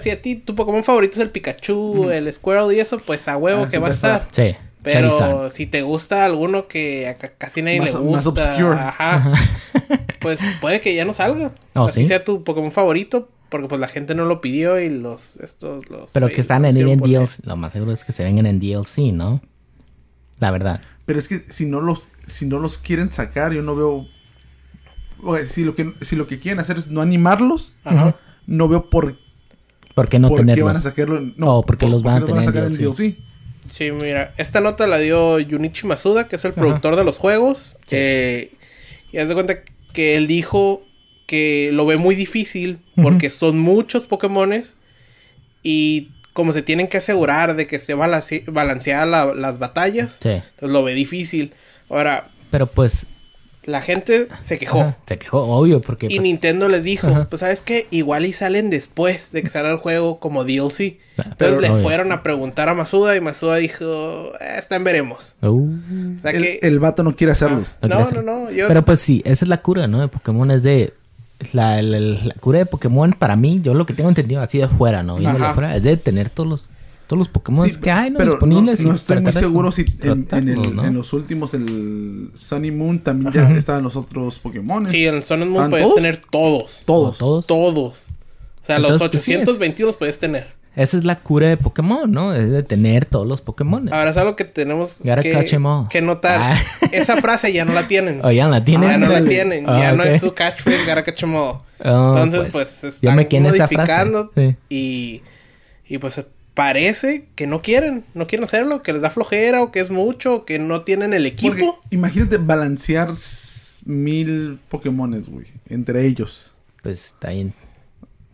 Si 0.01 0.11
a 0.11 0.21
ti 0.23 0.37
tu 0.37 0.55
Pokémon 0.55 0.85
favorito 0.85 1.14
es 1.14 1.21
el 1.21 1.31
Pikachu, 1.31 2.11
el 2.11 2.33
Squirrel 2.33 2.73
y 2.77 2.81
eso, 2.81 2.99
pues 2.99 3.27
a 3.29 3.37
huevo 3.37 3.64
Ah, 3.64 3.68
que 3.68 3.77
sí 3.77 3.81
va 3.83 3.87
a 3.88 3.90
a 3.90 3.95
estar. 3.95 4.29
Sí. 4.31 4.55
Pero 4.83 5.11
Charizard. 5.11 5.51
si 5.51 5.66
te 5.66 5.83
gusta 5.83 6.25
alguno 6.25 6.66
que 6.66 7.07
a 7.09 7.14
casi 7.14 7.62
nadie 7.62 7.81
Más- 7.81 7.95
le 7.95 7.99
gusta, 8.01 8.16
más 8.16 8.27
obscure. 8.27 8.79
ajá, 8.81 9.33
pues 10.21 10.40
puede 10.61 10.81
que 10.81 10.95
ya 10.95 11.05
no 11.05 11.12
salga. 11.12 11.53
Oh, 11.75 11.85
Así 11.85 12.01
¿sí? 12.03 12.07
sea 12.07 12.25
tu 12.25 12.42
Pokémon 12.42 12.73
favorito, 12.73 13.29
porque 13.49 13.68
pues 13.68 13.81
la 13.81 13.87
gente 13.88 14.14
no 14.16 14.25
lo 14.25 14.40
pidió 14.40 14.81
y 14.81 14.88
los 14.88 15.37
estos 15.37 15.88
los 15.88 16.11
Pero 16.12 16.29
que 16.29 16.40
están 16.40 16.64
en, 16.64 16.77
en 16.77 16.99
DLC. 17.01 17.45
Lo 17.45 17.57
más 17.57 17.73
seguro 17.73 17.92
es 17.92 18.03
que 18.05 18.11
se 18.12 18.25
vengan 18.25 18.47
en 18.47 18.59
DLC, 18.59 19.12
¿no? 19.12 19.40
La 20.40 20.51
verdad. 20.51 20.81
Pero 21.07 21.18
es 21.21 21.29
que 21.29 21.38
si 21.49 21.66
no 21.66 21.81
los, 21.81 22.09
si 22.27 22.47
no 22.47 22.59
los 22.59 22.79
quieren 22.79 23.12
sacar, 23.12 23.53
yo 23.53 23.62
no 23.62 23.77
veo. 23.77 24.05
Si 25.45 25.62
lo 25.62 25.75
que 25.77 25.92
si 26.01 26.16
lo 26.16 26.27
que 26.27 26.40
quieren 26.40 26.59
hacer 26.59 26.77
es 26.79 26.88
no 26.88 27.01
animarlos, 27.01 27.73
Ajá. 27.85 28.16
no 28.49 28.66
veo 28.66 28.90
por, 28.90 29.16
¿Por 29.94 30.09
qué 30.09 30.18
no 30.18 30.28
por 30.28 30.38
qué 30.38 30.42
tenerlos? 30.42 30.66
van 30.66 30.76
a 30.76 30.81
sacarlo. 30.81 31.18
en- 31.18 31.35
Oh, 31.40 31.62
porque 31.64 31.87
los 31.87 32.02
van 32.02 32.22
a 32.22 32.26
tener 32.26 32.40
en 32.42 32.46
sacar 32.46 32.64
en. 32.64 32.76
DLC. 32.76 33.16
Sí, 33.72 33.90
mira, 33.92 34.35
esta 34.37 34.61
nota 34.61 34.87
la 34.87 34.98
dio 34.98 35.38
Junichi 35.48 35.87
Masuda, 35.87 36.28
que 36.28 36.37
es 36.37 36.44
el 36.44 36.52
productor 36.52 36.96
de 36.96 37.05
los 37.05 37.18
juegos. 37.18 37.76
Sí. 37.87 37.96
Eh, 37.98 38.52
y 39.12 39.18
haz 39.18 39.28
de 39.28 39.35
cuenta 39.35 39.57
que 39.92 40.16
él 40.16 40.26
dijo 40.26 40.83
que 41.26 41.70
lo 41.72 41.87
ve 41.87 41.96
muy 41.96 42.14
difícil 42.14 42.78
porque 43.00 43.31
son 43.31 43.59
muchos 43.59 44.05
Pokémones 44.07 44.74
y 45.62 46.11
como 46.33 46.52
se 46.52 46.62
tienen 46.62 46.88
que 46.88 46.96
asegurar 46.98 47.57
de 47.57 47.66
que 47.66 47.76
esté 47.76 47.94
balanceada 47.94 49.07
la- 49.07 49.35
las 49.35 49.59
batallas, 49.59 50.18
Sí. 50.20 50.31
entonces 50.31 50.70
lo 50.70 50.83
ve 50.83 50.94
difícil. 50.94 51.52
Ahora, 51.88 52.28
Pero 52.50 52.66
pues. 52.66 53.07
La 53.64 53.81
gente 53.83 54.29
se 54.42 54.59
quejó. 54.59 54.81
ajá, 54.81 54.96
se 55.07 55.18
quejó, 55.18 55.42
obvio, 55.42 55.81
porque. 55.81 56.07
Y 56.07 56.16
pues, 56.16 56.22
Nintendo 56.22 56.68
les 56.68 56.83
dijo, 56.83 57.07
Ajá. 57.07 57.29
pues 57.31 57.40
sabes 57.40 57.61
qué, 57.62 57.87
igual 57.90 58.27
y 58.27 58.33
salen 58.33 58.70
después 58.70 59.31
de 59.33 59.42
que 59.42 59.48
salga 59.51 59.70
el 59.70 59.77
juego 59.79 60.18
como 60.18 60.44
DLC. 60.44 60.98
Ah, 61.18 61.25
Entonces 61.31 61.37
pero- 61.38 61.61
le 61.61 61.70
obvio. 61.70 61.83
fueron 61.83 62.12
a 62.12 62.22
preguntar 62.22 62.68
a 62.68 62.75
Masuda 62.75 63.14
y 63.16 63.20
Masuda 63.20 63.57
dijo, 63.57 64.33
eh, 64.40 64.55
está 64.59 64.77
en 64.77 64.85
veremos. 64.85 65.35
Uh, 65.42 65.77
O 66.18 66.20
sea 66.22 66.31
El, 66.33 66.42
que... 66.42 66.59
el 66.62 66.81
vato 66.81 67.03
no 67.03 67.14
quiere 67.14 67.33
hacerlos. 67.33 67.77
no 67.83 67.88
no, 67.88 67.94
no, 67.96 68.01
hacer. 68.01 68.25
no, 68.25 68.51
yo... 68.51 68.66
Pero 68.68 68.85
pues 68.85 68.98
sí, 69.01 69.22
esa 69.25 69.44
es 69.44 69.48
la 69.48 69.61
cura, 69.62 69.87
¿no? 69.87 70.01
De 70.01 70.09
Pokémon 70.09 70.51
es 70.51 70.62
de. 70.62 70.94
La, 71.53 71.83
la- 71.83 71.98
la 71.98 72.35
cura 72.35 72.61
de 72.61 72.66
Pokémon, 72.66 73.12
para 73.14 73.35
mí, 73.37 73.61
yo 73.62 73.75
lo 73.75 73.85
que 73.85 73.94
tengo 73.94 74.09
entendido 74.09 74.40
así 74.40 74.59
de 74.59 74.68
fuera, 74.68 75.03
¿no? 75.03 75.16
Viéndolo 75.16 75.46
de 75.48 75.55
fuera, 75.55 75.75
es 75.77 75.83
de 75.83 75.96
tener 75.96 76.31
todos 76.31 76.48
los, 76.48 76.66
todos 77.12 77.18
los 77.18 77.29
Pokémon 77.29 77.70
Sí, 77.70 77.79
que 77.79 77.90
hay, 77.90 78.11
¿no? 78.11 78.16
pero 78.16 78.31
Disponibles. 78.33 78.81
no, 78.81 78.87
no 78.88 78.92
y 78.92 78.96
estoy 78.96 79.20
muy 79.20 79.33
seguro 79.35 79.70
si 79.70 79.83
en, 79.83 79.88
en 80.03 80.09
el- 80.09 80.25
tratarlos, 80.27 80.75
¿no? 80.75 80.85
en 80.87 80.94
los 80.94 81.12
últimos, 81.12 81.53
el 81.53 82.31
Sunny 82.33 82.70
Moon, 82.70 83.01
también 83.01 83.31
ya 83.33 83.42
Ajá. 83.42 83.55
estaban 83.55 83.83
los 83.83 83.96
otros 83.96 84.38
Pokémon. 84.38 84.88
Sí, 84.88 85.07
en 85.07 85.16
el 85.16 85.22
Sun 85.22 85.42
and 85.42 85.51
Moon 85.51 85.64
¿Están 85.64 85.70
puedes 85.70 85.85
todos? 85.87 85.96
tener 85.96 86.16
todos. 86.31 86.83
Todos. 86.87 87.18
Todos. 87.18 87.46
Todos. 87.46 88.07
O 88.62 88.66
sea, 88.66 88.79
los 88.79 88.92
Entonces, 88.92 89.11
pues, 89.11 89.25
sí 89.25 89.33
es. 89.35 89.40
821 89.42 89.87
los 89.88 89.96
puedes 89.96 90.18
tener. 90.18 90.46
Esa 90.75 90.96
es 90.96 91.05
la 91.05 91.16
cura 91.16 91.48
de 91.48 91.59
Pokémon, 91.59 92.11
¿no? 92.11 92.33
Es 92.35 92.48
de 92.51 92.62
tener 92.62 93.05
todos 93.05 93.27
los 93.27 93.42
Pokémon. 93.42 93.92
Ahora 93.92 94.09
es 94.09 94.16
algo 94.16 94.37
que 94.37 94.44
tenemos 94.46 94.96
que, 95.05 95.31
catch 95.33 95.53
'em 95.53 95.66
all. 95.66 95.88
que 95.88 96.01
notar. 96.01 96.38
Ah. 96.40 96.59
Esa 96.92 97.18
frase 97.18 97.53
ya 97.53 97.66
no 97.66 97.75
la 97.75 97.88
tienen. 97.88 98.25
¿O 98.25 98.31
ya 98.31 98.48
la 98.48 98.64
tienen? 98.64 98.88
Ya 98.88 98.96
no 98.96 99.07
la 99.09 99.12
Dale. 99.14 99.29
tienen. 99.29 99.64
Ah, 99.68 99.79
ya 99.79 99.92
no 99.92 100.03
ok. 100.03 100.09
es 100.09 100.22
su 100.22 100.33
catchphrase, 100.33 100.85
gotta 100.87 101.05
catch 101.05 101.25
'em 101.25 101.35
all. 101.35 101.57
Oh, 101.85 102.16
Entonces, 102.16 102.51
pues, 102.53 102.81
yo 102.83 102.88
están 102.88 103.16
me 103.16 103.29
quedé 103.29 103.40
en 103.48 103.55
esa 103.55 103.68
frase. 103.68 103.77
modificando 103.77 104.31
Sí. 104.35 104.57
y, 104.70 105.22
y 105.88 105.98
pues 105.98 106.25
parece 106.55 107.27
que 107.35 107.47
no 107.47 107.62
quieren, 107.62 108.05
no 108.15 108.27
quieren 108.27 108.45
hacerlo, 108.45 108.83
que 108.83 108.93
les 108.93 109.03
da 109.03 109.11
flojera 109.11 109.62
o 109.62 109.73
que 109.73 109.81
es 109.81 109.91
mucho, 109.91 110.35
o 110.35 110.45
que 110.45 110.59
no 110.59 110.83
tienen 110.83 111.12
el 111.15 111.23
Porque 111.33 111.47
equipo. 111.49 111.81
imagínate 111.91 112.37
balancear 112.38 113.15
mil 113.87 114.59
Pokémones, 114.69 115.29
güey, 115.29 115.47
entre 115.69 116.07
ellos. 116.07 116.55
Pues 116.83 117.07
está 117.07 117.31
bien. 117.31 117.55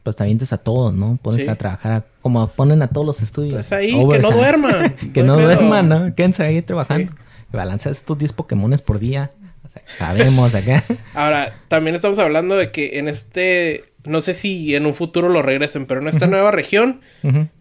Pues 0.02 0.16
te 0.16 0.22
avientes 0.22 0.52
a 0.52 0.58
todos, 0.58 0.94
¿no? 0.94 1.18
Pones 1.22 1.44
Sí. 1.44 1.50
a 1.50 1.56
trabajar 1.56 1.92
a- 1.92 2.06
como 2.22 2.48
ponen 2.48 2.82
a 2.82 2.88
todos 2.88 3.06
los 3.06 3.20
estudios. 3.22 3.54
Pues 3.54 3.72
ahí, 3.72 3.90
que 4.08 4.18
no 4.18 4.30
duerman. 4.30 4.94
que 5.14 5.22
no 5.22 5.36
pedo. 5.36 5.46
duerman, 5.46 5.88
¿no? 5.88 6.14
Quédense 6.14 6.42
ahí 6.42 6.62
trabajando. 6.62 7.12
Y 7.52 7.56
balanceas 7.56 7.98
estos 7.98 8.18
10 8.18 8.32
Pokémones 8.32 8.80
por 8.82 8.98
día. 8.98 9.30
O 9.64 9.68
sea, 9.68 9.82
sabemos 9.98 10.54
acá. 10.54 10.82
Ahora, 11.14 11.60
también 11.68 11.94
estamos 11.94 12.18
hablando 12.18 12.56
de 12.56 12.70
que 12.70 12.98
en 12.98 13.08
este, 13.08 13.84
no 14.04 14.20
sé 14.20 14.34
si 14.34 14.74
en 14.74 14.86
un 14.86 14.94
futuro 14.94 15.28
lo 15.28 15.42
regresen, 15.42 15.86
pero 15.86 16.00
en 16.00 16.08
esta 16.08 16.26
nueva 16.26 16.50
región 16.50 17.00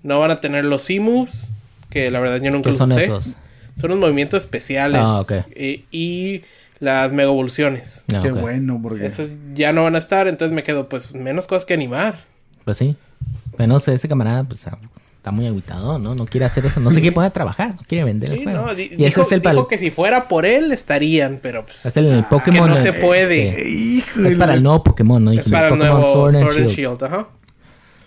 no 0.04 0.20
van 0.20 0.32
a 0.32 0.42
tener 0.42 0.66
los 0.66 0.84
C-Moves, 0.84 1.50
que 1.90 2.12
la 2.12 2.20
verdad 2.20 2.42
yo 2.42 2.52
nunca 2.52 2.70
¿Qué 2.70 2.70
los 2.72 2.78
son 2.78 2.92
usé. 2.92 3.04
esos? 3.06 3.34
Son 3.76 3.92
unos 3.92 4.00
movimientos 4.00 4.42
especiales. 4.44 5.02
Ah, 5.04 5.20
ok. 5.22 5.32
Eh, 5.52 5.86
y 5.92 6.42
las 6.80 7.14
mega 7.14 7.30
evoluciones. 7.30 8.04
Ah, 8.14 8.22
Qué 8.24 8.32
bueno, 8.32 8.80
porque... 8.82 9.06
Esas 9.06 9.30
ya 9.54 9.72
no 9.72 9.84
van 9.84 9.96
a 9.96 10.00
estar, 10.00 10.28
entonces 10.28 10.54
me 10.54 10.64
quedo, 10.64 10.90
pues, 10.90 11.14
menos 11.14 11.48
cosas 11.48 11.66
que 11.66 11.74
animar. 11.76 12.26
Pues 12.66 12.78
sí. 12.78 12.96
Pero 13.56 13.68
no 13.68 13.80
sé, 13.80 13.94
ese 13.94 14.08
camarada, 14.08 14.44
pues 14.44 14.66
está 15.28 15.32
muy 15.36 15.46
aguitado, 15.46 16.00
¿no? 16.00 16.16
No 16.16 16.26
quiere 16.26 16.46
hacer 16.46 16.66
eso. 16.66 16.80
No 16.80 16.90
se 16.90 17.02
quiere 17.02 17.14
poner 17.14 17.28
a 17.30 17.34
trabajar, 17.34 17.72
no 17.76 17.82
quiere 17.88 18.06
vender 18.06 18.32
el 18.32 18.38
Sí, 18.40 18.44
juego. 18.46 18.66
no, 18.68 18.74
di- 18.76 18.84
y 18.84 18.86
ese 18.86 19.06
dijo, 19.06 19.22
es 19.24 19.32
el, 19.34 19.42
dijo 19.42 19.68
que 19.68 19.78
si 19.78 19.92
fuera 19.92 20.28
por 20.30 20.46
él, 20.46 20.72
estarían, 20.72 21.40
pero 21.42 21.66
pues... 21.66 21.86
es 21.86 21.98
el, 21.98 22.06
el 22.06 22.24
Pokémon. 22.24 22.64
que 22.70 22.76
no 22.76 22.78
se 22.78 22.94
puede. 22.94 24.00
Es 24.00 24.36
para 24.38 24.54
el 24.54 24.64
nuevo 24.64 24.84
Pokémon, 24.84 25.24
¿no? 25.24 25.32
Es 25.34 25.50
para 25.50 25.68
el 25.68 25.74
Pokémon 25.74 26.00
nuevo 26.02 26.14
Sword 26.14 26.36
and 26.36 26.40
Sword 26.46 26.58
and 26.62 26.70
Shield. 26.70 26.98
Shield, 27.00 27.04
ajá. 27.04 27.28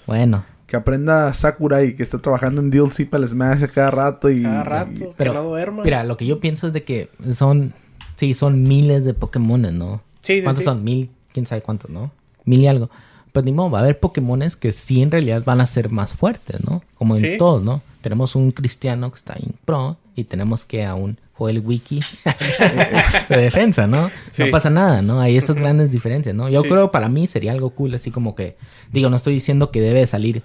Bueno, 0.06 0.44
Que 0.66 0.76
aprenda 0.76 1.32
Sakurai 1.34 1.94
que 1.94 2.02
está 2.02 2.18
trabajando 2.18 2.60
en 2.62 2.70
DLC 2.70 3.08
para 3.08 3.22
el 3.24 3.28
Smash 3.28 3.64
a 3.64 3.68
cada 3.68 3.90
rato 3.90 4.30
y... 4.30 4.42
Cada 4.42 4.64
rato, 4.64 4.92
y- 4.94 5.08
pero 5.16 5.32
que 5.32 5.38
no 5.38 5.44
duerma. 5.44 5.82
mira, 5.84 6.04
lo 6.04 6.16
que 6.16 6.24
yo 6.26 6.40
pienso 6.40 6.68
es 6.68 6.72
de 6.72 6.84
que 6.84 7.10
son, 7.34 7.74
sí, 8.16 8.32
son 8.34 8.62
miles 8.62 9.04
de 9.04 9.12
Pokémon, 9.14 9.60
¿no? 9.78 10.02
Sí, 10.22 10.36
sí, 10.38 10.42
¿Cuántos 10.42 10.62
sí. 10.62 10.64
son? 10.64 10.82
Mil, 10.84 11.10
quién 11.32 11.44
sabe 11.44 11.60
cuántos, 11.62 11.90
¿no? 11.90 12.12
Mil 12.44 12.60
y 12.60 12.66
algo. 12.66 12.88
Pues 13.32 13.44
ni 13.44 13.52
modo, 13.52 13.70
va 13.70 13.78
a 13.78 13.82
haber 13.82 14.00
Pokémones 14.00 14.56
que 14.56 14.72
sí 14.72 15.02
en 15.02 15.10
realidad 15.10 15.42
van 15.44 15.60
a 15.60 15.66
ser 15.66 15.90
más 15.90 16.12
fuertes, 16.14 16.62
¿no? 16.64 16.82
Como 16.94 17.14
en 17.16 17.20
Sí. 17.20 17.38
todos, 17.38 17.62
¿no? 17.62 17.82
Tenemos 18.00 18.34
un 18.34 18.50
cristiano 18.50 19.10
que 19.10 19.16
está 19.16 19.34
en 19.34 19.54
pro 19.64 19.96
y 20.16 20.24
tenemos 20.24 20.64
que 20.64 20.84
a 20.84 20.94
un 20.94 21.18
Joel 21.34 21.60
Wiki 21.60 22.00
de 23.28 23.36
defensa, 23.36 23.86
¿no? 23.86 24.10
Sí. 24.30 24.44
No 24.44 24.50
pasa 24.50 24.70
nada, 24.70 25.02
¿no? 25.02 25.20
Hay 25.20 25.36
esas 25.36 25.56
grandes 25.60 25.92
diferencias, 25.92 26.34
¿no? 26.34 26.48
Yo 26.48 26.62
Sí. 26.62 26.68
creo 26.68 26.90
para 26.90 27.08
mí 27.08 27.26
sería 27.26 27.52
algo 27.52 27.70
cool, 27.70 27.94
así 27.94 28.10
como 28.10 28.34
que, 28.34 28.56
digo, 28.92 29.10
no 29.10 29.16
estoy 29.16 29.34
diciendo 29.34 29.70
que 29.70 29.80
debe 29.80 30.06
salir 30.06 30.42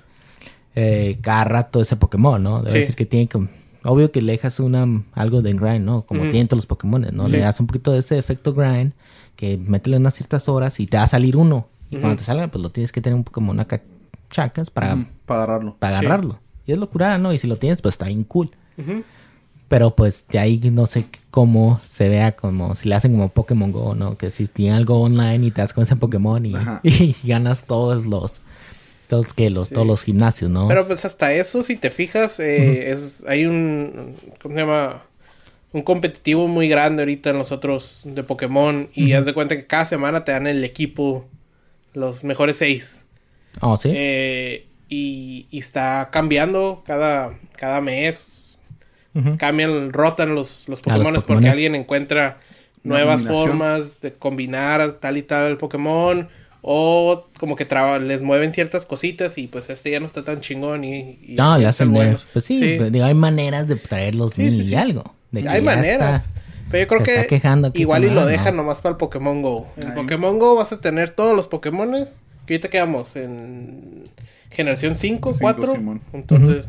eh, 0.75 1.17
cada 1.21 1.45
rato 1.45 1.81
ese 1.81 1.95
Pokémon, 1.95 2.41
¿no? 2.43 2.59
Debe 2.59 2.71
Sí. 2.71 2.77
decir 2.79 2.95
que 2.95 3.05
tiene 3.05 3.27
que... 3.27 3.47
Obvio 3.87 4.11
que 4.11 4.21
le 4.21 4.31
dejas 4.33 4.59
una, 4.59 4.85
algo 5.13 5.41
de 5.41 5.53
grind, 5.53 5.85
¿no? 5.85 6.01
Como 6.05 6.21
Ujú. 6.21 6.31
tienen 6.31 6.47
todos 6.47 6.57
los 6.57 6.65
Pokémon, 6.65 7.05
¿no? 7.13 7.27
Sí. 7.27 7.33
Le 7.33 7.39
das 7.39 7.59
un 7.59 7.67
poquito 7.67 7.91
de 7.91 7.99
ese 7.99 8.17
efecto 8.17 8.51
grind, 8.53 8.93
que 9.35 9.57
métele 9.57 9.97
unas 9.97 10.15
ciertas 10.15 10.49
horas 10.49 10.79
y 10.79 10.87
te 10.87 10.97
va 10.97 11.03
a 11.03 11.07
salir 11.07 11.37
uno. 11.37 11.67
Y 11.95 12.01
cuando 12.01 12.17
te 12.17 12.23
salga, 12.23 12.47
pues 12.47 12.61
lo 12.61 12.71
tienes 12.71 12.91
que 12.91 13.01
tener 13.01 13.15
un 13.15 13.23
Pokémon 13.23 13.59
acá 13.59 13.81
chacas 14.29 14.69
para, 14.69 15.05
para 15.25 15.43
agarrarlo. 15.43 15.75
para 15.79 15.99
Sí. 15.99 16.05
agarrarlo. 16.05 16.39
Y 16.67 16.71
es 16.71 16.77
locura, 16.77 17.17
¿no? 17.17 17.31
Y 17.33 17.37
si 17.37 17.47
lo 17.47 17.55
tienes, 17.57 17.81
pues 17.81 17.93
está 17.93 18.05
bien 18.07 18.23
cool. 18.23 18.49
Pero 19.67 19.95
pues 19.95 20.25
de 20.29 20.37
ahí 20.39 20.59
no 20.71 20.85
sé 20.85 21.07
cómo 21.31 21.81
se 21.89 22.07
vea 22.07 22.35
como 22.35 22.75
si 22.75 22.87
le 22.87 22.95
hacen 22.95 23.13
como 23.13 23.29
Pokémon 23.29 23.71
Go, 23.71 23.95
¿no? 23.95 24.15
Que 24.17 24.29
si 24.29 24.45
tiene 24.47 24.75
algo 24.75 25.01
online 25.01 25.47
y 25.47 25.51
te 25.51 25.61
das 25.61 25.73
con 25.73 25.83
ese 25.83 25.95
Pokémon 25.95 26.45
y, 26.45 26.53
ganas 27.23 27.63
todos 27.65 28.05
los 28.05 28.41
todos 29.07 29.33
que 29.33 29.49
los 29.49 29.67
Sí. 29.69 29.73
todos 29.73 29.87
los 29.87 30.03
gimnasios, 30.03 30.51
¿no? 30.51 30.67
Pero 30.67 30.85
pues 30.87 31.03
hasta 31.05 31.33
eso, 31.33 31.63
si 31.63 31.75
te 31.75 31.89
fijas, 31.89 32.39
eh, 32.39 32.91
es, 32.91 33.23
hay 33.27 33.45
un, 33.45 34.15
¿cómo 34.41 34.53
se 34.55 34.61
llama? 34.61 35.03
Un 35.73 35.81
competitivo 35.81 36.47
muy 36.47 36.67
grande 36.69 37.01
ahorita 37.03 37.31
en 37.31 37.37
los 37.37 37.51
otros 37.51 38.01
de 38.03 38.23
Pokémon. 38.23 38.89
Y 38.93 39.11
haz 39.13 39.25
de 39.25 39.33
cuenta 39.33 39.55
que 39.57 39.65
cada 39.67 39.85
semana 39.85 40.23
te 40.25 40.31
dan 40.31 40.47
el 40.47 40.63
equipo, 40.63 41.27
los 41.95 42.23
mejores 42.23 42.57
seis. 42.57 43.05
oh, 43.61 43.77
sí. 43.77 43.91
Eh, 43.93 44.67
y, 44.89 45.47
y 45.49 45.59
está 45.59 46.09
cambiando 46.11 46.83
cada, 46.85 47.33
cada 47.57 47.81
mes. 47.81 48.31
Cambian, 49.37 49.93
rotan 49.93 50.35
los, 50.35 50.67
los 50.67 50.79
Ah, 50.79 50.81
Pokémon 50.83 51.13
porque 51.13 51.21
Pokémones. 51.21 51.51
alguien 51.53 51.73
encuentra 51.75 52.37
nuevas 52.83 53.23
formas 53.23 54.01
de 54.01 54.13
combinar 54.13 54.97
tal 54.99 55.15
y 55.17 55.23
tal 55.23 55.57
Pokémon. 55.57 56.27
O 56.61 57.27
como 57.39 57.55
que 57.55 57.63
traba- 57.65 57.99
les 57.99 58.21
mueven 58.23 58.51
ciertas 58.51 58.85
cositas 58.85 59.37
y 59.37 59.47
pues 59.47 59.69
este 59.69 59.91
ya 59.91 59.99
no 60.01 60.05
está 60.07 60.23
tan 60.25 60.41
chingón 60.41 60.83
y... 60.83 61.19
y 61.21 61.35
No, 61.37 61.51
le 61.57 61.59
es 61.59 61.61
el 61.61 61.69
hacen 61.69 61.93
bueno. 61.93 62.19
Pues 62.33 62.43
sí, 62.43 62.59
digo, 62.59 63.05
hay 63.05 63.13
maneras 63.13 63.67
de 63.69 63.75
traerlos 63.77 64.33
Sí, 64.33 64.49
sí, 64.49 64.57
mil 64.57 64.61
y 64.65 64.69
sí. 64.69 64.75
algo. 64.75 65.15
De 65.31 65.43
que 65.43 65.49
Hay 65.49 65.59
ya 65.61 65.63
maneras. 65.65 66.25
está- 66.25 66.41
Pero 66.71 66.83
yo 66.83 66.87
creo 66.87 67.05
se 67.05 67.11
está 67.11 67.21
que 67.23 67.27
quejando 67.27 67.67
aquí 67.69 67.81
igual 67.81 68.03
y 68.05 68.09
lo 68.09 68.25
dejan 68.25 68.55
¿no? 68.55 68.63
nomás 68.63 68.81
para 68.81 68.91
el 68.91 68.97
Pokémon 68.97 69.41
Go. 69.41 69.67
En 69.77 69.89
Ay. 69.89 69.95
Pokémon 69.95 70.39
Go 70.39 70.55
vas 70.55 70.71
a 70.71 70.81
tener 70.81 71.09
todos 71.11 71.35
los 71.35 71.47
Pokémones. 71.47 72.15
Que 72.45 72.55
ahorita 72.55 72.69
quedamos 72.69 73.15
en 73.15 74.03
generación 74.51 74.95
5, 74.97 75.31
Cinco, 75.33 75.39
4. 75.41 75.73
Simón. 75.73 76.01
Entonces, 76.13 76.67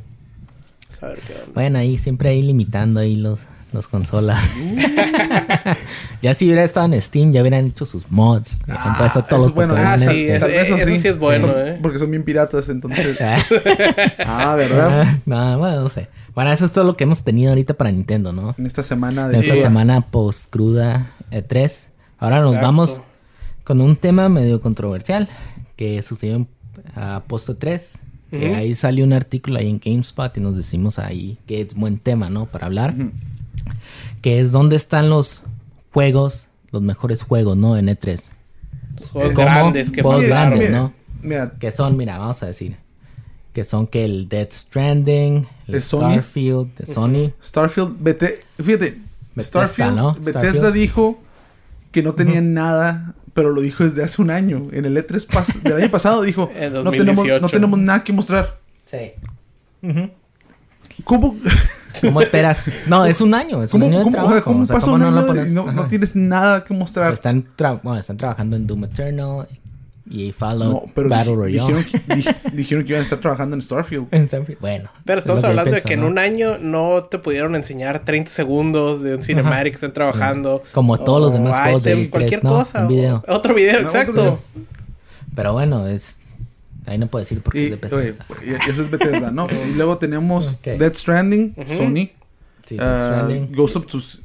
a 1.02 1.06
ver 1.08 1.18
qué 1.26 1.34
onda. 1.34 1.52
Bueno, 1.54 1.78
ahí 1.78 1.98
siempre 1.98 2.30
ahí 2.30 2.40
limitando 2.42 3.00
ahí 3.00 3.16
los, 3.16 3.40
los 3.72 3.86
consolas. 3.88 4.40
ya 6.22 6.34
si 6.34 6.46
hubiera 6.46 6.64
estado 6.64 6.92
en 6.92 7.00
Steam, 7.02 7.32
ya 7.32 7.40
hubieran 7.42 7.66
hecho 7.66 7.84
sus 7.86 8.10
mods. 8.10 8.58
Ejemplo, 8.66 9.04
eso 9.04 9.22
todos 9.24 9.26
eso 9.26 9.36
los 9.38 9.46
es 9.48 9.54
bueno. 9.54 9.74
Pokémon. 9.74 9.92
Ah, 9.92 9.98
sí, 9.98 10.28
eso 10.28 10.76
sí 10.98 11.08
es 11.08 11.18
bueno, 11.18 11.48
Son- 11.48 11.68
eh. 11.68 11.78
Porque 11.82 11.98
son 11.98 12.10
bien 12.10 12.24
piratas, 12.24 12.68
entonces... 12.68 13.18
Ah, 13.20 13.38
ah, 14.26 14.54
¿verdad? 14.56 15.18
no, 15.26 15.58
bueno, 15.58 15.80
no 15.82 15.88
sé. 15.88 16.08
Bueno, 16.36 16.52
eso 16.52 16.66
es 16.66 16.72
todo 16.72 16.84
lo 16.84 16.96
que 16.96 17.02
hemos 17.04 17.24
tenido 17.24 17.48
ahorita 17.50 17.74
para 17.74 17.90
Nintendo, 17.90 18.32
¿no? 18.32 18.54
En 18.58 18.66
esta 18.66 18.82
semana 18.84 19.24
En 19.26 19.32
de... 19.32 19.38
esta 19.40 19.56
Sí. 19.56 19.62
semana 19.62 20.02
post 20.02 20.48
cruda 20.50 21.10
E3. 21.32 21.72
Ahora 22.18 22.38
nos 22.40 22.50
Exacto. 22.50 22.66
vamos 22.66 23.00
con 23.64 23.80
un 23.80 23.96
tema 23.96 24.28
medio 24.28 24.60
controversial 24.60 25.28
que 25.76 26.00
sucedió 26.02 26.36
en 26.36 26.48
a 26.94 27.22
post 27.26 27.48
E3. 27.48 27.80
Que 28.30 28.46
Ujú. 28.50 28.54
ahí 28.54 28.74
salió 28.74 29.04
un 29.04 29.12
artículo 29.14 29.58
ahí 29.58 29.68
en 29.70 29.80
GameSpot 29.82 30.36
y 30.36 30.40
nos 30.40 30.56
decimos 30.56 30.98
ahí 30.98 31.38
que 31.46 31.62
es 31.62 31.74
buen 31.74 31.98
tema, 31.98 32.28
¿no? 32.28 32.46
Para 32.46 32.66
hablar. 32.66 32.94
Que 34.20 34.38
es 34.40 34.52
dónde 34.52 34.76
están 34.76 35.08
los 35.08 35.42
juegos, 35.92 36.48
los 36.70 36.82
mejores 36.82 37.22
juegos, 37.22 37.56
¿no? 37.56 37.76
En 37.78 37.86
E3. 37.86 38.20
Los 39.00 39.10
juegos 39.10 39.34
grandes 39.34 39.90
que 39.90 40.02
Juegos 40.02 40.26
grandes, 40.26 40.58
mira, 40.58 40.70
¿no? 40.70 40.92
Mira, 41.22 41.52
Que 41.58 41.70
son, 41.70 41.96
mira, 41.96 42.18
vamos 42.18 42.42
a 42.42 42.46
decir. 42.46 42.76
Que 43.56 43.64
son 43.64 43.86
que 43.86 44.04
el 44.04 44.28
Dead 44.28 44.48
Stranding, 44.52 45.46
el. 45.68 45.80
Starfield, 45.80 46.74
de 46.76 46.92
Sony. 46.92 47.32
Starfield, 47.42 47.96
vete, 48.00 48.40
fíjate, 48.62 48.98
Bethesda, 49.34 49.66
Starfield, 49.66 49.96
¿no? 49.96 50.12
Bethesda 50.14 50.50
Starfield. 50.50 50.74
dijo 50.74 51.18
que 51.90 52.02
no 52.02 52.12
tenía 52.14 52.42
nada, 52.42 53.14
pero 53.32 53.52
lo 53.52 53.62
dijo 53.62 53.82
desde 53.84 54.04
hace 54.04 54.20
un 54.20 54.30
año. 54.30 54.68
En 54.72 54.84
el 54.84 54.94
E3 54.98 55.26
pas- 55.26 55.62
del 55.62 55.72
año 55.80 55.90
pasado 55.90 56.20
dijo, 56.20 56.50
no 56.54 56.90
tenemos, 56.90 57.16
no 57.24 57.32
2018. 57.32 57.48
tenemos 57.48 57.78
nada 57.78 58.04
que 58.04 58.12
mostrar. 58.12 58.58
Sí. 58.84 59.12
¿Cómo, 61.04 61.36
¿Cómo 62.02 62.20
esperas? 62.20 62.64
No, 62.86 63.06
es 63.06 63.22
un 63.22 63.32
año, 63.32 63.62
es 63.62 63.72
un 63.72 63.80
cómo, 63.80 63.90
año 63.90 63.98
de 64.00 64.04
cómo- 64.04 64.16
trabajo. 64.16 64.44
cómo 64.44 64.62
o 64.64 64.66
sea, 64.66 64.74
pasa 64.74 64.84
¿cómo 64.84 64.96
un 64.96 65.00
no 65.00 65.10
lo 65.12 65.18
año 65.18 65.26
pones? 65.28 65.48
y 65.48 65.54
no, 65.54 65.64
no 65.64 65.80
Ajá. 65.80 65.88
tienes 65.88 66.14
nada 66.14 66.62
que 66.62 66.74
mostrar? 66.74 67.10
Están, 67.14 67.42
tra- 67.56 67.80
bueno, 67.82 67.98
están 67.98 68.18
trabajando 68.18 68.54
en 68.56 68.66
Doom 68.66 68.84
Eternal 68.84 69.48
y 70.08 70.30
Fallout 70.32 70.72
No, 70.72 70.82
pero 70.94 71.08
Battle 71.08 71.32
di- 71.32 71.36
Royale. 71.36 71.74
dijeron, 71.74 71.84
que, 72.06 72.14
di- 72.16 72.56
dijeron 72.56 72.84
que 72.84 72.90
iban 72.90 73.00
a 73.00 73.02
estar 73.02 73.20
trabajando 73.20 73.56
en 73.56 73.62
Starfield. 73.62 74.06
Starfield, 74.26 74.60
bueno. 74.60 74.88
Pero 75.04 75.18
es 75.18 75.24
estamos 75.24 75.42
yo 75.42 75.48
hablando 75.48 75.70
de 75.72 75.76
pienso, 75.82 75.88
que 75.88 75.94
en 75.94 76.00
¿no? 76.00 76.06
un 76.06 76.18
año 76.18 76.58
no 76.58 77.04
te 77.04 77.18
pudieron 77.18 77.56
enseñar 77.56 78.04
30 78.04 78.30
segundos 78.30 79.02
de 79.02 79.16
un 79.16 79.22
cinematic 79.22 79.72
que 79.72 79.76
estén 79.76 79.92
trabajando. 79.92 80.62
Como 80.72 80.98
todos 80.98 81.20
los 81.20 81.32
demás 81.32 81.58
juegos 81.60 81.82
de 81.82 81.96
E3, 81.96 82.10
cualquier 82.10 82.44
¿no? 82.44 82.50
cosa. 82.50 82.82
Un 82.82 82.88
video. 82.88 83.24
Otro 83.28 83.54
video, 83.54 83.74
No, 83.80 83.86
exacto. 83.88 84.12
otro 84.12 84.42
Pero 85.34 85.52
bueno, 85.52 85.86
es... 85.86 86.18
Ahí 86.86 86.98
no 86.98 87.08
puedo 87.08 87.24
decir 87.24 87.40
porque 87.42 87.62
Y, 87.62 87.64
es 87.64 87.70
de 87.72 87.76
PC. 87.78 87.96
oye, 87.96 88.10
eso 88.68 88.82
es 88.82 88.90
Bethesda, 88.90 89.32
¿no? 89.32 89.48
y 89.50 89.74
luego 89.74 89.98
tenemos 89.98 90.54
Ok. 90.54 90.78
Dead 90.78 90.94
Stranding, 90.94 91.52
Ujú. 91.56 91.76
Sony, 91.78 92.10
Sí, 92.64 92.76
uh, 92.76 92.78
Death 92.78 93.00
Stranding. 93.02 93.52
Ghost 93.56 93.76
of 93.76 93.86
Tsus- 93.86 94.22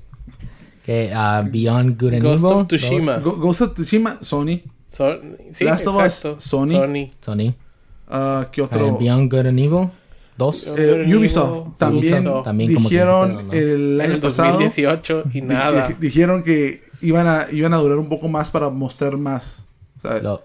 Que, 0.85 1.11
ah, 1.13 1.43
Beyond 1.47 1.99
Good 1.99 2.13
and 2.13 2.23
Ghost 2.23 2.43
Evil. 2.43 2.57
of 2.57 2.67
Tsushima. 2.67 3.17
Go- 3.17 3.35
Ghost 3.37 3.61
of 3.61 3.73
Tsushima, 3.73 4.17
Sony. 4.21 4.61
So- 4.91 5.19
sí, 5.53 5.63
Last 5.63 5.87
of 5.87 5.95
Us, 5.95 6.03
exacto. 6.03 6.41
Sony. 6.41 6.67
Sony. 6.71 7.03
Uh, 7.07 7.09
Sony. 7.21 8.45
¿Qué 8.51 8.61
otro? 8.61 8.97
Beyond 8.97 9.31
Good 9.31 9.45
and 9.47 9.59
Evil. 9.59 9.89
Dos. 10.37 10.67
Eh, 10.75 11.03
Ubisoft 11.15 11.77
también, 11.77 12.13
Ubisoft. 12.27 12.43
También 12.45 12.73
como 12.73 12.89
que 12.89 12.95
dijeron 12.95 13.29
pedo, 13.29 13.41
¿no? 13.43 13.53
el 13.53 13.93
En 13.95 14.01
año 14.01 14.13
el 14.15 14.19
pasado 14.19 14.51
2018 14.53 15.23
y 15.27 15.29
di- 15.29 15.41
nada. 15.41 15.87
di- 15.87 15.93
dijeron 15.99 16.43
que 16.43 16.83
iban 17.01 17.27
a 17.27 17.47
iban 17.51 17.73
a 17.73 17.77
durar 17.77 17.97
un 17.99 18.09
poco 18.09 18.27
más 18.27 18.49
para 18.51 18.69
mostrar 18.69 19.17
más 19.17 19.63
O 19.97 20.01
sea, 20.01 20.19
Lo- 20.19 20.41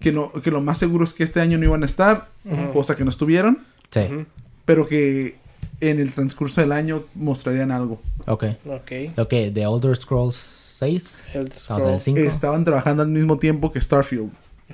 que 0.00 0.12
no 0.12 0.32
que 0.32 0.50
lo 0.50 0.60
más 0.60 0.78
seguro 0.78 1.04
es 1.04 1.12
que 1.12 1.24
este 1.24 1.40
año 1.40 1.58
no 1.58 1.64
iban 1.64 1.82
a 1.82 1.86
estar 1.86 2.28
Ujú. 2.44 2.72
cosa 2.72 2.96
que 2.96 3.04
no 3.04 3.10
estuvieron 3.10 3.58
sí, 3.90 4.00
Ujú. 4.00 4.26
pero 4.64 4.86
que 4.88 5.36
en 5.80 5.98
el 6.00 6.12
transcurso 6.12 6.60
del 6.60 6.72
año 6.72 7.04
mostrarían 7.14 7.70
algo 7.70 8.00
ok. 8.26 8.44
Ok. 8.66 8.92
Lo 9.16 9.28
que, 9.28 9.50
The 9.50 9.62
Elder 9.62 9.94
Scrolls 9.96 10.36
6. 10.78 11.18
El 11.34 11.44
Vamos 11.44 11.70
a 11.70 11.74
ver, 11.76 11.82
scroll. 12.00 12.00
5. 12.00 12.20
estaban 12.20 12.64
trabajando 12.64 13.02
al 13.02 13.08
mismo 13.08 13.38
tiempo 13.38 13.72
que 13.72 13.80
Starfield. 13.80 14.30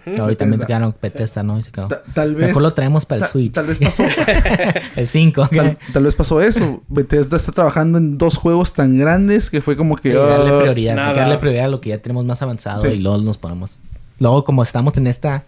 Ahorita 0.07 0.41
también 0.41 0.59
Bethesda. 0.61 0.67
quedaron 0.67 0.95
Bethesda, 1.01 1.43
¿no? 1.45 1.59
Y 1.59 1.63
se 1.63 1.71
quedó. 1.71 1.87
Ta- 1.89 2.03
tal 2.13 2.35
vez 2.35 2.49
Mejor 2.49 2.63
lo 2.63 2.75
traemos 2.75 3.07
para 3.07 3.19
el 3.21 3.23
ta- 3.27 3.29
Switch. 3.33 3.53
tal 3.53 3.67
vez 3.67 3.79
pasó 3.79 4.03
el 4.97 5.07
5. 5.09 5.49
tal, 5.49 5.79
tal 5.93 6.03
vez 6.03 6.15
pasó 6.17 6.41
eso 6.43 6.83
Bethesda 6.89 7.37
está 7.37 7.53
trabajando 7.53 7.99
en 7.99 8.19
dos 8.19 8.37
juegos 8.37 8.73
tan 8.75 8.99
grandes 8.99 9.51
que 9.51 9.63
fue 9.63 9.77
como 9.77 9.97
que 9.97 10.11
Sí, 10.11 10.17
darle 10.17 10.51
ah, 10.57 10.59
prioridad. 10.61 10.93
hay 10.99 10.99
que 10.99 11.03
nada. 11.13 11.21
darle 11.21 11.39
prioridad 11.39 11.67
a 11.67 11.69
lo 11.69 11.81
que 11.81 11.91
ya 11.91 11.99
tenemos 11.99 12.25
más 12.25 12.43
avanzado 12.43 12.83
Sí. 12.83 12.89
y 12.89 12.99
luego 12.99 13.19
nos 13.19 13.39
ponemos. 13.39 13.79
Luego, 14.19 14.45
como 14.45 14.63
estamos 14.65 14.97
en 14.97 15.07
esta 15.07 15.45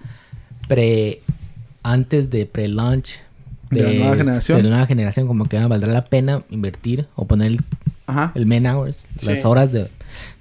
pre. 0.68 1.20
Antes 1.82 2.30
de 2.30 2.46
pre-launch. 2.46 3.14
De 3.70 3.82
la 3.82 3.90
nueva 3.92 4.16
generación. 4.16 4.58
De 4.58 4.62
la 4.64 4.70
nueva 4.70 4.86
generación, 4.86 5.26
como 5.26 5.48
que 5.48 5.58
valdrá 5.58 5.92
la 5.92 6.04
pena 6.04 6.42
invertir 6.50 7.08
o 7.16 7.26
poner 7.26 7.48
el, 7.48 7.60
ajá 8.06 8.30
el 8.36 8.46
man 8.46 8.64
hours, 8.66 9.04
Sí. 9.18 9.26
las 9.26 9.44
horas 9.44 9.72
de, 9.72 9.90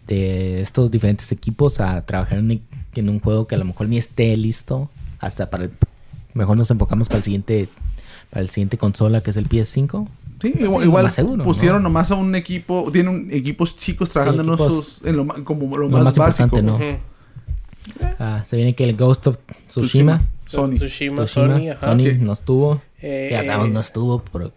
de 0.08 0.62
estos 0.62 0.92
diferentes 0.92 1.32
equipos 1.32 1.80
a 1.80 2.06
trabajar 2.06 2.40
en, 2.40 2.62
en 2.96 3.10
un 3.10 3.20
juego 3.20 3.48
que 3.48 3.56
a 3.56 3.58
lo 3.58 3.66
mejor 3.66 3.88
ni 3.90 3.98
esté 3.98 4.36
listo 4.38 4.90
hasta 5.20 5.50
para 5.50 5.66
el. 5.66 5.72
Mejor 6.34 6.58
nos 6.58 6.70
enfocamos 6.72 7.08
para 7.08 7.18
el 7.20 7.24
siguiente. 7.24 7.68
Para 8.30 8.42
el 8.42 8.50
siguiente 8.50 8.78
consola 8.78 9.22
que 9.22 9.30
es 9.32 9.38
el 9.38 9.48
PS5. 9.48 10.08
Sí, 10.42 10.50
Pues 10.50 10.64
igual, 10.66 10.82
sí, 10.84 10.88
igual 10.88 11.04
más 11.06 11.14
seguro, 11.14 11.44
pusieron 11.44 11.78
¿no? 11.84 11.90
nomás 11.90 12.12
a 12.12 12.16
un 12.16 12.36
equipo, 12.36 12.90
tienen 12.92 13.30
equipos 13.32 13.78
chicos 13.80 14.10
trabajando 14.12 14.42
en, 14.44 14.50
equipos- 14.50 14.68
esos- 14.68 15.02
en 15.06 15.16
lo, 15.16 15.28
como 15.46 15.78
lo, 15.78 15.84
lo 15.88 15.90
más, 15.90 16.04
más 16.04 16.18
básico. 16.18 16.62
¿no? 16.62 16.76
Ujú. 16.76 16.84
Ah, 18.20 18.44
se 18.48 18.56
viene 18.58 18.76
que 18.76 18.84
el 18.84 18.96
Ghost 18.98 19.28
of 19.28 19.38
Tsushima. 19.70 20.22
Sony. 20.46 20.76
Tsushima, 20.76 21.26
Tsushima, 21.26 21.28
Sony, 21.28 21.70
ajá. 21.70 21.88
Sony 21.92 22.00
Sí. 22.04 22.18
no 22.20 22.34
estuvo. 22.34 22.82
Eh, 23.02 23.28
que 23.30 23.36
ya 23.36 23.46
sabemos, 23.46 23.72
no 23.72 23.80
estuvo 23.80 24.20
por... 24.20 24.52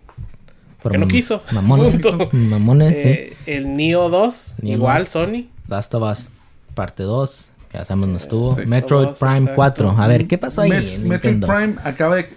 por 0.82 0.92
que 0.92 0.98
no 0.98 1.08
quiso. 1.08 1.42
Mamones. 1.52 1.92
Punto. 2.02 2.28
Mamones, 2.32 2.94
sí. 2.96 3.02
eh, 3.04 3.36
El 3.46 3.74
Neo 3.74 4.08
2, 4.08 4.54
Neo 4.62 4.74
igual 4.76 5.02
2. 5.04 5.08
Sony. 5.08 5.44
Last 5.68 5.94
of 5.94 6.02
Us 6.10 6.30
parte 6.74 7.02
2, 7.02 7.46
que 7.70 7.78
ya 7.78 7.84
sabemos 7.84 8.08
no 8.10 8.16
estuvo. 8.16 8.54
sí. 8.56 8.62
Metroid 8.66 9.08
Dos, 9.08 9.18
Prime 9.18 9.36
exacto. 9.38 9.54
4. 9.56 9.94
A 9.98 10.06
ver, 10.06 10.26
¿qué 10.28 10.38
pasó 10.38 10.62
ahí 10.62 10.70
Met- 10.70 10.92
en 10.94 11.08
Metroid 11.08 11.32
Nintendo? 11.34 11.46
Prime 11.46 11.74
acaba 11.84 12.16
de... 12.16 12.28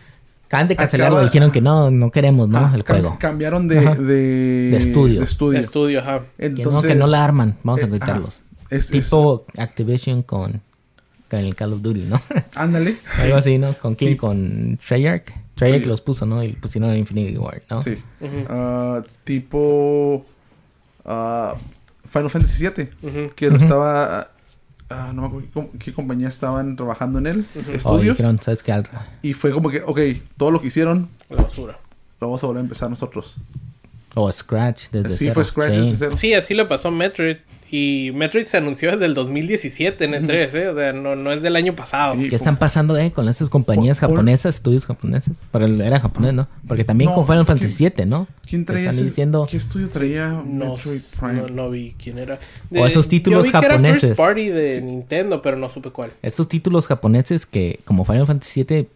Acaban 0.47 0.67
de 0.67 0.75
cancelarlo, 0.75 1.15
acaba- 1.17 1.29
dijeron 1.29 1.51
que 1.51 1.61
no, 1.61 1.91
no 1.91 2.11
queremos, 2.11 2.49
¿no? 2.49 2.57
ah, 2.57 2.71
el 2.75 2.81
juego. 2.81 3.15
Cambiaron 3.19 3.69
de... 3.69 3.79
De, 3.79 4.13
De 4.71 4.75
estudio. 4.77 5.19
de 5.19 5.25
estudio. 5.25 5.59
De 5.59 5.63
estudio, 5.65 5.99
ajá. 6.01 6.21
Que 6.37 6.47
Entonces, 6.47 6.73
no, 6.73 6.81
que 6.81 6.95
no 6.95 7.07
la 7.07 7.23
arman, 7.23 7.55
vamos 7.63 7.81
a 7.83 7.85
eh, 7.85 7.89
quitarlos. 7.91 8.41
ajá. 8.41 8.67
Es, 8.75 8.91
es- 8.91 9.05
tipo 9.05 9.45
Activision 9.57 10.23
con, 10.23 10.61
con 11.29 11.39
el 11.39 11.55
Call 11.55 11.71
of 11.73 11.81
Duty, 11.81 12.01
¿no? 12.01 12.19
ándale. 12.55 12.97
Algo 13.19 13.37
así, 13.37 13.57
¿no? 13.59 13.73
¿Con 13.75 13.95
quién? 13.95 14.11
Sí. 14.11 14.17
Con 14.17 14.77
Treyarch. 14.85 15.31
Treyarch 15.55 15.83
Sí. 15.83 15.89
los 15.89 16.01
puso, 16.01 16.25
¿no? 16.25 16.43
Y 16.43 16.53
pusieron 16.53 16.95
Infinity 16.95 17.37
Ward, 17.37 17.61
¿no? 17.69 17.83
Sí. 17.83 17.95
Ah, 18.49 19.01
tipo... 19.23 20.25
ah, 21.05 21.55
Final 22.07 22.29
Fantasy 22.29 22.67
VII. 22.67 23.29
Que 23.35 23.49
lo 23.49 23.57
estaba... 23.57 24.31
ah, 24.89 25.11
no 25.13 25.21
me 25.21 25.27
acuerdo 25.27 25.47
qué, 25.47 25.53
com- 25.53 25.69
qué 25.79 25.93
compañía 25.93 26.27
estaban 26.27 26.75
trabajando 26.75 27.19
en 27.19 27.27
él. 27.27 27.45
O 27.55 27.71
Estudios. 27.71 28.17
dijeron, 28.17 28.39
¿sabes 28.41 28.63
qué? 28.63 28.71
Al- 28.71 28.89
Y 29.21 29.33
fue 29.33 29.51
como 29.51 29.69
que, 29.69 29.81
ok, 29.85 29.99
todo 30.37 30.51
lo 30.51 30.59
que 30.61 30.67
hicieron, 30.67 31.09
La 31.29 31.43
basura. 31.43 31.77
lo 32.19 32.27
vamos 32.27 32.43
a 32.43 32.47
volver 32.47 32.59
a 32.61 32.63
empezar 32.63 32.89
nosotros. 32.89 33.35
O 34.15 34.29
Scratch 34.31 34.89
desde 34.91 35.09
sí, 35.13 35.17
cero. 35.19 35.33
fue 35.35 35.43
Scratch 35.45 35.73
Sí. 35.73 35.79
desde 35.81 35.97
cero. 35.97 36.17
Sí, 36.17 36.33
así 36.33 36.53
le 36.53 36.65
pasó 36.65 36.89
a 36.89 36.91
Metroid. 36.91 37.37
Y 37.73 38.11
Metroid 38.13 38.47
se 38.47 38.57
anunció 38.57 38.91
desde 38.91 39.05
el 39.05 39.13
2017 39.13 40.03
en 40.03 40.11
E3, 40.11 40.53
¿eh? 40.55 40.67
O 40.67 40.75
sea, 40.77 40.91
no, 40.91 41.15
no 41.15 41.31
es 41.31 41.41
del 41.41 41.55
año 41.55 41.73
pasado. 41.73 42.15
Sí. 42.15 42.27
¿Qué 42.27 42.35
están 42.35 42.57
pasando, 42.57 42.97
eh? 42.97 43.13
Con 43.13 43.29
estas 43.29 43.49
compañías 43.49 43.97
Por- 44.01 44.09
por- 44.09 44.17
japonesas, 44.17 44.55
estudios 44.55 44.85
japoneses. 44.85 45.33
Pero 45.53 45.65
era 45.81 46.01
japonés, 46.01 46.33
¿no? 46.33 46.49
Porque 46.67 46.83
también 46.83 47.11
No, 47.11 47.15
con 47.15 47.25
Final 47.25 47.45
¿quién- 47.45 47.59
Fantasy 47.59 47.89
VII, 47.95 48.05
¿no? 48.07 48.27
¿Quién 48.45 48.65
traía 48.65 48.89
están 48.89 48.95
ese- 48.95 49.05
diciendo... 49.05 49.47
¿Qué 49.49 49.55
estudio 49.55 49.87
traía 49.87 50.27
No, 50.45 50.71
Metroid 50.75 50.95
s- 50.97 51.17
Prime? 51.17 51.41
no, 51.43 51.47
no 51.47 51.69
vi 51.69 51.95
quién 51.97 52.17
era. 52.17 52.39
O 52.75 52.85
esos 52.85 53.07
títulos 53.07 53.39
yo 53.39 53.43
vi 53.45 53.51
Que 53.51 53.57
era 53.65 53.75
japoneses. 53.75 54.01
first 54.01 54.17
party 54.17 54.49
de 54.49 54.81
Nintendo, 54.81 55.41
pero 55.41 55.55
no 55.55 55.69
supe 55.69 55.91
cuál. 55.91 56.11
Estos 56.21 56.49
títulos 56.49 56.87
japoneses 56.87 57.45
que, 57.45 57.79
como 57.85 58.03
Final 58.03 58.27
Fantasy 58.27 58.65
VII, 58.65 58.87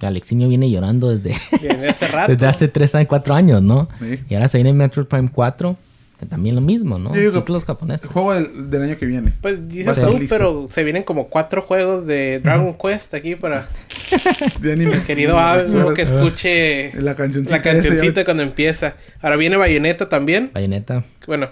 Alexiño 0.00 0.48
viene 0.48 0.70
llorando 0.70 1.16
desde, 1.16 1.36
Desde 1.60 1.88
hace 1.88 2.08
rato. 2.12 2.32
desde 2.32 2.46
hace 2.46 2.68
3 2.68 2.94
a 2.96 3.04
4 3.06 3.34
años, 3.34 3.62
¿no? 3.62 3.88
Sí. 4.00 4.18
Y 4.28 4.34
ahora 4.34 4.48
se 4.48 4.58
viene 4.58 4.72
Metroid 4.72 5.06
Prime 5.06 5.30
4, 5.32 5.76
que 6.18 6.26
también 6.26 6.54
lo 6.54 6.60
mismo, 6.60 6.98
¿no? 6.98 7.10
Digo 7.12 7.32
Títulos 7.40 7.64
japoneses. 7.64 8.04
El 8.06 8.12
juego 8.12 8.34
del, 8.34 8.70
del 8.70 8.82
año 8.82 8.96
que 8.98 9.06
viene. 9.06 9.32
Pues 9.40 9.68
dices 9.68 10.00
tú, 10.00 10.18
pero 10.28 10.66
se 10.70 10.84
vienen 10.84 11.02
como 11.02 11.28
cuatro 11.28 11.60
juegos 11.62 12.06
de 12.06 12.38
Dragon 12.40 12.74
Quest 12.74 13.14
aquí 13.14 13.34
para 13.34 13.68
De 14.60 14.72
anime. 14.72 15.02
querido 15.02 15.38
algo 15.38 15.92
que 15.94 16.02
escuche 16.02 16.92
La 17.00 17.14
cancioncita. 17.14 17.56
la 17.56 17.62
cancioncita 17.62 18.24
cuando 18.24 18.42
empieza. 18.42 18.94
Ahora 19.20 19.36
viene 19.36 19.56
Bayonetta 19.56 20.08
también. 20.08 20.50
Bayonetta. 20.54 21.04
Bueno, 21.26 21.48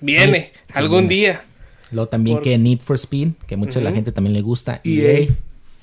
viene 0.00 0.52
Sí, 0.68 0.72
algún 0.74 1.08
viene. 1.08 1.14
día. 1.14 1.42
Luego 1.92 2.08
también 2.08 2.38
Por- 2.38 2.44
que 2.44 2.58
Need 2.58 2.80
for 2.80 2.96
Speed, 2.96 3.28
que 3.46 3.56
mucha 3.56 3.78
de 3.78 3.84
la 3.84 3.92
gente 3.92 4.12
también 4.12 4.34
le 4.34 4.40
gusta. 4.42 4.80
EA. 4.82 5.18
EA. 5.20 5.28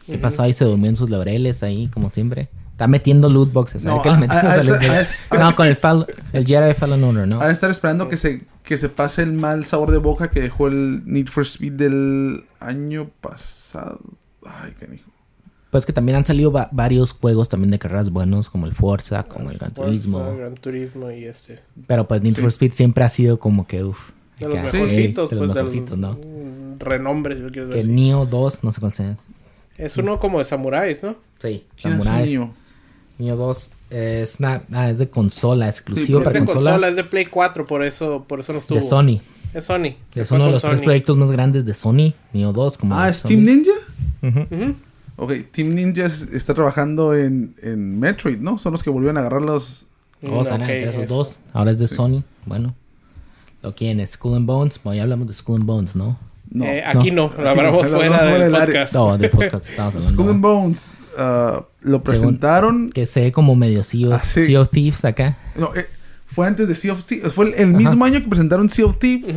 ¿Qué 0.06 0.18
pasó 0.18 0.42
ahí? 0.44 0.54
Se 0.54 0.66
durmió 0.66 0.90
en 0.90 0.96
sus 0.96 1.10
laureles 1.10 1.64
ahí, 1.64 1.88
como 1.88 2.10
siempre. 2.12 2.50
Está 2.72 2.88
metiendo 2.88 3.30
loot 3.30 3.54
boxes. 3.54 3.84
No, 3.84 4.02
¿sabes 4.04 4.20
qué 4.20 4.28
le 4.28 4.34
a- 4.34 4.36
a- 4.36 4.42
a 4.42 5.00
a 5.00 5.38
a 5.38 5.38
No, 5.52 5.56
con 5.56 5.68
el, 5.68 5.78
Fall- 5.78 6.08
el 6.34 6.46
Jedi 6.46 6.74
Fallen 6.74 7.04
Order, 7.04 7.28
¿no? 7.28 7.40
De 7.40 7.52
estar 7.52 7.70
esperando 7.70 8.10
que 8.10 8.18
se, 8.18 8.40
que 8.64 8.78
se 8.78 8.90
pase 8.90 9.22
el 9.22 9.32
mal 9.34 9.64
sabor 9.66 9.92
de 9.92 10.00
boca 10.00 10.32
que 10.32 10.42
dejó 10.42 10.68
el 10.68 11.04
Need 11.06 11.28
for 11.28 11.44
Speed 11.44 11.74
del 11.74 12.46
año 12.60 13.10
pasado. 13.22 14.00
Ay, 14.46 14.74
qué 14.78 14.86
hijo. 14.94 15.10
Pues 15.70 15.86
que 15.86 15.94
también 15.94 16.18
han 16.18 16.26
salido 16.26 16.52
va- 16.52 16.70
varios 16.72 17.14
juegos 17.14 17.48
también 17.50 17.72
de 17.72 17.80
carreras 17.80 18.10
buenos, 18.12 18.50
como 18.50 18.66
el 18.68 18.74
Forza, 18.74 19.24
como 19.24 19.50
el 19.52 19.58
Gran 19.58 19.72
Forza, 19.72 19.88
Turismo. 19.90 20.36
Gran 20.36 20.56
Turismo 20.56 21.12
y 21.12 21.26
este. 21.26 21.60
Pero 21.88 22.08
pues 22.08 22.22
Need 22.24 22.36
Sí. 22.36 22.42
for 22.42 22.50
Speed 22.50 22.74
siempre 22.74 23.04
ha 23.04 23.10
sido 23.10 23.40
como 23.40 23.66
que, 23.68 23.84
uff. 23.84 24.10
De 24.40 24.48
los 24.50 24.56
que, 24.56 24.62
mejorcitos, 24.64 25.30
de 25.30 25.36
pues 25.38 25.48
los 25.48 25.56
de 25.56 25.64
mejorcitos, 25.64 25.98
los 25.98 26.00
¿no? 26.00 26.14
mm, 26.20 26.80
renombres, 26.80 27.40
yo 27.40 27.52
quiero 27.52 27.70
Que 27.70 27.76
decir. 27.78 27.92
Neo 27.92 28.26
2, 28.26 28.64
no 28.64 28.72
sé 28.72 28.80
cuál 28.82 28.94
sea. 28.94 29.16
Es 29.78 29.98
uno 29.98 30.20
como 30.20 30.40
de 30.40 30.46
samuráis, 30.46 31.02
¿no? 31.04 31.16
Sí, 31.40 31.66
¿Quién 31.82 31.94
es 31.94 32.04
Samurai. 32.06 32.26
niño? 32.26 32.54
Neo 33.20 33.36
2 33.36 33.72
es, 33.92 34.40
una, 34.40 34.64
ah, 34.72 34.90
es 34.90 34.98
de 34.98 35.10
consola, 35.10 35.68
exclusivo 35.70 36.20
Sí, 36.20 36.24
para 36.24 36.30
Es 36.30 36.34
de 36.34 36.40
consola, 36.48 36.72
consola, 36.72 36.88
es 36.90 36.96
de 36.96 37.04
Play 37.04 37.26
4, 37.26 37.66
por 37.66 37.84
eso, 37.84 38.26
por 38.28 38.40
eso 38.40 38.54
no 38.54 38.60
estuvo. 38.60 38.80
de 38.80 38.86
Sony. 38.86 39.20
Es 39.54 39.66
Sony. 39.66 39.96
se 40.12 40.22
Es 40.22 40.32
uno 40.32 40.46
de 40.48 40.52
los 40.52 40.62
tres 40.64 40.82
proyectos 40.82 41.16
más 41.18 41.30
grandes 41.32 41.64
de 41.66 41.74
Sony, 41.76 42.14
Neo 42.34 42.52
2. 42.54 42.78
Como 42.78 42.96
Ah, 42.98 43.10
¿es 43.10 43.18
Sony. 43.18 43.30
Team 43.30 43.46
Ninja? 43.46 43.72
Ujú. 44.24 44.76
Ok, 45.18 45.32
Team 45.52 45.76
Ninja 45.76 46.06
es- 46.08 46.28
está 46.34 46.54
trabajando 46.56 47.14
en, 47.16 47.56
en 47.62 48.00
Metroid, 48.00 48.38
¿no? 48.40 48.58
Son 48.58 48.72
los 48.72 48.82
que 48.82 48.90
volvieron 48.90 49.18
a 49.18 49.20
agarrar 49.22 49.42
los... 49.44 49.86
Todos 50.22 50.46
Mm, 50.46 50.48
eran 50.48 50.62
ok, 50.64 50.70
entre 50.70 50.90
esos 50.90 51.04
eso. 51.04 51.16
dos. 51.16 51.40
Ahora 51.54 51.72
es 51.72 51.78
de 51.78 51.88
Sony. 51.88 52.24
Bueno. 52.48 52.74
Lo 53.62 53.76
quieren, 53.76 54.06
Skull 54.08 54.36
and 54.36 54.46
Bones. 54.48 54.80
Bueno, 54.84 54.98
ya 54.98 55.04
hablamos 55.04 55.28
de 55.28 55.34
Skull 55.36 55.58
and 55.58 55.66
Bones, 55.66 55.96
¿no? 55.96 56.18
No. 56.54 56.66
Eh, 56.66 56.84
aquí 56.86 57.10
no, 57.10 57.26
Aquí 57.26 57.42
lo 57.42 57.50
hablamos 57.50 57.90
no, 57.90 57.98
fuera 57.98 58.24
del 58.26 58.52
del 58.52 58.62
podcast. 58.62 58.94
No, 58.94 59.18
de 59.18 59.30
podcast 59.30 59.70
estamos 59.70 60.04
Skull 60.10 60.30
and. 60.30 60.42
Bones 60.42 60.94
ah, 61.18 61.64
lo 61.82 62.04
presentaron... 62.04 62.92
Que 62.92 63.08
se 63.08 63.22
ve 63.22 63.32
como 63.32 63.56
medio 63.56 63.84
Sea 63.84 64.10
of, 64.10 64.14
Ah, 64.14 64.22
sí. 64.24 64.46
Sea 64.46 64.62
of 64.62 64.70
Thieves 64.70 65.04
acá. 65.04 65.36
No, 65.56 65.76
eh, 65.76 65.88
fue 66.28 66.46
antes 66.46 66.68
de 66.68 66.76
Sea 66.76 66.94
of 66.94 67.06
Thieves. 67.06 67.34
Fue 67.34 67.48
el, 67.48 67.54
el 67.56 67.68
mismo 67.68 68.06
año 68.06 68.22
que 68.22 68.28
presentaron 68.28 68.70
Sea 68.70 68.86
of 68.86 69.00
Thieves. 69.00 69.36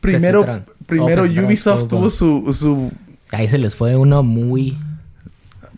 Primero, 0.00 0.62
primero 0.86 1.22
Oh, 1.22 1.46
Ubisoft 1.46 1.88
tuvo 1.88 2.10
su, 2.10 2.52
su... 2.52 2.92
Ahí 3.32 3.48
se 3.48 3.56
les 3.58 3.74
fue 3.74 3.96
uno 3.96 4.22
muy... 4.22 4.76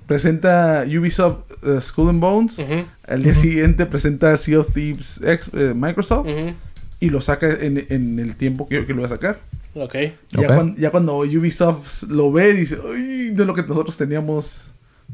Presenta 0.06 0.84
Ubisoft 0.86 1.38
Skull 1.80 2.08
and 2.10 2.20
Bones. 2.20 2.60
Al 3.06 3.22
día 3.22 3.34
siguiente 3.34 3.86
presenta 3.86 4.36
Sea 4.36 4.58
of 4.60 4.72
Thieves 4.72 5.20
ex- 5.24 5.50
eh, 5.54 5.72
Microsoft. 5.74 6.26
Y 7.00 7.10
lo 7.10 7.20
saca 7.20 7.48
en, 7.48 7.86
en 7.90 8.18
el 8.18 8.34
tiempo 8.34 8.68
que, 8.68 8.84
que 8.86 8.92
lo 8.94 9.02
va 9.02 9.06
a 9.06 9.10
sacar. 9.10 9.38
Ok. 9.84 9.94
Ya, 10.76 10.90
cuando 10.90 11.18
Ubisoft 11.18 12.04
lo 12.04 12.30
ve, 12.32 12.54
dice, 12.54 12.78
uy, 12.78 13.30
de 13.30 13.44
lo 13.44 13.54
que 13.54 13.62
nosotros 13.62 13.96
teníamos 13.96 14.70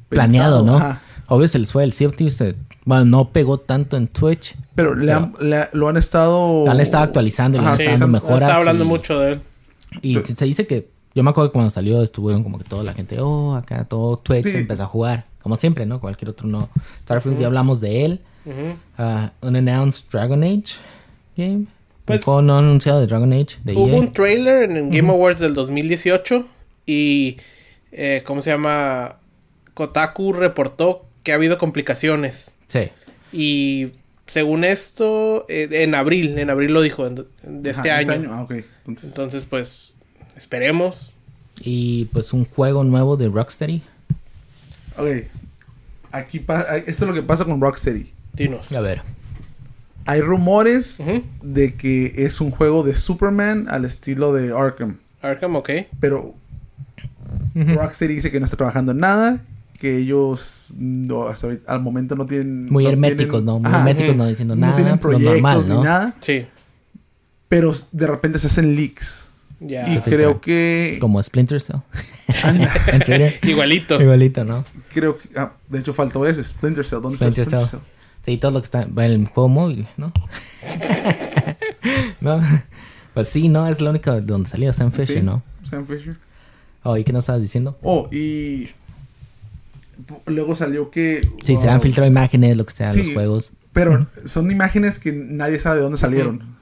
Planeado, 0.09 0.61
pensado". 0.61 0.79
¿no? 0.81 0.85
Ajá. 0.85 1.03
Obvio 1.27 1.49
se 1.49 1.59
les 1.59 1.73
fue 1.73 1.85
el 1.85 1.93
eh, 1.99 2.55
Bueno, 2.85 3.05
no 3.07 3.31
pegó 3.31 3.59
tanto 3.59 3.97
en 3.97 4.09
Twitch. 4.09 4.57
Pero 4.75 4.95
le 4.95 5.13
han- 5.13 5.35
le- 5.41 5.69
lo 5.73 5.89
han 5.89 5.97
estado... 5.97 6.65
Lo 6.67 6.71
han 6.71 6.81
estado 6.81 7.05
actualizando 7.05 7.57
y 7.59 7.61
le 7.61 7.67
Ajá, 7.67 7.73
han 7.73 7.77
Sí, 7.79 7.83
estado 7.85 8.01
dando 8.01 8.13
mejoras. 8.13 8.43
Estaba 8.43 8.59
hablando 8.59 8.85
y- 8.85 8.89
mucho 8.89 9.19
de 9.21 9.33
él. 9.33 9.41
Y 10.03 10.17
se 10.17 10.35
se 10.35 10.45
dice 10.45 10.67
que 10.67 10.89
yo 11.15 11.23
me 11.23 11.31
acuerdo 11.31 11.51
que 11.51 11.55
cuando 11.55 11.71
salió 11.71 12.03
estuvieron 12.03 12.43
como 12.43 12.59
que 12.59 12.65
toda 12.65 12.83
la 12.83 12.93
gente, 12.93 13.21
oh, 13.21 13.55
acá 13.55 13.85
todo 13.85 14.17
Twitch 14.19 14.45
Sí. 14.47 14.57
empezó 14.57 14.83
a 14.83 14.87
jugar. 14.87 15.27
Como 15.43 15.57
siempre, 15.57 15.87
¿no? 15.87 16.01
Cualquier 16.01 16.31
otro 16.31 16.47
no. 16.49 16.69
Starfield 17.05 17.39
ya 17.39 17.47
hablamos 17.47 17.81
de 17.81 18.05
él. 18.05 18.21
Ujú. 18.45 18.75
Ah, 18.99 19.31
Unannounced 19.41 20.07
Dragon 20.11 20.43
Age 20.43 20.75
game. 21.37 21.67
Pues- 22.05 22.21
un 22.21 22.25
juego 22.25 22.43
no 22.43 22.59
anunciado 22.59 23.01
de 23.01 23.07
Dragon 23.07 23.33
Age 23.33 23.57
de 23.65 23.75
Hubo 23.75 23.89
EA. 23.89 23.95
un 23.97 24.13
trailer 24.13 24.63
en 24.71 24.77
el 24.77 24.91
Game 24.91 25.09
Awards 25.11 25.39
del 25.41 25.55
2018 25.55 26.47
y, 26.87 27.39
eh, 27.93 28.23
¿cómo 28.27 28.43
se 28.43 28.51
llama? 28.51 29.17
Kotaku 29.75 30.33
reportó 30.33 31.07
que 31.23 31.33
ha 31.33 31.37
habido 31.37 31.57
complicaciones. 31.59 32.55
Sí. 32.69 32.91
Y 33.33 33.89
según 34.27 34.65
esto, 34.65 35.47
eh, 35.49 35.69
en 35.71 35.95
abril, 35.95 36.39
en 36.39 36.51
abril 36.51 36.73
lo 36.73 36.83
dijo, 36.83 37.07
en- 37.07 37.25
de 37.43 37.71
este 37.71 37.91
Ajá, 37.91 38.13
año. 38.13 38.31
Ah, 38.33 38.43
ok. 38.43 38.53
Entonces, 38.87 39.09
Entonces, 39.11 39.45
pues, 39.49 39.95
esperemos. 40.37 41.11
Y 41.61 42.07
pues 42.07 42.33
un 42.33 42.45
juego 42.45 42.85
nuevo 42.85 43.17
de 43.17 43.29
Rocksteady. 43.29 43.83
ok. 44.99 45.07
Aquí 46.13 46.39
pa- 46.39 46.77
esto 46.77 46.91
es 47.05 47.09
lo 47.09 47.15
que 47.15 47.23
pasa 47.23 47.45
con 47.45 47.61
Rocksteady. 47.61 48.13
Dinos. 48.35 48.71
A 48.73 48.81
ver. 48.81 49.03
Hay 50.07 50.21
rumores 50.21 51.03
de 51.43 51.75
que 51.75 52.13
es 52.27 52.41
un 52.41 52.51
juego 52.51 52.83
de 52.83 52.95
Superman 52.95 53.67
al 53.71 53.85
estilo 53.85 54.33
de 54.33 54.53
Arkham. 54.57 54.99
Arkham, 55.23 55.57
ok. 55.57 55.71
Pero 56.01 56.35
Rocksteady 57.55 58.15
dice 58.17 58.31
que 58.31 58.39
no 58.41 58.45
está 58.45 58.57
trabajando 58.57 58.93
en 58.93 58.99
nada. 58.99 59.41
Que 59.79 59.99
ellos 59.99 60.73
no, 60.79 61.27
hasta 61.29 61.47
ahorita- 61.49 61.71
al 61.73 61.81
momento 61.81 62.15
no 62.17 62.27
tienen... 62.27 62.71
Muy 62.71 62.85
no 62.85 62.91
herméticos, 62.91 63.41
tienen- 63.43 63.47
¿no? 63.47 63.59
Muy 63.59 63.69
Ajá, 63.69 63.79
herméticos, 63.79 64.17
no 64.17 64.27
diciendo 64.27 64.55
no 64.57 64.61
nada. 64.61 64.77
tienen 64.77 64.95
lo 64.95 65.01
proyectos 65.01 65.33
normal, 65.35 65.69
¿no? 65.69 65.77
ni 65.79 65.83
nada. 65.85 66.15
Sí. 66.21 66.47
Pero 67.49 67.73
de 67.93 68.07
repente 68.07 68.39
se 68.39 68.47
hacen 68.47 68.75
leaks. 68.77 69.29
Ya. 69.61 69.93
y 69.93 69.99
creo 70.01 70.41
que... 70.41 70.99
Como 71.01 71.23
Splinter 71.23 71.61
Cell. 71.61 71.77
Anda, 72.43 72.73
en 72.93 72.99
Twitter. 73.01 73.39
Igualito. 73.43 74.01
Igualito, 74.01 74.45
¿no? 74.45 74.65
creo 74.93 75.19
que... 75.19 75.29
ah, 75.37 75.53
de 75.69 75.79
hecho 75.79 75.93
faltó 75.95 76.27
ese. 76.27 76.43
Splinter 76.45 76.85
Cell. 76.85 77.01
¿Dónde 77.01 77.17
Splinter 77.17 77.43
está 77.43 77.59
Cell. 77.59 77.67
Splinter 77.67 77.81
Cell? 77.81 77.94
Sí, 78.25 78.39
todo 78.39 78.51
lo 78.53 78.61
que 78.61 78.65
está 78.65 78.87
va 78.87 79.07
en 79.07 79.13
el 79.13 79.27
juego 79.29 79.49
móvil, 79.49 79.87
¿no? 79.97 80.13
¿No? 82.21 82.41
Pues 83.13 83.29
sí, 83.29 83.49
no, 83.49 83.69
es 83.69 83.81
lo 83.81 83.91
único 83.91 84.13
de 84.13 84.21
donde 84.23 84.49
salió 84.49 84.73
Sam 84.73 84.91
Fisher, 84.93 85.19
Sí, 85.19 85.23
¿no? 85.23 85.43
Sam 85.63 85.87
Fisher. 85.87 86.17
Oh, 86.83 86.97
¿y 86.97 87.05
qué 87.05 87.13
nos 87.13 87.25
estabas 87.25 87.43
diciendo? 87.43 87.79
Oh, 87.83 88.09
y... 88.13 88.71
Luego 90.27 90.57
salió 90.57 90.91
que... 90.91 91.21
Sí, 91.45 91.57
se 91.57 91.69
han 91.69 91.81
filtrado 91.81 92.09
imágenes, 92.09 92.57
lo 92.57 92.67
que 92.67 92.73
sea, 92.75 92.89
de 92.93 93.01
Sí. 93.01 93.05
los 93.07 93.15
juegos. 93.15 93.53
Pero 93.73 94.07
son 94.25 94.51
imágenes 94.51 94.99
que 94.99 95.13
nadie 95.13 95.59
sabe 95.59 95.77
de 95.77 95.83
dónde 95.83 95.99
salieron. 95.99 96.55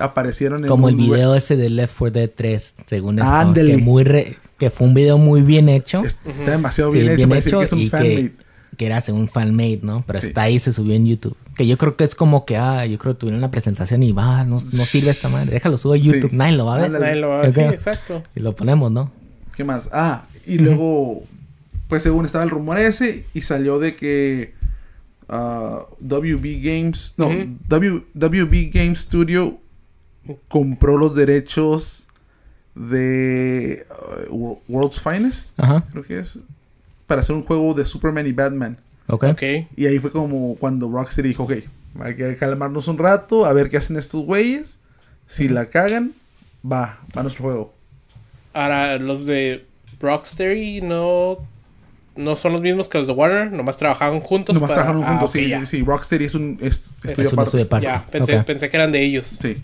Aparecieron 0.00 0.62
en 0.62 0.68
Como 0.68 0.88
el 0.88 0.96
video 0.96 1.34
ese 1.34 1.56
de 1.56 1.70
Left 1.70 1.94
4 1.98 2.20
Dead 2.20 2.30
3, 2.34 2.74
según 2.86 3.18
esto. 3.18 3.52
Que, 3.54 3.76
muy 3.78 4.04
re- 4.04 4.36
que 4.58 4.70
fue 4.70 4.86
un 4.86 4.94
video 4.94 5.18
muy 5.18 5.42
bien 5.42 5.68
hecho. 5.68 6.02
Está 6.04 6.50
demasiado 6.50 6.90
Sí, 6.90 6.98
bien 6.98 7.12
hecho. 7.12 7.16
bien 7.26 7.32
hecho 7.38 7.58
que 7.58 7.64
es 7.64 7.72
un 7.72 7.78
y 7.80 7.90
que, 7.90 8.32
que 8.76 8.86
era 8.86 9.00
según 9.00 9.28
fanmade, 9.28 9.80
¿no? 9.82 10.04
Pero 10.06 10.20
Sí. 10.20 10.28
está 10.28 10.42
ahí, 10.42 10.58
se 10.58 10.72
subió 10.72 10.94
en 10.94 11.06
YouTube. 11.06 11.36
Que 11.56 11.66
yo 11.66 11.78
creo 11.78 11.96
que 11.96 12.04
es 12.04 12.14
como 12.14 12.44
que, 12.44 12.56
ah, 12.56 12.84
yo 12.86 12.98
creo 12.98 13.14
que 13.14 13.20
tuvieron 13.20 13.38
una 13.38 13.50
presentación 13.50 14.02
y 14.02 14.12
va, 14.12 14.44
no, 14.44 14.56
no 14.56 14.60
sirve 14.84 15.10
esta 15.10 15.28
madre, 15.28 15.52
déjalo 15.52 15.78
subo 15.78 15.92
a 15.92 15.96
YouTube, 15.96 16.30
Sí. 16.30 16.36
nadie 16.36 16.56
lo 16.56 16.66
va 16.66 16.76
a 16.76 16.80
ver. 16.80 16.90
Nadie 16.90 17.16
lo 17.16 17.28
va 17.30 17.40
a 17.42 17.46
Ok. 17.46 17.52
Sí, 17.52 17.60
exacto. 17.60 18.22
Y 18.34 18.40
lo 18.40 18.54
ponemos, 18.56 18.90
¿no? 18.90 19.10
¿Qué 19.56 19.62
más? 19.64 19.88
Ah, 19.92 20.24
y 20.46 20.58
luego, 20.58 21.22
pues 21.88 22.02
según 22.02 22.24
estaba 22.26 22.42
el 22.44 22.50
rumor 22.50 22.78
ese, 22.78 23.24
y 23.34 23.42
salió 23.42 23.78
de 23.78 23.94
que 23.96 24.52
ah, 25.28 25.80
WB 26.00 26.60
Games, 26.62 27.14
no. 27.16 27.28
W, 27.68 28.02
WB 28.14 28.70
Games 28.72 28.98
Studio 29.00 29.58
compró 30.48 30.96
los 30.98 31.14
derechos 31.14 32.08
de 32.74 33.86
ah, 33.90 34.24
Wo- 34.30 34.60
World's 34.68 35.00
Finest, 35.00 35.58
Ajá, 35.60 35.84
creo 35.92 36.02
que 36.04 36.18
es, 36.18 36.38
para 37.06 37.20
hacer 37.20 37.34
un 37.36 37.44
juego 37.44 37.74
de 37.74 37.84
Superman 37.84 38.26
y 38.26 38.32
Batman. 38.32 38.78
ok. 39.08 39.24
Ok. 39.32 39.42
Y 39.76 39.86
ahí 39.86 39.98
fue 39.98 40.10
como 40.12 40.56
cuando 40.56 40.88
Rocksteady 40.88 41.28
dijo, 41.28 41.44
ok, 41.44 41.52
hay 42.00 42.16
que 42.16 42.36
calmarnos 42.36 42.88
un 42.88 42.98
rato, 42.98 43.44
a 43.46 43.52
ver 43.52 43.68
qué 43.70 43.76
hacen 43.76 43.96
estos 43.96 44.24
güeyes. 44.24 44.78
Si 45.26 45.48
la 45.48 45.66
cagan, 45.66 46.12
va, 46.64 46.98
va 47.16 47.22
nuestro 47.22 47.44
juego. 47.44 47.74
Ahora, 48.52 48.98
los 48.98 49.26
de 49.26 49.64
Rocksteady 50.00 50.80
no, 50.80 51.38
no 52.16 52.36
son 52.36 52.52
los 52.52 52.62
mismos 52.62 52.88
que 52.88 52.98
los 52.98 53.06
de 53.06 53.12
Warner, 53.12 53.50
nomás 53.52 53.76
trabajaban 53.76 54.20
juntos. 54.20 54.54
Nomás 54.54 54.70
para- 54.70 54.82
trabajaron 54.82 55.04
Ah, 55.04 55.18
juntos, 55.18 55.32
sí, 55.32 55.52
sí, 55.66 55.82
Rocksteady 55.82 56.24
es 56.26 56.34
un 56.34 56.58
es- 56.60 56.94
Es 57.04 57.18
estudio 57.18 57.64
aparte. 57.64 57.84
Ya, 57.86 58.04
pensé, 58.10 58.38
Ok. 58.38 58.44
pensé 58.44 58.68
que 58.70 58.76
eran 58.76 58.92
de 58.92 59.02
ellos. 59.02 59.26
Sí. 59.40 59.60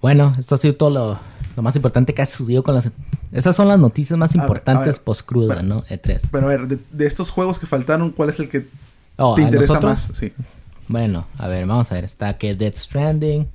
Bueno, 0.00 0.34
esto 0.38 0.54
ha 0.54 0.58
sido 0.58 0.74
todo 0.74 0.90
lo, 0.90 1.20
lo 1.56 1.62
más 1.62 1.76
importante 1.76 2.14
que 2.14 2.22
ha 2.22 2.26
sucedido 2.26 2.62
con 2.62 2.74
las... 2.74 2.90
Esas 3.32 3.54
son 3.56 3.68
las 3.68 3.78
noticias 3.78 4.18
más 4.18 4.34
importantes 4.34 4.98
post-cruda. 4.98 5.62
¿no? 5.62 5.82
E3. 5.84 6.20
Pero 6.30 6.46
a 6.46 6.48
ver, 6.48 6.66
de, 6.68 6.78
de 6.90 7.06
estos 7.06 7.30
juegos 7.30 7.58
que 7.58 7.66
faltaron, 7.66 8.10
¿cuál 8.10 8.30
es 8.30 8.38
el 8.40 8.48
que 8.48 8.66
Oh, 9.18 9.34
te 9.34 9.42
¿a 9.42 9.44
interesa 9.44 9.74
nosotros? 9.74 10.08
más? 10.08 10.18
Sí. 10.18 10.32
Bueno, 10.88 11.26
a 11.38 11.46
ver, 11.48 11.66
vamos 11.66 11.90
a 11.92 11.94
ver. 11.96 12.04
Está 12.04 12.38
que 12.38 12.54
Dead 12.54 12.74
Stranding. 12.74 13.46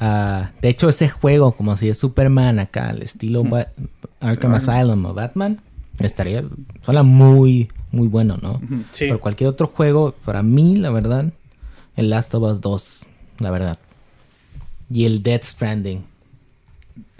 Ah, 0.00 0.50
de 0.60 0.68
hecho, 0.68 0.88
ese 0.88 1.08
juego, 1.08 1.52
como 1.52 1.76
si 1.76 1.88
es 1.88 1.98
Superman 1.98 2.58
acá, 2.58 2.88
al 2.88 3.02
estilo 3.02 3.44
Ba- 3.44 3.68
Arkham. 4.20 4.54
Asylum 4.54 5.04
o 5.06 5.14
Batman, 5.14 5.60
estaría. 6.00 6.42
Suena 6.82 7.04
muy, 7.04 7.68
muy 7.92 8.08
bueno, 8.08 8.38
¿no? 8.42 8.60
Sí. 8.90 9.06
Por 9.08 9.20
cualquier 9.20 9.48
otro 9.50 9.68
juego, 9.68 10.14
para 10.24 10.42
mí, 10.42 10.76
la 10.76 10.90
verdad, 10.90 11.26
el 11.96 12.10
Last 12.10 12.34
of 12.34 12.42
Us 12.42 12.60
2, 12.60 13.00
la 13.38 13.50
verdad. 13.52 13.78
Y 14.90 15.04
el 15.06 15.22
Dead 15.22 15.40
Stranding. 15.42 16.04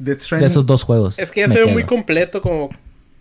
De 0.04 0.46
esos 0.46 0.66
dos 0.66 0.82
juegos. 0.84 1.18
Es 1.18 1.30
que 1.30 1.40
ya 1.40 1.48
se 1.48 1.60
ve 1.60 1.66
muy 1.72 1.84
completo, 1.84 2.40
como 2.42 2.70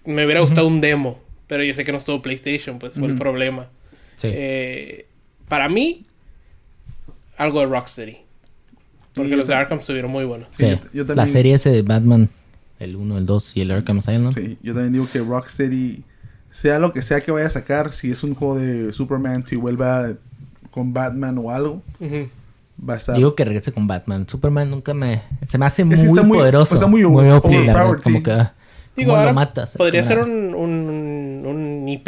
me 0.05 0.25
hubiera 0.25 0.41
gustado 0.41 0.67
un 0.67 0.81
demo. 0.81 1.19
Pero 1.47 1.63
yo 1.63 1.73
sé 1.73 1.83
que 1.83 1.91
no 1.91 1.97
estuvo 1.97 2.21
PlayStation, 2.21 2.79
pues 2.79 2.93
fue 2.93 3.07
el 3.07 3.15
problema. 3.15 3.67
Sí. 4.15 4.29
Eh, 4.31 5.05
para 5.49 5.67
mí, 5.67 6.05
algo 7.37 7.59
de 7.59 7.65
Rocksteady. 7.65 8.17
Porque 9.13 9.31
Sí, 9.31 9.35
los 9.35 9.47
de 9.47 9.55
Arkham 9.55 9.79
estuvieron 9.79 10.09
muy 10.11 10.23
buenos. 10.23 10.47
Sí. 10.57 10.65
yo- 10.69 10.77
yo 10.93 11.03
La 11.03 11.07
también- 11.15 11.27
serie 11.27 11.53
ese 11.55 11.69
de 11.69 11.81
Batman, 11.81 12.29
el 12.79 12.95
1, 12.95 13.17
el 13.17 13.25
2 13.25 13.51
y 13.55 13.61
el 13.61 13.71
Arkham 13.71 13.99
Asylum. 13.99 14.31
Sí, 14.33 14.57
yo 14.63 14.73
también 14.73 14.93
digo 14.93 15.07
que 15.11 15.19
Rocksteady, 15.19 16.03
sea 16.51 16.79
lo 16.79 16.93
que 16.93 17.01
sea 17.01 17.19
que 17.21 17.31
vaya 17.31 17.47
a 17.47 17.49
sacar, 17.49 17.91
si 17.93 18.11
es 18.11 18.23
un 18.23 18.33
juego 18.35 18.57
de 18.57 18.93
Superman, 18.93 19.45
si 19.45 19.57
vuelva 19.57 20.13
con 20.71 20.93
Batman 20.93 21.37
o 21.37 21.51
algo, 21.51 21.81
Ujú. 21.99 22.29
Va 22.77 22.95
a 22.95 22.97
estar. 22.97 23.15
Digo 23.15 23.35
que 23.35 23.45
regrese 23.45 23.71
con 23.71 23.87
Batman. 23.87 24.27
Superman 24.27 24.69
nunca 24.69 24.93
me... 24.93 25.21
Se 25.47 25.57
me 25.57 25.65
hace 25.65 25.81
Es 25.83 25.87
muy, 25.87 25.95
que 25.97 26.05
está 26.05 26.23
muy- 26.23 26.37
poderoso. 26.37 26.75
está 26.75 26.87
muy 26.87 27.03
muy 27.05 27.23
verdad. 27.67 27.99
Como 28.03 28.17
sí. 28.17 28.23
que... 28.23 28.31
ah, 28.31 28.53
Digo, 28.95 29.09
¿Cómo 29.11 29.17
ahora 29.19 29.31
lo 29.31 29.35
matas? 29.35 29.75
podría 29.77 30.01
Como 30.01 30.13
ser 30.15 30.23
un, 30.23 30.53
un, 30.55 31.43
un 31.45 31.87
IP. 31.89 32.07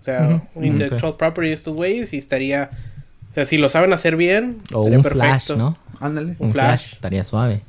O 0.00 0.02
sea, 0.02 0.42
un 0.54 0.64
intellectual 0.64 1.16
property 1.16 1.48
de 1.48 1.54
estos 1.54 1.76
güeyes 1.76 2.12
y 2.12 2.18
estaría... 2.18 2.70
O 3.30 3.34
sea, 3.34 3.46
si 3.46 3.56
lo 3.58 3.68
saben 3.68 3.92
hacer 3.92 4.16
bien, 4.16 4.58
O 4.72 4.78
estaría 4.80 4.98
un 4.98 5.02
perfecto. 5.02 5.26
Flash, 5.28 5.56
¿no? 5.58 5.76
Ándale. 6.00 6.36
Un 6.38 6.52
Flash. 6.52 6.94
Estaría 6.94 7.22
suave. 7.24 7.62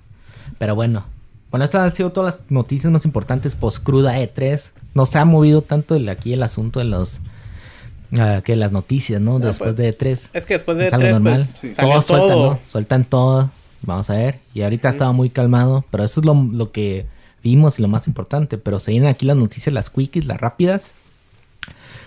Pero 0.57 0.75
bueno. 0.75 1.05
Bueno, 1.51 1.63
estas 1.65 1.81
han 1.89 1.95
sido 1.95 2.11
todas 2.11 2.35
las 2.35 2.51
noticias 2.51 2.91
más 2.91 3.05
importantes 3.05 3.55
post-cruda 3.55 4.17
E3. 4.19 4.69
No 4.95 5.05
se 5.05 5.19
ha 5.19 5.25
movido 5.25 5.61
tanto 5.61 5.95
el, 5.95 6.09
aquí 6.09 6.33
el 6.33 6.41
asunto 6.43 6.79
de 6.79 6.85
los... 6.85 7.19
ah, 8.19 8.41
que 8.43 8.55
las 8.55 8.71
noticias, 8.71 9.21
¿no? 9.21 9.39
No, 9.39 9.45
Después 9.47 9.75
pues, 9.75 9.77
de 9.77 9.97
E3. 9.97 10.29
Es 10.33 10.45
que 10.45 10.53
después 10.55 10.77
de 10.77 10.87
Es 10.87 10.93
algo 10.93 11.01
tres, 11.03 11.13
normal. 11.13 11.33
pues, 11.35 11.47
Sí. 11.47 11.73
salió 11.73 11.91
Todos 11.93 12.05
sueltan, 12.05 12.27
todo. 12.29 12.49
¿no? 12.53 12.59
Sueltan 12.67 13.05
todo. 13.05 13.51
Vamos 13.81 14.09
a 14.09 14.13
ver. 14.13 14.39
Y 14.53 14.61
ahorita 14.61 14.89
estaba 14.89 15.11
muy 15.11 15.29
calmado. 15.29 15.83
Pero 15.91 16.03
eso 16.03 16.19
es 16.21 16.25
lo, 16.25 16.33
lo 16.33 16.71
que 16.71 17.05
vimos 17.43 17.79
y 17.79 17.81
lo 17.81 17.87
más 17.87 18.07
importante. 18.07 18.57
Pero 18.57 18.79
se 18.79 18.91
vienen 18.91 19.09
aquí 19.09 19.25
las 19.25 19.37
noticias, 19.37 19.73
las 19.73 19.89
quickies, 19.89 20.25
las 20.25 20.39
rápidas. 20.39 20.93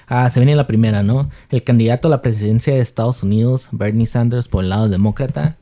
Ah, 0.09 0.31
se 0.31 0.39
viene 0.41 0.55
la 0.55 0.67
primera, 0.67 1.03
¿no? 1.03 1.31
El 1.51 1.65
candidato 1.65 2.09
a 2.09 2.11
la 2.11 2.23
presidencia 2.23 2.73
de 2.75 2.81
Estados 2.81 3.23
Unidos, 3.23 3.69
Bernie 3.73 4.07
Sanders, 4.07 4.47
por 4.47 4.63
el 4.63 4.71
lado 4.71 4.89
demócrata, 4.89 5.57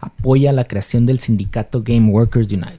apoya 0.00 0.52
la 0.52 0.64
creación 0.64 1.04
del 1.04 1.18
sindicato 1.18 1.82
Game 1.82 2.10
Workers 2.12 2.46
Unite. 2.52 2.78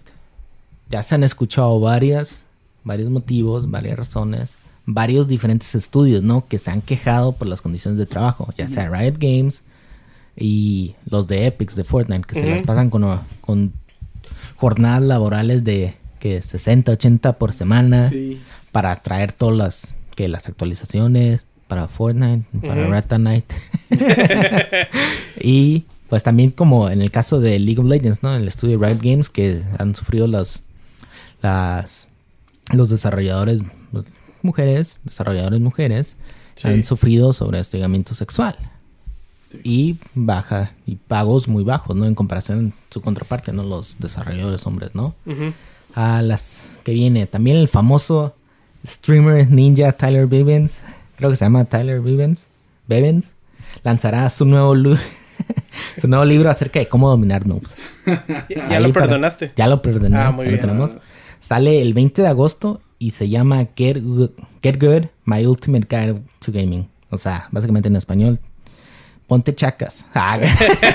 Ya 0.90 1.04
se 1.04 1.16
han 1.16 1.26
escuchado 1.26 1.78
varias, 1.82 2.46
varios 2.86 3.10
motivos, 3.10 3.70
varias 3.70 3.98
razones, 3.98 4.52
varios 4.92 5.28
diferentes 5.28 5.76
estudios, 5.76 6.24
¿no? 6.24 6.48
Que 6.48 6.58
se 6.58 6.72
han 6.72 6.82
quejado 6.82 7.34
por 7.34 7.48
las 7.48 7.62
condiciones 7.62 8.00
de 8.00 8.06
trabajo, 8.08 8.52
ya 8.58 8.68
sea 8.68 8.90
Riot 8.90 9.18
Games 9.20 9.62
y 10.36 10.96
los 11.10 11.28
de 11.28 11.46
Epics 11.46 11.76
de 11.76 11.84
Fortnite, 11.84 12.24
que 12.26 12.42
se 12.42 12.50
las 12.50 12.62
pasan 12.64 12.90
con, 12.90 13.06
con 13.42 13.72
jornadas 14.56 15.04
laborales 15.04 15.64
de 15.64 15.96
que 16.20 16.42
60, 16.42 16.92
80 16.94 17.34
por 17.38 17.54
semana 17.54 18.10
Sí. 18.10 18.42
para 18.72 18.96
traer 18.98 19.32
todas 19.32 19.56
las 19.58 19.96
que 20.16 20.28
las 20.28 20.48
actualizaciones 20.48 21.46
para 21.68 21.88
Fortnite, 21.88 22.46
para 22.66 22.82
Ujú. 22.84 22.92
Rata 22.92 23.18
Night. 23.20 23.46
y 25.42 25.86
pues 26.10 26.24
también 26.24 26.50
como 26.52 26.90
en 26.90 27.02
el 27.02 27.12
caso 27.12 27.40
de 27.40 27.60
League 27.60 27.80
of 27.80 27.88
Legends, 27.88 28.24
¿no? 28.24 28.36
El 28.36 28.48
estudio 28.48 28.80
Riot 28.80 29.00
Games 29.02 29.30
que 29.30 29.62
han 29.78 29.96
sufrido 29.96 30.28
los 30.28 30.62
las 31.42 32.08
los 32.74 32.90
desarrolladores 32.90 33.62
mujeres, 34.44 34.98
desarrolladores 35.04 35.60
mujeres 35.60 36.16
Sí. 36.56 36.68
han 36.68 36.84
sufrido 36.84 37.32
sobre 37.34 37.60
hostigamiento 37.60 38.14
sexual. 38.16 38.56
Sí. 39.52 39.60
Y 39.64 39.98
baja 40.14 40.74
y 40.86 40.96
pagos 40.96 41.48
muy 41.48 41.64
bajos, 41.64 41.96
¿no? 41.96 42.06
En 42.06 42.16
comparación 42.16 42.74
a 42.78 42.94
su 42.94 43.02
contraparte, 43.02 43.54
¿no? 43.54 43.64
Los 43.64 43.98
desarrolladores 44.00 44.66
hombres, 44.68 44.92
¿no? 44.94 45.16
A 45.96 46.22
las 46.22 46.60
que 46.84 46.92
viene. 46.94 47.26
También 47.28 47.58
el 47.58 47.68
famoso 47.68 48.36
streamer 48.86 49.50
ninja 49.50 49.92
Tyler 49.94 50.28
Vivens, 50.28 50.80
creo 51.16 51.30
que 51.30 51.36
se 51.36 51.46
llama 51.46 51.66
Tyler 51.66 52.02
Vivens, 52.02 52.46
Bevens, 52.88 53.28
lanzará 53.84 54.30
su 54.30 54.46
nuevo 54.46 54.76
su 55.98 56.08
nuevo 56.08 56.26
libro 56.26 56.50
acerca 56.50 56.80
de 56.80 56.88
cómo 56.88 57.10
dominar 57.10 57.46
noobs. 57.48 57.74
Ya, 58.70 58.80
lo 58.80 58.92
para- 58.94 59.06
perdonaste. 59.06 59.54
Ya 59.56 59.68
lo 59.68 59.82
perdoné. 59.82 60.18
Ah, 60.18 60.32
muy 60.32 60.46
lo. 60.48 60.96
Sale 61.40 61.82
el 61.82 61.94
20 61.94 62.22
de 62.24 62.28
agosto 62.28 62.82
y 63.00 63.12
se 63.12 63.30
llama 63.30 63.68
Get 63.76 64.04
Good, 64.04 64.32
Get 64.62 64.80
Good, 64.80 65.06
My 65.26 65.46
Ultimate 65.46 65.88
Guide 65.90 66.22
to 66.40 66.52
Gaming. 66.52 66.88
O 67.10 67.18
sea, 67.18 67.48
básicamente 67.52 67.88
en 67.88 67.96
español, 67.96 68.40
ponte 69.28 69.56
chacas. 69.56 70.06
Ah, 70.14 70.38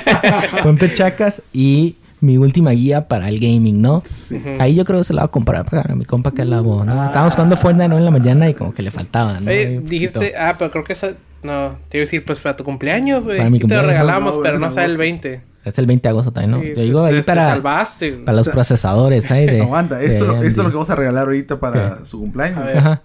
ponte 0.62 0.92
chacas 0.92 1.42
y 1.52 1.96
mi 2.20 2.38
última 2.38 2.70
guía 2.70 3.08
para 3.08 3.28
el 3.28 3.38
gaming, 3.38 3.82
¿no? 3.82 4.02
Sí. 4.06 4.40
Ahí 4.58 4.74
yo 4.74 4.84
creo 4.84 4.98
que 4.98 5.04
se 5.04 5.14
la 5.14 5.22
va 5.22 5.26
a 5.26 5.30
comprar 5.30 5.64
para 5.64 5.94
mi 5.94 6.04
compa 6.04 6.32
que 6.32 6.44
la 6.44 6.62
¿no? 6.62 6.84
Ah. 6.88 7.06
Estábamos 7.06 7.34
jugando 7.34 7.56
Fortnite 7.56 7.88
¿no? 7.88 7.98
en 7.98 8.04
la 8.04 8.10
mañana 8.10 8.48
y 8.48 8.54
como 8.54 8.72
que 8.72 8.82
le 8.82 8.90
faltaba, 8.90 9.40
¿no? 9.40 9.50
Dijiste, 9.50 10.34
ah, 10.38 10.56
pero 10.58 10.70
creo 10.70 10.84
que 10.84 10.92
esa. 10.94 11.16
No, 11.44 11.78
te 11.88 11.98
iba 11.98 12.02
a 12.02 12.06
decir, 12.06 12.24
pues 12.24 12.40
para 12.40 12.56
tu 12.56 12.64
cumpleaños, 12.64 13.24
güey. 13.24 13.36
Para 13.38 13.50
mi 13.50 13.58
Aquí 13.58 13.68
Te 13.68 13.74
lo 13.74 13.80
cumpleaños. 13.82 14.02
regalamos, 14.06 14.36
No, 14.36 14.42
pero 14.42 14.58
no 14.58 14.70
sale 14.70 14.86
el 14.86 14.92
no. 14.94 14.98
20. 14.98 15.42
Es 15.64 15.78
el 15.78 15.86
20 15.86 16.02
de 16.02 16.10
agosto 16.10 16.32
también, 16.32 16.50
¿no? 16.50 16.60
Sí, 16.60 16.72
yo 16.76 16.82
digo 16.82 17.04
ahí 17.04 17.22
para, 17.22 17.50
salvaste, 17.50 18.10
güey. 18.10 18.24
para 18.24 18.32
los 18.36 18.40
O 18.42 18.44
sea- 18.44 18.52
procesadores, 18.54 19.24
¿sabes? 19.24 19.46
De, 19.46 19.60
Aguanta, 19.62 20.02
esto, 20.02 20.24
de 20.24 20.28
lo- 20.28 20.34
esto 20.42 20.46
es 20.48 20.56
lo 20.64 20.64
que 20.70 20.74
vamos 20.74 20.90
a 20.90 20.94
regalar 20.96 21.24
ahorita 21.24 21.60
para 21.60 22.04
su 22.04 22.18
cumpleaños. 22.20 22.58
A 22.58 22.64
ver. 22.64 22.76
Ajá. 22.78 23.02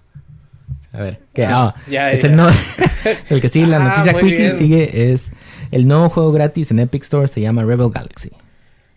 A 0.92 0.98
ver, 1.00 1.20
¿qué? 1.32 1.46
Ah, 1.46 1.74
ya, 1.88 2.10
es 2.12 2.22
ya. 2.22 2.28
el 2.28 2.36
no... 2.36 2.48
el 3.30 3.40
que 3.40 3.48
sigue, 3.48 3.66
la 3.66 3.76
Ah, 3.76 3.96
noticia 4.04 4.20
bien. 4.20 4.56
sigue 4.56 5.12
es 5.12 5.30
el 5.70 5.86
nuevo 5.86 6.08
juego 6.10 6.32
gratis 6.32 6.70
en 6.72 6.80
Epic 6.80 7.02
Store 7.04 7.28
se 7.28 7.40
llama 7.40 7.62
Rebel 7.64 7.90
Galaxy. 7.90 8.30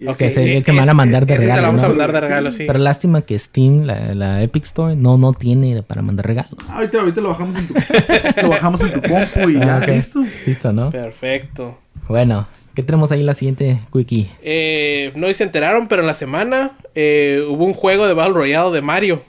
Ok, 0.07 0.17
que 0.17 0.25
es 0.27 0.37
el 0.37 0.63
que 0.63 0.71
me 0.73 0.79
van 0.79 0.89
a 0.89 0.91
ese- 0.91 0.95
mandar 0.97 1.25
de 1.25 1.33
ese 1.33 1.41
regalo, 1.43 1.55
te 1.57 1.61
la 1.61 1.67
vamos 1.67 1.83
a 1.83 1.89
mandar 1.89 2.11
de 2.11 2.21
regalo, 2.21 2.51
sí. 2.51 2.63
Pero 2.67 2.79
lástima 2.79 3.21
que 3.23 3.37
Steam, 3.39 3.83
la, 3.83 4.13
la 4.15 4.41
Epic 4.43 4.63
Store, 4.65 4.95
no, 4.95 5.17
no 5.17 5.33
tiene 5.33 5.83
para 5.83 6.01
mandar 6.01 6.25
regalos. 6.27 6.51
Ah, 6.69 6.77
ahorita, 6.77 6.99
ahorita 6.99 7.21
lo 7.21 7.29
bajamos 7.29 7.55
en 7.57 7.67
tu, 7.67 7.73
lo 8.41 8.49
bajamos 8.49 8.81
en 8.81 8.93
tu 8.93 9.01
compu 9.01 9.49
y 9.49 9.53
ya, 9.59 9.77
Ah, 9.77 9.85
listo. 9.87 10.23
Listo, 10.45 10.73
¿no? 10.73 10.89
Perfecto. 10.91 11.77
Bueno, 12.07 12.47
¿qué 12.75 12.83
tenemos 12.83 13.11
ahí 13.11 13.21
en 13.21 13.25
la 13.27 13.33
siguiente 13.35 13.79
quickie? 13.93 14.29
Eh, 14.41 15.11
no 15.15 15.31
se 15.33 15.43
enteraron, 15.43 15.87
pero 15.87 16.01
en 16.01 16.07
la 16.07 16.13
semana 16.13 16.71
eh, 16.95 17.43
hubo 17.47 17.63
un 17.65 17.73
juego 17.73 18.07
de 18.07 18.13
Battle 18.13 18.33
Royale 18.33 18.71
de 18.71 18.81
Mario. 18.81 19.21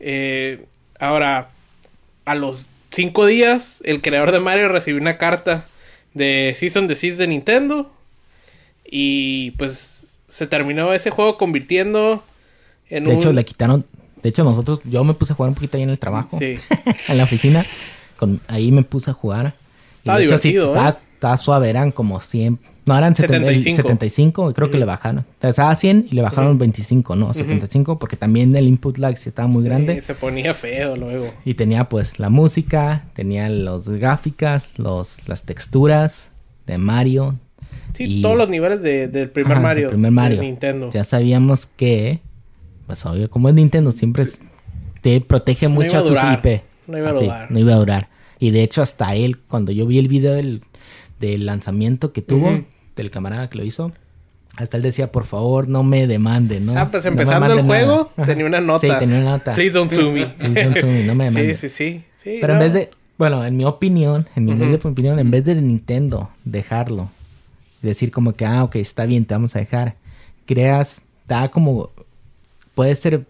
Eh, 0.00 0.64
ahora, 1.00 1.48
a 2.24 2.34
los 2.34 2.66
cinco 2.90 3.26
días, 3.26 3.82
el 3.84 4.00
creador 4.02 4.32
de 4.32 4.40
Mario 4.40 4.68
recibió 4.68 5.00
una 5.00 5.18
carta 5.18 5.64
de 6.14 6.52
Season 6.56 6.88
the 6.88 6.94
Seas 6.94 7.18
de 7.18 7.26
Nintendo. 7.26 7.92
Y 8.90 9.52
pues 9.52 10.18
se 10.28 10.46
terminó 10.46 10.92
ese 10.92 11.10
juego 11.10 11.36
convirtiendo 11.36 12.22
en 12.88 13.04
De 13.04 13.10
un... 13.10 13.16
hecho, 13.16 13.32
le 13.32 13.44
quitaron. 13.44 13.84
De 14.22 14.30
hecho, 14.30 14.44
nosotros. 14.44 14.80
Yo 14.84 15.04
me 15.04 15.14
puse 15.14 15.32
a 15.32 15.36
jugar 15.36 15.50
un 15.50 15.54
poquito 15.54 15.76
ahí 15.76 15.82
en 15.82 15.90
el 15.90 15.98
trabajo. 15.98 16.38
Sí. 16.38 16.54
en 17.08 17.16
la 17.18 17.24
oficina. 17.24 17.64
Con, 18.16 18.40
ahí 18.48 18.72
me 18.72 18.82
puse 18.82 19.10
a 19.10 19.14
jugar. 19.14 19.54
Y 19.96 19.98
Estaba 19.98 20.18
de 20.18 20.24
hecho, 20.24 20.38
sí, 20.38 20.48
divertido, 20.48 20.74
estaba, 20.74 20.90
¿eh? 20.90 21.02
estaba 21.14 21.36
suave. 21.36 21.70
Eran 21.70 21.92
como 21.92 22.20
100. 22.20 22.58
No, 22.86 22.96
eran 22.96 23.14
75. 23.14 23.76
75. 23.76 23.76
75 23.76 24.50
y 24.50 24.54
creo 24.54 24.70
que 24.70 24.78
le 24.78 24.86
bajaron. 24.86 25.18
O 25.18 25.40
sea, 25.42 25.50
estaba 25.50 25.76
100 25.76 26.06
y 26.10 26.14
le 26.14 26.22
bajaron 26.22 26.56
25, 26.56 27.16
¿no? 27.16 27.34
75 27.34 27.98
porque 27.98 28.16
también 28.16 28.56
el 28.56 28.66
input 28.66 28.96
lag 28.96 29.18
sí 29.18 29.28
estaba 29.28 29.46
muy 29.46 29.62
grande. 29.62 29.96
Sí, 29.96 30.00
se 30.00 30.14
ponía 30.14 30.54
feo 30.54 30.96
luego. 30.96 31.34
Y 31.44 31.52
tenía 31.52 31.90
pues 31.90 32.18
la 32.18 32.30
música, 32.30 33.04
tenía 33.12 33.50
los 33.50 33.90
gráficas, 33.90 34.70
los, 34.78 35.28
las 35.28 35.42
texturas 35.42 36.28
de 36.66 36.78
Mario. 36.78 37.38
Sí, 37.94 38.18
Y- 38.18 38.22
todos 38.22 38.36
los 38.36 38.48
niveles 38.48 38.82
de- 38.82 39.08
del 39.08 39.30
primer 39.30 39.58
Mario. 39.60 39.82
del 39.84 39.90
primer 39.92 40.10
Mario. 40.12 40.38
De 40.40 40.44
Nintendo. 40.46 40.90
Ya 40.92 41.04
sabíamos 41.04 41.66
que, 41.66 42.20
pues 42.86 43.04
obvio, 43.06 43.28
como 43.30 43.48
es 43.48 43.54
Nintendo, 43.54 43.92
siempre 43.92 44.22
es- 44.24 44.40
te 45.02 45.20
protege 45.20 45.66
No 45.68 45.74
mucho 45.74 45.96
a 45.98 46.00
a 46.00 46.06
sus. 46.06 46.16
IP. 46.18 46.62
No 46.86 46.98
iba 46.98 47.10
a 47.10 47.12
Así, 47.12 47.24
durar. 47.24 47.50
no 47.50 47.58
iba 47.58 47.72
a 47.72 47.76
durar. 47.76 48.08
Y 48.40 48.50
de 48.50 48.62
hecho, 48.62 48.82
hasta 48.82 49.14
él, 49.14 49.38
cuando 49.38 49.72
yo 49.72 49.86
vi 49.86 49.98
el 49.98 50.08
video 50.08 50.32
del, 50.34 50.62
del 51.20 51.46
lanzamiento 51.46 52.12
que 52.12 52.22
tuvo, 52.22 52.62
del 52.96 53.10
camarada 53.10 53.48
que 53.50 53.58
lo 53.58 53.64
hizo, 53.64 53.92
hasta 54.56 54.76
él 54.76 54.82
decía, 54.82 55.10
por 55.12 55.24
favor, 55.24 55.68
no 55.68 55.82
me 55.82 56.06
demande, 56.06 56.60
¿no? 56.60 56.76
Ah, 56.78 56.88
pues 56.90 57.04
No 57.04 57.10
empezando 57.10 57.52
el 57.52 57.62
juego, 57.62 58.10
nada". 58.16 58.26
tenía 58.26 58.46
una 58.46 58.60
nota. 58.60 58.86
Sí, 58.86 58.92
tenía 58.98 59.18
una 59.20 59.30
nota. 59.32 59.54
Please 59.54 59.72
don't 59.72 59.92
sue 59.92 60.10
me. 60.10 60.26
Please 60.26 60.64
don't 60.64 60.76
sue 60.76 60.86
me, 60.90 61.04
no 61.04 61.14
me 61.14 61.28
sí, 61.28 61.34
demandes. 61.34 61.60
sí, 61.60 61.68
sí, 61.68 62.02
sí. 62.22 62.38
Pero 62.40 62.54
en 62.54 62.58
vez 62.60 62.72
de, 62.72 62.90
bueno, 63.18 63.44
en 63.44 63.56
mi 63.56 63.64
opinión, 63.64 64.26
en 64.36 64.44
mi 64.44 64.52
humilde 64.52 64.80
opinión, 64.82 65.18
en 65.18 65.30
vez 65.30 65.44
de 65.44 65.54
Nintendo 65.56 66.30
dejarlo, 66.44 67.10
decir 67.82 68.10
como 68.10 68.32
que, 68.34 68.44
ah, 68.46 68.64
ok, 68.64 68.76
está 68.76 69.04
bien, 69.06 69.24
te 69.24 69.34
vamos 69.34 69.54
a 69.56 69.58
dejar, 69.60 69.96
creas, 70.46 71.02
da 71.26 71.50
como, 71.50 71.90
puede 72.74 72.94
ser, 72.94 73.24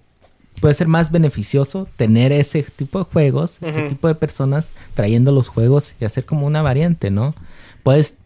puede 0.61 0.75
ser 0.75 0.89
más 0.89 1.11
beneficioso 1.11 1.87
tener 1.97 2.33
ese 2.33 2.63
tipo 2.63 2.99
de 2.99 3.05
juegos, 3.05 3.59
ese 3.61 3.89
tipo 3.89 4.09
de 4.09 4.15
personas 4.15 4.69
trayendo 4.95 5.33
los 5.33 5.49
juegos 5.49 5.93
y 6.01 6.05
hacer 6.05 6.25
como 6.25 6.47
una 6.47 6.63
variante, 6.63 7.11
¿no? 7.11 7.35
Puedes, 7.83 8.17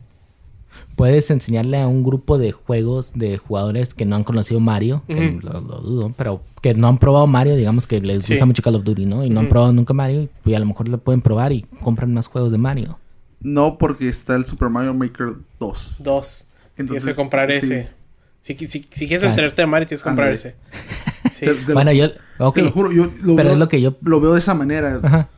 puedes 0.97 1.31
enseñarle 1.31 1.81
a 1.81 1.87
un 1.89 2.03
grupo 2.05 2.39
de 2.39 2.53
juegos 2.53 3.13
de 3.15 3.39
jugadores 3.39 3.95
que 3.95 4.05
no 4.05 4.17
han 4.17 4.25
conocido 4.25 4.61
Mario, 4.61 5.03
que 5.07 5.39
lo, 5.43 5.61
lo 5.61 5.81
dudo, 5.81 6.13
pero 6.17 6.43
que 6.61 6.75
no 6.75 6.87
han 6.89 6.99
probado 6.99 7.27
Mario, 7.27 7.57
digamos 7.57 7.87
que 7.87 8.01
les 8.01 8.25
Sí. 8.25 8.35
gusta 8.35 8.47
mucho 8.47 8.63
Call 8.63 8.77
of 8.77 8.85
Duty, 8.85 9.05
¿no? 9.07 9.25
Y 9.25 9.31
no 9.31 9.41
han 9.41 9.49
probado 9.49 9.73
nunca 9.73 9.93
Mario, 9.95 10.29
y 10.45 10.55
a 10.55 10.61
lo 10.61 10.67
mejor 10.67 10.89
lo 10.89 10.99
pueden 10.99 11.21
probar 11.21 11.53
y 11.53 11.63
compran 11.83 12.15
más 12.15 12.27
juegos 12.29 12.53
de 12.53 12.59
Mario. 12.59 12.99
No, 13.43 13.79
porque 13.79 14.09
está 14.09 14.35
el 14.37 14.45
Super 14.47 14.69
Mario 14.69 14.95
Maker 14.95 15.35
2. 15.59 15.97
Dos. 16.05 16.45
Entonces, 16.77 17.03
tienes 17.03 17.05
que 17.05 17.15
comprar 17.15 17.51
sí. 17.51 17.57
ese. 17.57 17.89
Si, 18.43 18.55
si, 18.57 18.87
si 18.93 19.07
quieres 19.07 19.23
Ah, 19.25 19.29
enterarte 19.31 19.63
de 19.63 19.67
Mario, 19.67 19.87
tienes 19.89 20.03
que 20.03 20.09
comprar 20.09 20.33
ese. 20.33 20.55
Sí. 21.35 21.47
Te- 21.47 21.55
te- 21.55 21.73
bueno, 21.73 21.93
yo, 21.93 22.07
ok, 22.39 22.55
Te 22.55 22.63
lo 22.63 22.71
juro, 22.73 22.93
yo 22.93 23.05
lo 23.23 23.37
pero 23.37 23.49
veo, 23.49 23.53
es 23.53 23.59
lo 23.59 23.69
que 23.69 23.81
yo, 23.81 23.97
lo 24.03 24.21
veo 24.21 24.33
de 24.33 24.39
esa 24.41 24.55
manera. 24.55 25.01
ajá, 25.03 25.29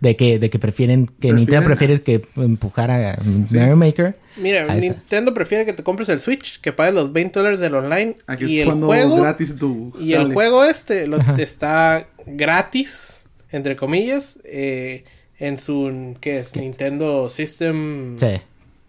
de 0.00 0.16
que, 0.16 0.38
de 0.38 0.50
que 0.50 0.58
prefieren, 0.58 1.06
que 1.06 1.28
Prefieren- 1.30 1.34
Nintendo 1.36 1.64
prefiere 1.66 2.02
que 2.02 2.26
empujar 2.36 2.90
a 2.90 3.16
Mario 3.50 3.76
Maker. 3.76 4.16
Mira. 4.36 4.72
Nintendo 4.74 5.34
prefiere 5.34 5.64
que 5.66 5.72
te 5.72 5.82
compres 5.82 6.08
el 6.08 6.20
Switch, 6.20 6.60
que 6.60 6.72
pagues 6.72 6.94
los 6.94 7.12
20 7.12 7.38
dólares 7.38 7.60
del 7.60 7.74
online. 7.74 8.16
Aquí 8.26 8.44
y 8.44 8.56
es 8.56 8.60
el 8.62 8.66
cuando 8.66 8.86
juego. 8.86 9.16
gratis 9.20 9.50
en 9.50 9.58
tu 9.58 9.92
Y 10.00 10.12
el 10.14 10.32
juego 10.32 10.64
este 10.64 11.06
lo, 11.06 11.18
está 11.38 12.06
gratis, 12.26 13.22
entre 13.50 13.76
comillas, 13.76 14.38
eh, 14.44 15.04
en 15.38 15.58
su, 15.58 16.14
¿qué 16.20 16.38
es? 16.40 16.56
Nintendo 16.56 17.28
System. 17.28 18.18
Sí. 18.18 18.40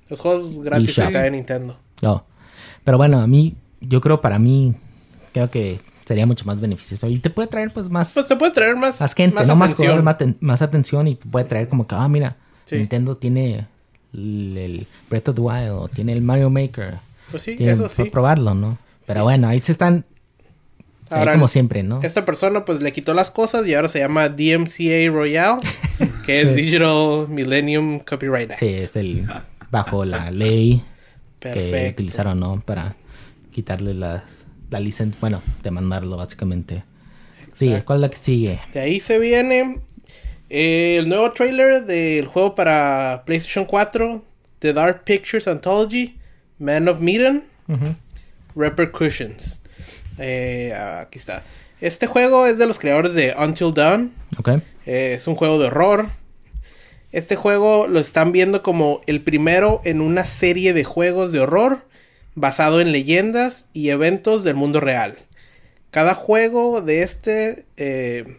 Los 0.09 0.19
juegos 0.19 0.61
gratis 0.63 0.95
de 0.95 1.31
Nintendo. 1.31 1.77
No. 2.01 2.25
Pero 2.83 2.97
bueno, 2.97 3.19
a 3.19 3.27
mí, 3.27 3.55
yo 3.81 3.99
creo 4.01 4.21
para 4.21 4.39
mí, 4.39 4.73
creo 5.33 5.49
que 5.51 5.79
sería 6.05 6.25
mucho 6.25 6.45
más 6.45 6.61
beneficioso. 6.61 7.07
Y 7.09 7.19
te 7.19 7.29
puede 7.29 7.49
traer 7.49 7.71
pues 7.71 7.89
más, 7.89 8.13
Pues 8.13 8.27
te 8.27 8.35
puede 8.37 8.51
traer 8.53 8.75
más, 8.77 9.01
más 9.01 9.13
gente, 9.13 9.35
más 9.35 9.47
¿no? 9.47 9.55
Más, 9.57 9.73
atención. 9.73 10.03
más, 10.05 10.17
más 10.39 10.61
atención 10.61 11.07
y 11.07 11.15
puede 11.15 11.45
traer 11.45 11.67
como 11.67 11.85
que, 11.87 11.95
ah, 11.95 12.07
mira, 12.07 12.37
Sí. 12.65 12.75
Nintendo 12.77 13.15
tiene 13.17 13.65
el, 14.13 14.57
el 14.57 14.87
Breath 15.09 15.29
of 15.29 15.35
the 15.35 15.41
Wild, 15.41 15.69
o 15.71 15.87
tiene 15.89 16.13
el 16.13 16.21
Mario 16.21 16.49
Maker. 16.49 16.95
Pues 17.31 17.43
sí, 17.43 17.55
Tiene- 17.57 17.71
eso 17.73 17.87
sí. 17.89 17.97
para 18.03 18.11
probarlo, 18.11 18.55
¿no? 18.55 18.77
Pero 19.05 19.23
bueno, 19.23 19.47
ahí 19.47 19.59
se 19.61 19.71
están, 19.73 20.03
ahí 21.09 21.19
Ahora, 21.19 21.33
como 21.33 21.47
siempre, 21.47 21.83
¿no? 21.83 22.01
esta 22.03 22.25
persona 22.25 22.65
pues 22.65 22.81
le 22.81 22.91
quitó 22.93 23.13
las 23.13 23.31
cosas 23.31 23.65
y 23.67 23.73
ahora 23.73 23.87
se 23.87 23.99
llama 23.99 24.27
DMCA 24.29 25.09
Royale, 25.11 25.61
que 26.27 26.41
es 26.41 26.55
Digital 26.55 27.27
Millennium 27.29 27.99
Copyright 28.01 28.51
Act. 28.51 28.59
Sí, 28.59 28.67
es 28.67 28.97
el 28.97 29.27
bajo 29.71 30.03
la 30.03 30.29
ley 30.29 30.83
que 31.39 31.89
utilizaron, 31.93 32.39
¿no? 32.39 32.61
Para 32.65 32.95
quitarle 33.51 33.93
la, 33.93 34.25
la 34.69 34.79
licencia, 34.81 35.17
bueno, 35.21 35.41
demandarlo 35.63 36.17
básicamente. 36.17 36.83
Sí. 37.53 37.73
¿cuál 37.85 37.99
es 37.99 38.01
la 38.01 38.09
que 38.09 38.17
sigue? 38.17 38.59
De 38.73 38.81
ahí 38.81 38.99
se 38.99 39.17
viene 39.17 39.79
eh, 40.49 40.97
el 40.99 41.09
nuevo 41.09 41.31
trailer 41.31 41.85
del 41.85 42.27
juego 42.27 42.53
para 42.53 43.23
PlayStation 43.25 43.65
4, 43.65 44.21
The 44.59 44.73
Dark 44.73 45.05
Pictures 45.05 45.47
Anthology, 45.47 46.19
Man 46.59 46.89
of 46.89 46.99
Medan. 46.99 47.45
Repercussions. 48.53 49.61
Eh, 50.17 50.73
aquí 50.73 51.19
está. 51.19 51.43
Este 51.79 52.07
juego 52.07 52.47
es 52.47 52.57
de 52.57 52.65
los 52.65 52.79
creadores 52.79 53.13
de 53.13 53.35
Until 53.37 53.73
Dawn. 53.73 54.13
Ok. 54.39 54.49
Eh, 54.85 55.13
es 55.15 55.27
un 55.27 55.35
juego 55.35 55.59
de 55.59 55.67
horror. 55.67 56.07
Este 57.11 57.35
juego 57.35 57.87
lo 57.87 57.99
están 57.99 58.31
viendo 58.31 58.63
como 58.63 59.01
el 59.05 59.21
primero 59.21 59.81
en 59.83 60.01
una 60.01 60.25
serie 60.25 60.73
de 60.73 60.83
juegos 60.83 61.31
de 61.31 61.39
horror 61.39 61.85
basado 62.35 62.81
en 62.81 62.91
leyendas 62.91 63.67
y 63.73 63.89
eventos 63.89 64.43
del 64.43 64.55
mundo 64.55 64.79
real. 64.79 65.17
Cada 65.89 66.13
juego 66.13 66.81
de 66.81 67.01
este 67.01 67.65
eh, 67.77 68.37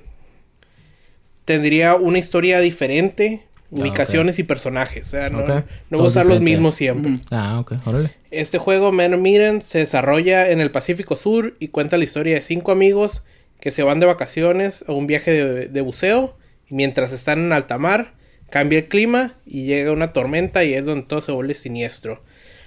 tendría 1.44 1.96
una 1.96 2.18
historia 2.18 2.60
diferente, 2.60 3.47
ubicaciones 3.70 4.38
y 4.38 4.44
personajes. 4.44 5.06
O 5.08 5.10
sea, 5.10 5.28
no, 5.28 5.40
Ok. 5.40 5.64
no 5.90 5.98
usar 6.02 6.26
los 6.26 6.40
mismos 6.40 6.74
siempre. 6.74 7.16
Ah, 7.30 7.58
ok, 7.60 7.74
órale. 7.86 8.10
Este 8.30 8.58
juego, 8.58 8.92
Man 8.92 9.14
of 9.14 9.20
Medan, 9.20 9.62
se 9.62 9.78
desarrolla 9.78 10.50
en 10.50 10.60
el 10.60 10.70
Pacífico 10.70 11.16
Sur 11.16 11.54
y 11.58 11.68
cuenta 11.68 11.96
la 11.98 12.04
historia 12.04 12.34
de 12.34 12.40
cinco 12.40 12.72
amigos 12.72 13.24
que 13.60 13.70
se 13.70 13.82
van 13.82 14.00
de 14.00 14.06
vacaciones 14.06 14.84
a 14.88 14.92
un 14.92 15.06
viaje 15.06 15.32
de, 15.32 15.68
de 15.68 15.80
buceo 15.80 16.36
y 16.68 16.74
mientras 16.74 17.12
están 17.12 17.38
en 17.40 17.52
alta 17.52 17.76
mar 17.78 18.14
cambia 18.50 18.78
el 18.78 18.88
clima 18.88 19.34
y 19.44 19.64
llega 19.64 19.92
una 19.92 20.12
tormenta 20.12 20.64
y 20.64 20.72
es 20.74 20.84
donde 20.86 21.06
todo 21.06 21.20
se 21.20 21.32
vuelve 21.32 21.54
siniestro. 21.54 22.22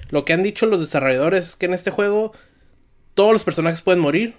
Lo 0.09 0.25
que 0.25 0.33
han 0.33 0.43
dicho 0.43 0.65
los 0.65 0.79
desarrolladores 0.81 1.49
es 1.49 1.55
que 1.55 1.65
en 1.67 1.73
este 1.73 1.89
juego 1.91 2.33
todos 3.13 3.33
los 3.33 3.43
personajes 3.43 3.81
pueden 3.81 4.01
morir 4.01 4.33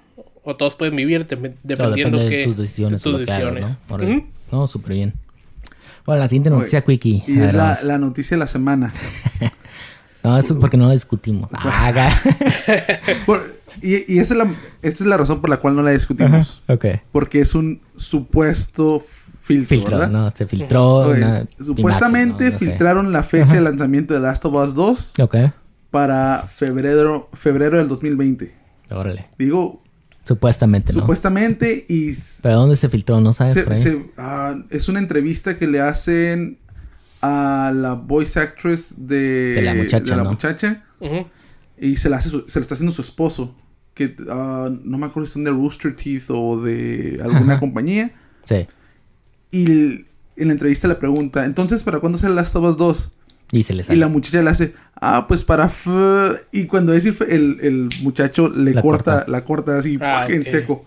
o 0.44 0.56
todos 0.56 0.74
pueden 0.74 0.94
vivir 0.96 1.26
dependiendo 1.26 2.18
que, 2.28 2.36
de 2.38 2.44
tus 2.44 2.56
decisiones. 2.56 3.02
de 3.02 3.10
tus 3.10 3.20
decisiones. 3.20 3.78
¿no? 3.88 3.96
Ujú. 3.96 4.26
No, 4.50 4.66
súper 4.66 4.92
bien. 4.94 5.14
Bueno, 6.06 6.20
la 6.20 6.28
siguiente 6.28 6.50
noticia, 6.50 6.82
Quickie. 6.82 7.22
Y 7.26 7.38
A 7.40 7.46
es 7.46 7.52
ver, 7.52 7.84
la, 7.84 7.98
noticia 7.98 8.36
de 8.36 8.38
la 8.40 8.46
semana. 8.48 8.92
No, 10.24 10.38
eso 10.38 10.54
es 10.54 10.60
porque 10.60 10.76
no 10.76 10.86
la 10.86 10.92
discutimos. 10.92 11.50
Ah, 11.64 12.10
y 13.82 14.12
y 14.14 14.18
esa 14.20 14.34
es 14.34 14.38
la, 14.38 14.44
esta 14.82 15.02
es 15.02 15.06
la 15.08 15.16
razón 15.16 15.40
por 15.40 15.50
la 15.50 15.56
cual 15.56 15.74
no 15.74 15.82
la 15.82 15.90
discutimos. 15.90 16.62
ok. 16.68 16.84
Porque 17.10 17.40
es 17.40 17.54
un 17.56 17.80
supuesto 17.96 19.04
filtro, 19.40 19.68
Filtró, 19.76 19.98
¿verdad? 19.98 20.10
¿no? 20.12 20.32
Se 20.34 20.46
filtró. 20.46 21.08
Una 21.08 21.44
Supuestamente 21.60 22.44
imagen, 22.46 22.50
¿no? 22.50 22.52
No 22.52 22.58
sé. 22.58 22.66
filtraron 22.66 23.12
la 23.12 23.22
fecha 23.24 23.54
de 23.54 23.60
lanzamiento 23.62 24.14
de 24.14 24.20
Last 24.20 24.44
of 24.44 24.54
Us 24.54 24.74
2 24.74 25.14
Ok. 25.20 25.36
para 25.90 26.44
febrero, 26.46 27.28
febrero 27.32 27.78
del 27.78 27.88
2020. 27.88 28.54
Órale. 28.90 29.26
Digo, 29.38 29.81
Supuestamente, 30.24 30.92
¿no? 30.92 31.00
supuestamente 31.00 31.84
y 31.88 32.10
s- 32.10 32.40
¿Pero 32.42 32.56
dónde 32.60 32.76
se 32.76 32.88
filtró? 32.88 33.20
¿No 33.20 33.32
sabes? 33.32 33.52
se- 33.54 33.62
por 33.64 33.72
ahí? 33.72 33.78
se- 33.82 34.06
ah, 34.16 34.54
es 34.70 34.88
una 34.88 35.00
entrevista 35.00 35.58
que 35.58 35.66
le 35.66 35.80
hacen 35.80 36.58
a 37.20 37.72
la 37.74 37.94
voice 37.94 38.38
actress 38.38 38.94
de, 38.98 39.52
De 39.54 39.62
la 39.62 39.74
muchacha, 39.74 40.10
de 40.12 40.16
la 40.16 40.24
¿no? 40.24 40.30
muchacha, 40.30 40.84
y 41.78 41.96
se 41.96 42.08
la 42.08 42.18
hace 42.18 42.28
su- 42.28 42.44
se 42.48 42.58
la 42.58 42.62
está 42.62 42.74
haciendo 42.74 42.92
su 42.92 43.02
esposo 43.02 43.54
que 43.94 44.14
ah, 44.28 44.70
no 44.84 44.98
me 44.98 45.06
acuerdo 45.06 45.26
si 45.26 45.32
son 45.34 45.44
de 45.44 45.50
Rooster 45.50 45.94
Teeth 45.96 46.24
o 46.30 46.60
de 46.62 47.18
alguna 47.22 47.52
Ajá. 47.54 47.60
compañía 47.60 48.12
Sí. 48.44 48.66
y 49.50 49.64
l- 49.70 50.06
en 50.36 50.46
la 50.48 50.52
entrevista 50.52 50.88
le 50.88 50.94
pregunta 50.94 51.44
entonces 51.44 51.82
para 51.82 51.98
cuándo 52.00 52.16
sale 52.18 52.34
Last 52.34 52.54
of 52.56 52.64
Us 52.70 52.76
2 52.76 53.12
Y 53.52 53.62
se 53.62 53.74
le 53.74 53.84
y 53.88 53.96
la 53.96 54.08
muchacha 54.08 54.42
le 54.42 54.50
hace 54.50 54.74
ah 55.00 55.26
pues 55.28 55.44
para 55.44 55.66
f 55.66 55.90
y 56.52 56.64
cuando 56.64 56.92
es 56.94 57.04
el, 57.04 57.14
el, 57.28 57.58
el 57.60 57.88
muchacho 58.02 58.48
le 58.48 58.72
La 58.74 58.80
corta, 58.82 59.12
corta. 59.18 59.30
la 59.30 59.44
corta 59.44 59.78
así 59.78 59.98
Ah, 60.00 60.26
en 60.28 60.40
ok. 60.40 60.46
seco 60.48 60.86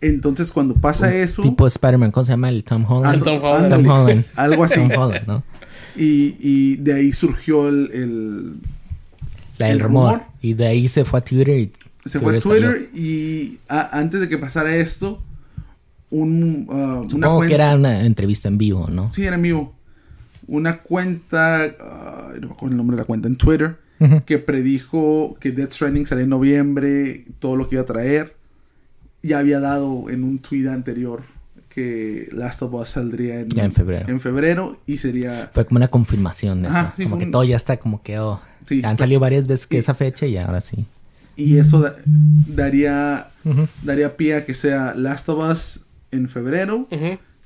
entonces 0.00 0.50
cuando 0.52 0.74
pasa 0.74 1.14
eso 1.14 1.42
Tipo 1.42 1.66
Spider-Man, 1.66 2.10
¿cómo 2.10 2.24
se 2.24 2.32
llama? 2.32 2.48
El 2.50 2.62
Tom 2.64 2.84
Holland. 2.88 3.14
El 3.16 3.22
Tom 3.22 3.42
Holland. 3.42 3.64
ándale, 3.64 3.82
Tom 3.84 3.92
Holland. 3.92 4.24
algo 4.36 4.64
así 4.64 4.74
Tom 4.74 4.90
Holland, 4.96 5.26
¿no? 5.26 5.42
y, 5.96 6.36
y 6.40 6.76
de 6.76 6.94
ahí 6.94 7.12
surgió 7.12 7.68
el, 7.68 7.90
el- 7.92 8.52
La- 9.58 9.70
el, 9.70 9.76
El 9.76 9.80
rumor. 9.80 10.12
rumor. 10.14 10.26
Y 10.42 10.54
de 10.54 10.66
ahí 10.66 10.88
se 10.88 11.04
fue 11.04 11.18
a 11.20 11.24
Twitter 11.24 11.48
y... 11.58 11.72
se 12.04 12.20
fue 12.20 12.36
a. 12.36 12.40
Twitter 12.40 12.88
y 12.94 13.58
a- 13.68 13.98
antes 13.98 14.20
de 14.20 14.28
que 14.28 14.38
pasara 14.38 14.74
esto 14.76 15.20
un 16.10 16.66
ah, 16.70 17.00
una 17.12 17.46
que 17.46 17.54
era 17.54 17.74
una 17.74 18.04
entrevista 18.04 18.48
en 18.48 18.56
vivo, 18.58 18.88
¿no? 18.90 19.12
Sí, 19.14 19.24
era 19.24 19.36
en 19.36 19.42
vivo. 19.42 19.74
Una 20.48 20.78
cuenta, 20.78 21.62
ah, 21.80 22.32
no 22.40 22.48
me 22.48 22.52
acuerdo 22.54 22.72
el 22.72 22.76
nombre 22.76 22.96
de 22.96 23.02
la 23.02 23.06
cuenta, 23.06 23.28
en 23.28 23.36
Twitter, 23.36 23.76
que 24.26 24.38
predijo 24.38 25.36
que 25.40 25.50
Death 25.52 25.72
Stranding 25.72 26.06
salía 26.06 26.24
en 26.24 26.30
noviembre, 26.30 27.24
todo 27.38 27.56
lo 27.56 27.68
que 27.68 27.74
iba 27.76 27.82
a 27.82 27.86
traer. 27.86 28.34
Ya 29.22 29.38
había 29.40 29.60
dado 29.60 30.08
en 30.10 30.24
un 30.24 30.38
tweet 30.38 30.68
anterior 30.68 31.22
que 31.68 32.28
Last 32.32 32.62
of 32.62 32.74
Us 32.74 32.88
saldría 32.90 33.40
en, 33.40 33.48
Ya 33.50 33.64
en 33.64 33.72
febrero. 33.72 34.08
en 34.08 34.20
febrero 34.20 34.80
y 34.86 34.98
sería... 34.98 35.50
Fue 35.52 35.64
como 35.66 35.78
una 35.78 35.88
confirmación 35.88 36.62
de 36.62 36.68
Ajá, 36.68 36.80
eso. 36.80 36.92
sí, 36.96 37.02
como 37.04 37.18
que 37.18 37.24
un- 37.26 37.30
todo 37.32 37.44
ya 37.44 37.56
está 37.56 37.76
como 37.76 38.02
que... 38.02 38.18
oh, 38.18 38.40
Sí, 38.64 38.80
han 38.84 38.96
fue- 38.96 39.04
salido 39.04 39.20
varias 39.20 39.46
veces 39.46 39.66
que 39.66 39.76
y- 39.76 39.80
esa 39.80 39.94
fecha 39.94 40.26
y 40.26 40.36
ahora 40.36 40.60
sí. 40.60 40.86
Y 41.36 41.58
eso 41.58 41.80
da- 41.80 41.96
daría, 42.46 43.28
daría 43.82 44.16
pie 44.16 44.34
a 44.36 44.44
que 44.46 44.54
sea 44.54 44.94
Last 44.94 45.28
of 45.28 45.50
Us 45.50 45.84
en 46.10 46.28
febrero 46.28 46.88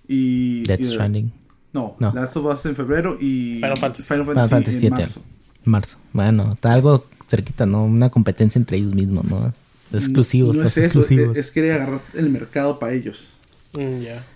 y... 0.08 0.62
Death 0.64 0.80
y- 0.80 0.84
Stranding. 0.84 1.32
No, 1.72 1.96
No. 1.98 2.12
Last 2.12 2.36
of 2.36 2.44
Us 2.52 2.66
en 2.66 2.76
febrero 2.76 3.16
y 3.20 3.54
Final 3.56 3.78
Fantasy. 3.78 4.02
Final 4.02 4.24
Final 4.26 4.48
Fantasy, 4.48 4.50
Fantasy 4.50 4.76
en 4.76 4.80
VII. 4.82 4.90
marzo. 4.90 5.22
Marzo. 5.64 5.96
Bueno, 6.12 6.52
está 6.52 6.72
algo 6.72 7.06
cerquita, 7.28 7.64
¿no? 7.66 7.84
Una 7.84 8.10
competencia 8.10 8.58
entre 8.58 8.76
ellos 8.78 8.94
mismos, 8.94 9.24
¿no? 9.24 9.52
Exclusivos, 9.92 10.56
No 10.56 10.62
los 10.64 10.76
es 10.76 10.86
eso, 10.86 11.00
exclusivos. 11.00 11.36
es, 11.36 11.46
es 11.46 11.52
querer 11.52 11.72
agarrar 11.72 12.00
el 12.14 12.30
mercado 12.30 12.78
para 12.78 12.92
ellos. 12.92 13.34
Mm, 13.74 13.98
ya. 14.00 14.26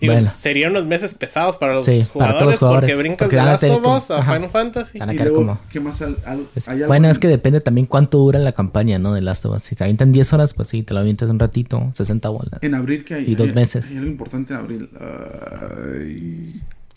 Digo, 0.00 0.14
Bueno. 0.14 0.28
serían 0.28 0.72
unos 0.72 0.86
meses 0.86 1.14
pesados 1.14 1.56
para 1.56 1.74
los, 1.74 1.86
Sí, 1.86 1.98
para 1.98 2.32
jugadores, 2.32 2.38
todos 2.38 2.50
los 2.50 2.58
jugadores, 2.58 2.90
porque 2.90 2.96
brincas 3.02 3.18
porque 3.26 3.36
de 3.36 3.42
Last 3.44 3.62
of 3.64 3.86
Us 3.86 4.10
a. 4.10 4.22
Final 4.24 4.50
Fantasy. 4.50 4.98
Van 4.98 5.10
a 5.10 5.12
Y 5.12 5.16
quedar 5.16 5.28
luego, 5.28 5.42
como... 5.46 5.60
¿qué 5.70 5.78
más? 5.80 6.02
Al, 6.02 6.16
al- 6.26 6.46
Es- 6.56 6.66
hay 6.68 6.76
algo 6.78 6.88
Bueno, 6.88 7.06
en- 7.06 7.12
es 7.12 7.18
que 7.20 7.28
depende 7.28 7.60
también 7.60 7.86
cuánto 7.86 8.18
dura 8.18 8.38
la 8.40 8.52
campaña, 8.52 8.98
¿no? 8.98 9.14
De 9.14 9.20
Last 9.20 9.44
of 9.46 9.56
Us. 9.56 9.62
Si 9.62 9.74
se 9.76 9.84
avientan 9.84 10.10
10 10.12 10.32
horas, 10.32 10.54
pues 10.54 10.68
sí, 10.68 10.82
te 10.82 10.92
lo 10.94 11.00
avientas 11.00 11.28
un 11.30 11.38
ratito, 11.38 11.92
60 11.94 12.28
bolas. 12.30 12.62
En 12.62 12.74
abril 12.74 13.04
que 13.04 13.14
hay... 13.14 13.24
Y 13.30 13.34
dos 13.36 13.48
hay- 13.48 13.54
meses. 13.54 13.86
Hay 13.90 13.96
algo 13.98 14.10
importante 14.10 14.54
en 14.54 14.58
abril. 14.60 14.88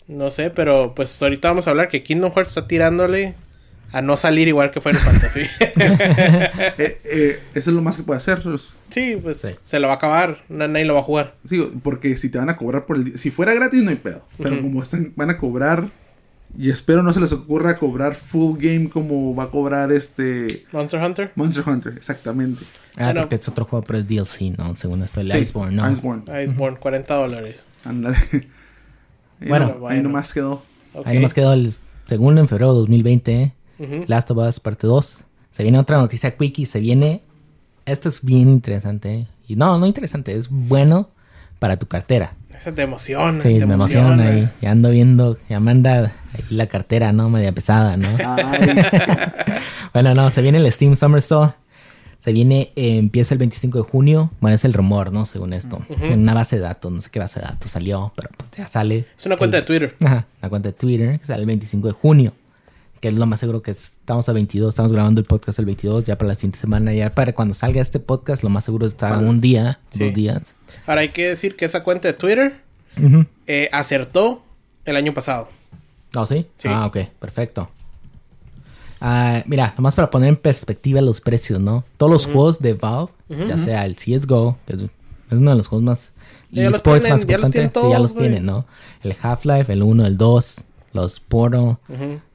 No 0.08 0.30
sé, 0.30 0.50
pero 0.50 0.94
pues 0.94 1.20
ahorita 1.20 1.48
vamos 1.48 1.66
a 1.66 1.70
hablar 1.70 1.88
que 1.88 2.02
Kingdom 2.02 2.32
Hearts 2.32 2.50
está 2.50 2.68
tirándole 2.68 3.34
a 3.92 4.02
no 4.02 4.16
salir 4.16 4.48
igual 4.48 4.70
que 4.70 4.80
Final 4.80 5.00
Fantasy. 5.00 5.40
Eh, 6.78 6.98
eh, 7.04 7.40
eso 7.54 7.70
es 7.70 7.74
lo 7.76 7.82
más 7.82 7.96
que 7.96 8.02
puede 8.02 8.18
hacer. 8.18 8.42
sí, 8.90 9.16
pues 9.22 9.38
Sí. 9.38 9.48
se 9.64 9.80
lo 9.80 9.86
va 9.88 9.94
a 9.94 9.96
acabar. 9.96 10.38
na- 10.48 10.68
Nadie 10.68 10.84
lo 10.84 10.94
va 10.94 11.00
a 11.00 11.04
jugar. 11.04 11.34
Sí, 11.44 11.70
porque 11.82 12.16
si 12.16 12.28
te 12.30 12.38
van 12.38 12.50
a 12.50 12.56
cobrar 12.56 12.86
por 12.86 12.96
el... 12.96 13.18
Si 13.18 13.30
fuera 13.30 13.54
gratis 13.54 13.82
no 13.82 13.90
hay 13.90 13.96
pedo. 13.96 14.22
Pero 14.38 14.60
como 14.60 14.82
están, 14.82 15.12
van 15.16 15.30
a 15.30 15.38
cobrar... 15.38 15.88
Y 16.58 16.70
espero 16.70 17.02
no 17.02 17.12
se 17.12 17.20
les 17.20 17.32
ocurra 17.32 17.76
cobrar 17.76 18.14
full 18.14 18.56
game 18.58 18.88
como 18.88 19.34
va 19.34 19.44
a 19.44 19.50
cobrar 19.50 19.92
este... 19.92 20.64
Monster 20.72 21.02
Hunter. 21.02 21.30
Monster 21.34 21.64
Hunter, 21.68 21.94
exactamente. 21.96 22.64
Ah, 22.96 23.06
Bueno. 23.06 23.20
porque 23.22 23.34
es 23.36 23.48
otro 23.48 23.64
juego, 23.66 23.84
pero 23.86 23.98
es 23.98 24.08
DLC, 24.08 24.56
¿no? 24.56 24.74
Según 24.76 25.02
esto, 25.02 25.20
el 25.20 25.30
Sí, 25.32 25.38
Iceborne, 25.38 25.76
¿no? 25.76 25.90
Iceborne. 25.90 26.44
Iceborne, 26.44 26.78
40 26.78 27.14
dólares. 27.14 27.60
Ándale. 27.84 28.16
Ahí 29.40 29.48
Bueno. 29.48 29.76
no- 29.80 29.88
ahí 29.88 30.00
nomás 30.02 30.32
quedó. 30.32 30.62
Ok. 30.94 31.06
Ahí 31.06 31.16
nomás 31.16 31.34
quedó 31.34 31.52
el... 31.52 31.74
Según 32.06 32.38
en 32.38 32.48
febrero 32.48 32.72
de 32.72 32.78
2020, 32.80 33.32
¿eh? 33.42 33.52
Ujú. 33.78 34.04
Last 34.06 34.30
of 34.30 34.38
Us 34.38 34.60
parte 34.60 34.86
2. 34.86 35.24
Se 35.50 35.62
viene 35.62 35.78
otra 35.78 35.98
noticia 35.98 36.36
quickie, 36.36 36.66
se 36.66 36.80
viene... 36.80 37.22
Esto 37.84 38.08
es 38.08 38.24
bien 38.24 38.48
interesante. 38.48 39.26
Y 39.46 39.54
no, 39.54 39.78
no 39.78 39.86
interesante, 39.86 40.36
es 40.36 40.48
bueno 40.50 41.08
para 41.60 41.76
tu 41.76 41.86
cartera. 41.86 42.34
Esa 42.54 42.74
te 42.74 42.82
emociona. 42.82 43.42
Sí, 43.42 43.58
te 43.58 43.66
me 43.66 43.74
emociona 43.74 44.28
ahí. 44.28 44.50
Ya 44.60 44.72
ando 44.72 44.90
viendo, 44.90 45.38
ya 45.48 45.60
manda 45.60 46.12
ahí 46.34 46.44
la 46.50 46.66
cartera, 46.66 47.12
¿no? 47.12 47.30
Media 47.30 47.52
pesada, 47.52 47.96
¿no? 47.96 48.08
Bueno, 49.92 50.14
no, 50.14 50.28
se 50.28 50.42
viene 50.42 50.58
el 50.58 50.70
Steam 50.70 50.94
Summer 50.94 51.20
Store. 51.20 51.52
Se 52.20 52.32
viene, 52.32 52.72
eh, 52.76 52.98
empieza 52.98 53.32
el 53.34 53.38
25 53.38 53.78
de 53.78 53.84
junio. 53.84 54.30
Bueno, 54.40 54.54
es 54.56 54.64
el 54.66 54.74
rumor, 54.74 55.10
¿no? 55.10 55.24
Según 55.24 55.54
esto. 55.54 55.82
Una 56.14 56.34
base 56.34 56.56
de 56.56 56.62
datos, 56.62 56.92
no 56.92 57.00
sé 57.00 57.08
qué 57.10 57.18
base 57.18 57.40
de 57.40 57.46
datos 57.46 57.70
salió, 57.70 58.12
pero 58.14 58.28
pues 58.36 58.50
ya 58.50 58.66
sale. 58.66 59.06
Es 59.16 59.24
una 59.24 59.38
cuenta 59.38 59.56
de 59.58 59.62
Twitter. 59.62 59.96
Ajá, 60.04 60.26
la 60.42 60.48
cuenta 60.50 60.68
de 60.68 60.72
Twitter, 60.74 61.18
que 61.18 61.24
sale 61.24 61.40
el 61.40 61.46
25 61.46 61.86
de 61.88 61.94
junio. 61.94 62.32
Que 63.00 63.08
es 63.08 63.14
lo 63.14 63.26
más 63.26 63.40
seguro 63.40 63.62
que 63.62 63.72
es- 63.72 63.92
estamos 64.00 64.28
a 64.28 64.32
22, 64.32 64.70
estamos 64.70 64.92
grabando 64.92 65.20
el 65.20 65.26
podcast 65.26 65.58
el 65.58 65.66
22, 65.66 66.04
ya 66.04 66.16
para 66.16 66.28
la 66.28 66.34
siguiente 66.34 66.58
semana, 66.58 66.92
ya 66.94 67.14
para 67.14 67.34
cuando 67.34 67.54
salga 67.54 67.80
este 67.82 68.00
podcast, 68.00 68.42
lo 68.42 68.48
más 68.48 68.64
seguro 68.64 68.86
está 68.86 69.10
Vale. 69.10 69.28
un 69.28 69.40
día, 69.40 69.80
Sí. 69.90 70.04
dos 70.04 70.14
días. 70.14 70.42
Ahora 70.86 71.02
hay 71.02 71.10
que 71.10 71.28
decir 71.28 71.56
que 71.56 71.64
esa 71.66 71.82
cuenta 71.84 72.08
de 72.08 72.14
Twitter 72.14 72.60
eh, 73.46 73.68
acertó 73.72 74.42
el 74.86 74.96
año 74.96 75.12
pasado. 75.12 75.48
¿Oh, 76.14 76.24
sí? 76.24 76.46
Sí. 76.56 76.68
Ah, 76.70 76.86
ok, 76.86 76.96
perfecto. 77.20 77.68
Ah, 79.00 79.42
mira, 79.46 79.74
nomás 79.76 79.94
para 79.94 80.08
poner 80.10 80.30
en 80.30 80.36
perspectiva 80.36 81.02
los 81.02 81.20
precios, 81.20 81.60
¿no? 81.60 81.84
Todos 81.98 82.10
los 82.10 82.24
juegos 82.26 82.60
de 82.60 82.72
Valve, 82.72 83.12
ya 83.28 83.58
sea 83.58 83.84
el 83.84 83.94
CSGO, 83.96 84.56
que 84.66 84.76
es, 84.76 84.80
uno 85.30 85.50
de 85.50 85.56
los 85.56 85.66
juegos 85.66 85.84
más 85.84 86.12
Ya 86.50 86.64
los 86.64 86.76
esports 86.76 87.02
tienen, 87.02 87.18
más 87.18 87.26
ya 87.26 87.38
los 87.38 87.50
importantes, 87.50 88.12
ya 88.14 88.18
tienen, 88.18 88.46
¿no? 88.46 88.64
El 89.02 89.14
Half-Life, 89.20 89.70
el 89.72 89.82
1, 89.82 90.06
el 90.06 90.16
2, 90.16 90.56
los 90.96 91.20
Portal, 91.20 91.78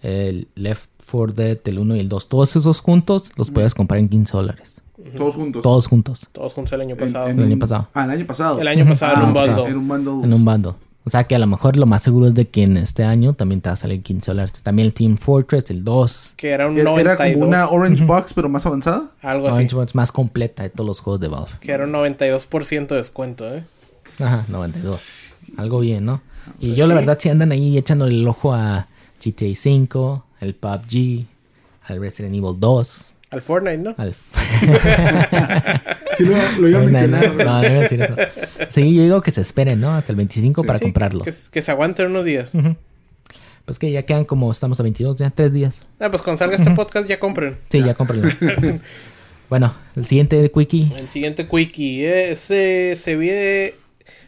el 0.01 0.47
Left 0.55 0.89
4 1.11 1.33
Dead, 1.33 1.57
el 1.65 1.79
1 1.79 1.95
y 1.97 1.99
el 1.99 2.07
2, 2.09 2.29
todos 2.29 2.55
esos 2.55 2.79
juntos 2.79 3.31
los 3.35 3.51
puedes 3.51 3.75
comprar 3.75 3.99
en 3.99 4.07
15 4.07 4.31
dólares. 4.37 4.75
todos 5.17 5.35
juntos. 5.35 5.61
Todos 5.61 5.87
juntos, 5.87 6.27
Todos 6.31 6.53
juntos 6.53 6.71
el 6.73 6.81
año 6.81 6.95
pasado. 6.95 7.27
en 7.27 7.39
El 7.39 7.45
año 7.47 7.59
pasado. 7.59 7.87
Ah, 7.93 8.05
el 8.05 8.11
año 8.11 8.25
pasado. 8.27 8.61
El 8.61 8.67
año 8.67 8.85
pasado 8.85 9.13
en 9.15 9.19
Ah, 9.19 9.23
un 9.25 9.33
bundle. 9.33 9.65
En 9.71 9.77
un 9.77 9.87
bundle. 9.87 10.25
en 10.25 10.33
un 10.33 10.45
bando. 10.45 10.77
O 11.03 11.09
sea 11.09 11.23
que 11.23 11.33
a 11.35 11.39
lo 11.39 11.47
mejor 11.47 11.75
lo 11.77 11.87
más 11.87 12.03
seguro 12.03 12.27
es 12.27 12.35
de 12.35 12.47
que 12.47 12.61
en 12.61 12.77
este 12.77 13.03
año 13.03 13.33
también 13.33 13.59
te 13.59 13.69
va 13.69 13.73
a 13.73 13.75
salir 13.75 14.03
15 14.03 14.29
dólares. 14.29 14.53
También 14.61 14.85
el 14.85 14.93
Team 14.93 15.17
Fortress, 15.17 15.71
el 15.71 15.83
2. 15.83 16.33
Que 16.37 16.49
era 16.51 16.67
un 16.67 16.73
Era- 16.77 16.91
Era 16.91 17.13
92. 17.15 17.33
como 17.33 17.47
una 17.47 17.67
Orange 17.69 18.05
Box, 18.05 18.33
pero 18.35 18.47
más 18.49 18.63
avanzada. 18.67 19.09
Algo 19.23 19.47
así. 19.47 19.55
Orange 19.55 19.75
Box 19.75 19.95
más 19.95 20.11
completa 20.11 20.61
de 20.61 20.69
todos 20.69 20.85
los 20.87 20.99
juegos 20.99 21.19
de 21.19 21.27
Valve. 21.29 21.49
Que 21.59 21.71
era 21.71 21.85
un 21.85 21.91
92% 21.91 22.93
de 22.93 22.97
descuento, 23.01 23.51
¿eh? 23.51 23.63
Ajá, 24.19 24.43
92. 24.51 25.03
Algo 25.57 25.79
bien, 25.79 26.05
¿no? 26.05 26.21
Y 26.59 26.67
Pues 26.67 26.77
yo 26.77 26.87
la 26.87 26.95
verdad 26.95 27.17
sí 27.19 27.29
andan 27.29 27.51
ahí 27.51 27.77
echándole 27.77 28.13
el 28.13 28.27
ojo 28.27 28.53
a 28.53 28.87
GTA 29.23 29.55
5, 29.55 30.25
al 30.41 30.53
PUBG, 30.55 31.25
al 31.85 31.99
Resident 32.01 32.35
Evil 32.35 32.55
2, 32.59 33.13
Al 33.31 33.41
Fortnite, 33.41 33.77
¿no? 33.77 33.95
al... 33.97 34.13
Sí, 36.17 36.25
lo, 36.25 36.35
lo 36.59 36.67
iba 36.67 36.79
a 36.79 36.81
No, 36.83 36.87
no, 36.87 36.91
mencionar. 36.91 37.27
no, 37.33 37.35
no 37.35 37.43
iba 37.43 37.59
a 37.59 37.81
decir 37.83 38.01
eso. 38.01 38.15
Sí, 38.69 38.93
yo 38.95 39.03
digo 39.03 39.21
que 39.21 39.31
se 39.31 39.41
esperen, 39.41 39.79
¿no? 39.79 39.91
Hasta 39.93 40.11
el 40.11 40.17
25 40.17 40.63
para 40.63 40.79
Sí, 40.79 40.85
comprarlo. 40.85 41.23
Que, 41.23 41.33
que 41.51 41.61
se 41.61 41.71
aguanten 41.71 42.07
unos 42.07 42.25
días. 42.25 42.51
Pues 43.65 43.79
que 43.79 43.91
ya 43.91 44.03
quedan 44.03 44.25
como 44.25 44.51
estamos 44.51 44.79
a 44.79 44.83
22, 44.83 45.17
ya 45.17 45.29
tres 45.29 45.53
días. 45.53 45.81
Ah, 45.99 46.09
pues 46.09 46.21
cuando 46.21 46.37
salga 46.39 46.57
este 46.57 46.71
podcast 46.71 47.07
ya 47.07 47.19
compren. 47.19 47.57
Sí, 47.69 47.81
ya 47.81 47.93
cómprenlo. 47.93 48.29
bueno, 49.49 49.73
el 49.95 50.05
siguiente 50.05 50.51
quickie. 50.51 50.91
El 50.97 51.07
siguiente 51.07 51.47
quickie. 51.47 52.05
eh, 52.05 52.31
Ese 52.31 52.95
se 52.97 53.15
ve. 53.15 53.75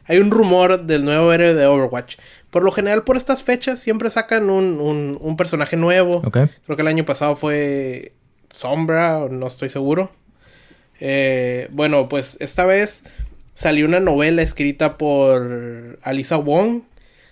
Hay 0.06 0.20
un 0.20 0.32
rumor 0.32 0.84
del 0.84 1.06
nuevo 1.06 1.32
héroe 1.32 1.54
de 1.54 1.66
Overwatch. 1.66 2.18
Por 2.50 2.64
lo 2.64 2.72
general, 2.72 3.04
por 3.04 3.18
estas 3.18 3.44
fechas, 3.44 3.80
siempre 3.80 4.10
sacan 4.10 4.50
un, 4.50 4.80
un, 4.80 5.18
un 5.20 5.38
personaje 5.38 5.76
nuevo. 5.76 6.22
Creo 6.22 6.76
que 6.76 6.82
el 6.82 6.88
año 6.88 7.06
pasado 7.06 7.36
fue 7.36 8.14
Sombra, 8.50 9.28
no 9.30 9.48
estoy 9.48 9.70
seguro. 9.70 10.12
Eh, 11.00 11.68
bueno, 11.72 12.08
pues 12.10 12.38
esta 12.40 12.66
vez 12.66 13.04
salió 13.56 13.86
una 13.86 14.00
novela 14.00 14.42
escrita 14.42 14.98
por 14.98 16.00
Alisa 16.02 16.38
Wong 16.38 16.84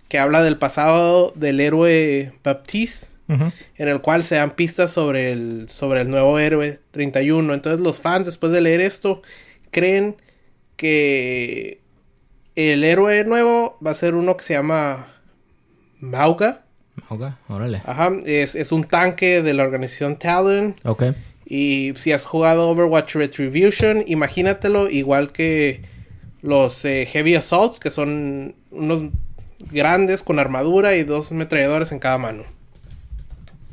que 0.08 0.20
habla 0.20 0.44
del 0.44 0.58
pasado 0.58 1.32
del 1.36 1.62
héroe 1.62 2.34
Baptiste, 2.44 3.08
en 3.30 3.88
el 3.88 4.02
cual 4.02 4.26
se 4.26 4.36
dan 4.36 4.56
pistas 4.56 4.92
sobre 4.92 5.32
el, 5.32 5.70
sobre 5.70 6.02
el 6.02 6.10
nuevo 6.10 6.38
héroe 6.38 6.80
31. 6.92 7.54
Entonces 7.54 7.80
los 7.80 8.02
fans, 8.02 8.26
después 8.26 8.52
de 8.52 8.60
leer 8.60 8.82
esto, 8.82 9.22
creen 9.70 10.18
que 10.76 11.81
el 12.70 12.84
héroe 12.84 13.24
nuevo 13.26 13.78
va 13.86 13.92
a 13.92 13.96
ser 13.96 14.16
uno 14.16 14.38
que 14.38 14.44
se 14.44 14.54
llama 14.54 15.08
Mauga. 16.00 16.64
Ok, 17.10 17.24
órale. 17.50 17.82
Ajá, 17.86 18.12
es, 18.26 18.56
es 18.56 18.72
un 18.72 18.84
tanque 18.84 19.42
de 19.42 19.54
la 19.54 19.64
organización 19.64 20.18
Talon. 20.18 20.76
Ok. 20.84 21.04
Y 21.46 21.94
si 21.96 22.12
has 22.12 22.26
jugado 22.26 22.70
Overwatch 22.70 23.16
Retribution, 23.16 24.04
imagínatelo 24.08 24.90
igual 24.90 25.32
que 25.32 25.82
los 26.42 26.86
eh, 26.86 27.06
Heavy 27.12 27.36
Assaults, 27.36 27.80
que 27.80 27.92
son 27.92 28.56
unos 28.72 29.04
grandes 29.72 30.24
con 30.24 30.40
armadura 30.40 30.96
y 30.96 31.04
dos 31.04 31.32
metralladores 31.32 31.92
en 31.92 32.00
cada 32.00 32.18
mano. 32.18 32.44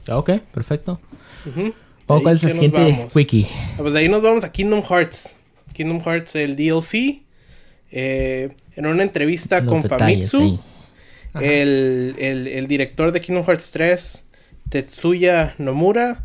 Ok, 0.08 0.30
perfecto. 0.52 1.00
Ujú. 1.46 1.72
¿O 2.06 2.16
Ahí 2.16 2.22
cuál 2.22 2.36
es 2.36 2.44
el 2.44 2.50
siguiente 2.52 3.08
quickie? 3.12 3.46
Ah, 3.50 3.74
Pues 3.78 3.92
de 3.94 4.00
ahí 4.00 4.08
nos 4.08 4.22
vamos 4.22 4.42
a 4.44 4.50
Kingdom 4.50 4.82
Hearts. 4.82 5.38
Kingdom 5.74 6.00
Hearts, 6.02 6.34
el 6.34 6.56
DLC. 6.56 7.22
Eh, 7.90 8.50
en 8.76 8.86
una 8.86 9.02
entrevista 9.02 9.60
Los 9.60 9.68
con 9.68 9.82
detalles 9.82 10.30
Famitsu, 10.30 10.60
el, 11.40 12.14
el- 12.18 12.46
el 12.48 12.66
director 12.68 13.12
de 13.12 13.20
Kingdom 13.20 13.44
Hearts 13.44 13.70
3, 13.70 14.24
Tetsuya 14.70 15.54
Nomura, 15.58 16.24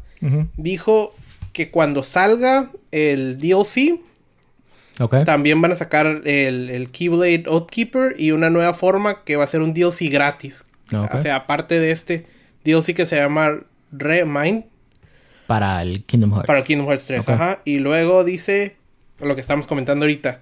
dijo 0.58 1.14
que 1.52 1.70
cuando 1.70 2.02
salga 2.04 2.72
el 2.92 3.38
DLC, 3.38 4.00
Ok. 5.00 5.26
también 5.26 5.60
van 5.62 5.72
a 5.72 5.76
sacar 5.76 6.06
el, 6.26 6.70
el 6.70 6.90
Keyblade 6.92 7.44
Oathkeeper 7.48 8.16
y 8.18 8.32
una 8.32 8.50
nueva 8.50 8.74
forma 8.74 9.24
que 9.24 9.36
va 9.36 9.44
a 9.44 9.48
ser 9.48 9.62
un 9.62 9.74
DLC 9.74 10.10
gratis. 10.10 10.66
Ok. 10.96 11.14
O 11.16 11.20
sea, 11.20 11.36
aparte 11.36 11.80
de 11.80 11.92
este 11.92 12.26
DLC 12.64 12.94
que 12.96 13.06
se 13.06 13.16
llama 13.18 13.60
Remind 13.92 14.66
Para 15.48 15.82
el 15.82 16.04
Kingdom 16.06 16.32
Hearts. 16.32 16.48
para 16.48 16.60
el 16.60 16.66
Kingdom 16.66 16.88
Hearts 16.88 17.06
3. 17.08 17.20
Ok. 17.28 17.30
Ajá. 17.34 17.60
Y 17.66 17.80
luego 17.80 18.24
dice 18.24 18.76
lo 19.20 19.36
que 19.36 19.42
estamos 19.42 19.68
comentando 19.68 20.06
ahorita. 20.06 20.40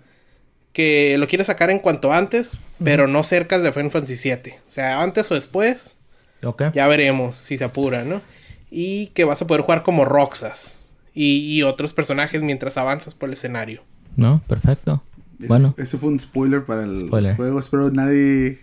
Que 0.73 1.17
lo 1.17 1.27
quiere 1.27 1.43
sacar 1.43 1.69
en 1.69 1.79
cuanto 1.79 2.13
antes, 2.13 2.57
pero 2.83 3.07
no 3.07 3.23
cerca 3.23 3.59
de 3.59 3.71
Final 3.73 3.91
Fantasy 3.91 4.15
VII. 4.29 4.53
O 4.67 4.71
sea, 4.71 5.01
antes 5.01 5.29
o 5.31 5.35
después. 5.35 5.95
Ok. 6.43 6.63
Ya 6.73 6.87
veremos 6.87 7.35
si 7.35 7.57
se 7.57 7.63
apura, 7.65 8.03
¿no? 8.05 8.21
Y 8.69 9.07
que 9.07 9.25
vas 9.25 9.41
a 9.41 9.47
poder 9.47 9.61
jugar 9.63 9.83
como 9.83 10.05
Roxas 10.05 10.79
y, 11.13 11.39
y 11.57 11.63
otros 11.63 11.91
personajes 11.93 12.41
mientras 12.41 12.77
avanzas 12.77 13.13
por 13.15 13.27
el 13.29 13.33
escenario. 13.33 13.83
No, 14.15 14.41
perfecto. 14.47 15.03
Ese- 15.39 15.47
Bueno. 15.47 15.73
Ese 15.77 15.97
fue 15.97 16.09
un 16.09 16.19
spoiler 16.19 16.63
para 16.63 16.83
el 16.85 16.99
Spoiler. 17.01 17.35
juego. 17.35 17.59
Espero 17.59 17.91
nadie. 17.91 18.59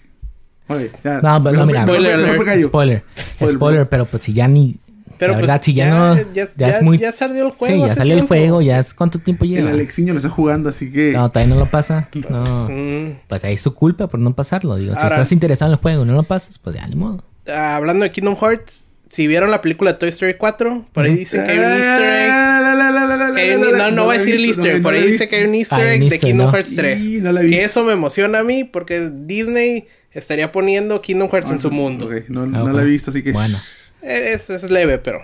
Oye, 0.68 0.90
ya. 1.04 1.20
No, 1.20 1.42
pero 1.44 1.58
no, 1.58 1.66
mira. 1.66 1.82
Spoiler. 1.82 2.62
Spoiler. 2.62 3.02
Spoiler. 3.18 3.54
Spoiler, 3.56 3.88
pero 3.88 4.06
pues 4.06 4.22
si 4.24 4.32
ya 4.32 4.48
ni... 4.48 4.76
Pero 5.18 5.32
la 5.32 5.38
pues, 5.38 5.46
verdad, 5.48 5.62
si 5.64 5.74
ya, 5.74 5.84
ya- 5.86 5.90
no... 5.98 6.16
ya- 6.16 6.24
Ya, 6.34 6.48
ya- 6.56 6.68
es 6.68 6.82
muy... 6.82 6.98
ya 6.98 7.12
salió 7.12 7.44
el 7.46 7.52
juego 7.52 7.74
Sí, 7.84 7.88
ya 7.88 7.94
salió 7.94 8.14
el 8.14 8.22
juego, 8.22 8.62
ya 8.62 8.78
es... 8.78 8.94
¿Cuánto 8.94 9.18
tiempo 9.18 9.44
El 9.44 9.50
lleva? 9.50 9.70
Alexiño 9.70 10.12
lo 10.14 10.18
está 10.18 10.30
jugando, 10.30 10.68
así 10.68 10.90
que. 10.90 11.12
No, 11.12 11.28
todavía 11.30 11.54
no 11.54 11.60
lo 11.60 11.66
pasa. 11.66 12.08
No. 12.30 12.68
Mm. 12.70 13.18
Pues 13.28 13.44
ahí 13.44 13.54
es 13.54 13.60
su 13.60 13.74
culpa 13.74 14.06
por 14.08 14.20
no 14.20 14.34
pasarlo. 14.34 14.76
Digo, 14.76 14.94
si 14.94 15.02
estás 15.02 15.32
interesado 15.32 15.70
en 15.72 15.76
el 15.76 15.82
juego 15.82 16.02
y 16.04 16.06
no 16.06 16.14
lo 16.14 16.22
pasas, 16.22 16.58
pues 16.58 16.76
ya 16.76 16.86
ni 16.86 16.94
modo. 16.96 17.22
Ah, 17.48 17.76
hablando 17.76 18.04
de 18.04 18.10
Kingdom 18.12 18.36
Hearts, 18.36 18.84
si 19.10 19.26
vieron 19.26 19.50
la 19.50 19.60
película 19.62 19.98
Toy 19.98 20.10
Story 20.10 20.34
4, 20.34 20.84
por 20.92 21.04
ahí 21.06 21.14
dicen 21.16 21.42
que 21.44 21.50
hay 21.52 21.58
un 21.58 21.64
easter 21.64 22.02
egg. 22.02 23.34
que 23.34 23.40
hay 23.40 23.54
un- 23.54 23.78
no, 23.78 23.90
no 23.90 24.04
voy 24.04 24.16
a 24.16 24.18
decir 24.18 24.34
el 24.34 24.44
easter 24.44 24.76
egg, 24.76 24.82
por 24.82 24.94
ahí 24.94 25.06
dice 25.06 25.28
que 25.28 25.36
hay 25.36 25.44
un 25.44 25.54
easter 25.54 25.78
Ah, 25.78 25.82
hay 25.82 25.88
egg 25.94 26.00
de 26.00 26.04
easter, 26.06 26.20
Kingdom 26.20 26.46
¿no? 26.46 26.52
Hearts 26.52 26.76
3. 26.76 27.04
Y 27.04 27.20
no 27.20 27.32
la 27.32 27.40
he 27.40 27.44
que 27.44 27.48
visto. 27.50 27.64
eso 27.64 27.84
me 27.84 27.92
emociona 27.94 28.40
a 28.40 28.44
mí 28.44 28.64
porque 28.64 29.10
Disney 29.10 29.86
estaría 30.12 30.52
poniendo 30.52 31.00
Kingdom 31.00 31.28
Hearts 31.30 31.50
en 31.50 31.60
su 31.60 31.70
mundo. 31.70 32.10
No, 32.28 32.42
Ah, 32.54 32.70
la 32.72 32.82
he 32.82 32.84
visto, 32.84 33.10
así 33.10 33.22
que. 33.22 33.32
Bueno. 33.32 33.58
Es, 34.02 34.48
es 34.50 34.70
leve, 34.70 34.98
pero 34.98 35.18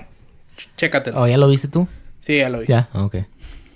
ch- 0.56 0.68
chécatelo. 0.76 1.20
¿O 1.20 1.26
ya 1.26 1.36
lo 1.38 1.48
viste 1.48 1.68
tú? 1.68 1.86
Sí, 2.20 2.38
ya 2.38 2.48
lo 2.48 2.60
vi. 2.60 2.66
Ya, 2.66 2.88
ok. 2.92 3.16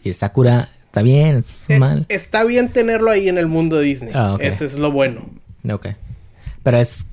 Y 0.05 0.13
Sakura 0.13 0.69
está 0.81 1.03
bien, 1.03 1.37
es 1.37 1.69
Eh, 1.71 1.79
mal. 1.79 2.07
Está 2.09 2.45
bien 2.45 2.71
tenerlo 2.71 3.11
ahí 3.11 3.29
en 3.29 3.39
el 3.39 3.47
mundo 3.47 3.77
de 3.77 3.85
Disney. 3.85 4.13
Ah. 4.15 4.37
Ese 4.41 4.65
es 4.65 4.77
lo 4.79 4.91
bueno. 4.91 5.29
Ok. 5.71 5.89
Pero 6.63 6.79
es. 6.79 7.05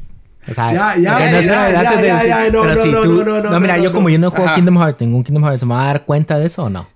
O 0.48 0.54
sea, 0.54 0.72
Ya, 0.74 0.96
ya, 0.96 1.02
ya, 1.02 1.20
no, 1.32 1.38
espera, 1.38 1.72
ya, 1.72 1.80
antes 1.80 2.02
de 2.02 2.08
ya, 2.08 2.16
decir- 2.18 2.28
ya, 2.30 2.50
no, 2.52 2.64
no, 2.76 2.82
si 2.84 2.90
no, 2.92 3.02
tú- 3.02 3.24
no, 3.24 3.42
no, 3.42 3.50
no, 3.50 3.60
mira, 3.60 3.78
no, 3.78 3.84
yo 3.84 3.92
como 3.92 4.08
no. 4.10 4.14
yo 4.14 4.20
no 4.20 4.30
juego 4.30 4.46
Ajá. 4.46 4.56
Kingdom 4.56 4.78
Hearts, 4.78 5.02
ningún 5.02 5.24
Kingdom 5.24 5.44
Hearts, 5.44 5.64
¿me 5.66 5.74
va 5.74 5.84
a 5.84 5.88
dar 5.88 6.06
cuenta 6.06 6.38
de 6.40 6.46
eso 6.46 6.64
o 6.66 6.70
no? 6.70 6.88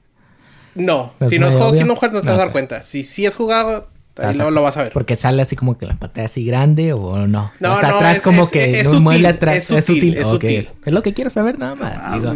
No, 0.76 1.14
¿Es 1.20 1.30
si 1.30 1.40
no 1.40 1.48
has 1.48 1.54
jugado? 1.56 1.74
Kingdom 1.74 1.98
Hearts 1.98 2.14
no 2.14 2.22
te 2.22 2.28
vas 2.28 2.36
a 2.36 2.40
dar 2.44 2.52
cuenta. 2.52 2.82
Si 2.84 3.04
sí 3.04 3.26
has 3.26 3.36
jugado, 3.36 3.90
ahí 4.22 4.36
luego 4.36 4.52
lo 4.52 4.62
vas 4.62 4.78
a 4.78 4.84
ver. 4.84 4.92
Porque 4.94 5.16
sale 5.16 5.42
así 5.42 5.56
como 5.56 5.78
que 5.78 5.86
la 5.86 5.96
pantalla 5.96 6.26
así 6.26 6.46
grande 6.46 6.94
o 6.94 7.28
no. 7.28 7.52
No, 7.60 7.70
O 7.72 7.74
está 7.74 7.90
no, 7.90 7.96
atrás 7.98 8.18
es- 8.18 8.22
como 8.24 8.44
es- 8.44 8.52
que 8.52 8.80
es 8.80 8.84
no 8.86 8.90
sutil, 8.92 9.04
mueble 9.04 9.28
atrás. 9.28 9.58
es 9.72 9.86
sutil, 9.86 10.18
es 10.18 10.28
sutil. 10.28 10.70
Es 10.86 10.94
lo 10.94 11.02
que 11.04 11.14
quiero 11.14 11.30
saber 11.30 11.58
nada 11.60 11.76
más. 11.76 11.94
Ah, 11.98 12.14
digo. 12.16 12.36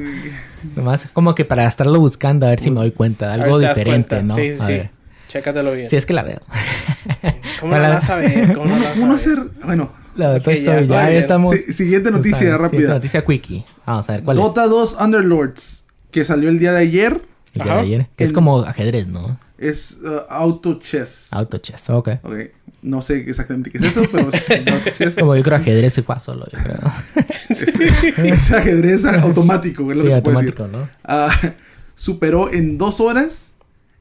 Nomás 0.75 1.07
como 1.13 1.35
que 1.35 1.45
para 1.45 1.67
estarlo 1.67 1.99
buscando 1.99 2.45
a 2.45 2.49
ver 2.49 2.59
si 2.59 2.71
me 2.71 2.77
doy 2.77 2.91
cuenta. 2.91 3.33
Algo 3.33 3.59
diferente, 3.59 3.85
cuenta. 4.15 4.21
¿no? 4.23 4.35
Sí, 4.35 4.53
sí, 4.55 4.61
a 4.61 4.65
sí. 4.65 4.71
ver. 4.73 4.89
Chécatelo 5.29 5.71
bien. 5.73 5.89
Si 5.89 5.95
es 5.95 6.05
que 6.05 6.13
la 6.13 6.23
veo. 6.23 6.39
¿Cómo 7.59 7.75
la 7.75 7.89
vas 7.89 8.09
a 8.09 8.15
ver? 8.17 8.53
¿Cómo 8.53 8.65
no 8.67 8.77
la 8.77 8.89
vas 8.89 8.97
a 8.97 8.99
Uno 8.99 9.07
ver? 9.07 9.15
hacer. 9.15 9.39
Bueno, 9.65 9.91
La 10.15 10.37
ya 10.37 10.53
ya, 10.85 11.09
estamos. 11.11 11.55
si- 11.65 11.73
siguiente 11.73 12.11
noticia 12.11 12.51
rápida. 12.51 12.69
Siguiente 12.69 12.93
noticia 12.93 13.25
quickie. 13.25 13.65
Vamos 13.85 14.09
a 14.09 14.13
ver 14.13 14.23
cuál 14.23 14.37
Dota 14.37 14.67
2 14.67 14.97
Underlords, 14.99 15.85
que 16.11 16.23
salió 16.23 16.49
el 16.49 16.59
día 16.59 16.71
de 16.73 16.79
ayer, 16.81 17.21
es. 17.53 17.55
El 17.55 17.63
día 17.63 17.73
de 17.75 17.79
ayer. 17.81 18.07
Que 18.15 18.23
es 18.23 18.31
como 18.33 18.61
ajedrez, 18.61 19.07
¿no? 19.07 19.37
Es 19.69 20.01
uh, 20.03 20.21
Auto 20.29 20.79
Chess. 20.79 21.29
Auto 21.31 21.57
chess. 21.57 21.89
Ok. 21.89 22.09
Ok, 22.23 22.33
no 22.81 23.01
sé 23.01 23.17
exactamente 23.29 23.69
qué 23.69 23.77
es 23.77 23.83
eso, 23.83 24.03
pero 24.11 24.29
es 24.29 24.49
Auto 24.51 24.89
Chess. 24.97 25.15
Como 25.15 25.35
yo 25.35 25.43
creo 25.43 25.57
ajedrez 25.57 25.93
se 25.93 26.03
solo, 26.19 26.45
yo 26.51 26.59
creo. 26.61 26.79
Es 28.25 28.51
ajedrez 28.51 29.05
automático, 29.05 29.89
es 29.91 29.97
lo 29.97 30.03
sí, 30.03 30.09
que 30.09 30.13
decir. 30.15 30.27
automático, 30.27 30.67
¿no? 30.67 30.89
Ah, 31.03 31.29
superó 31.95 32.51
en 32.51 32.77
dos 32.77 32.99
horas 32.99 33.55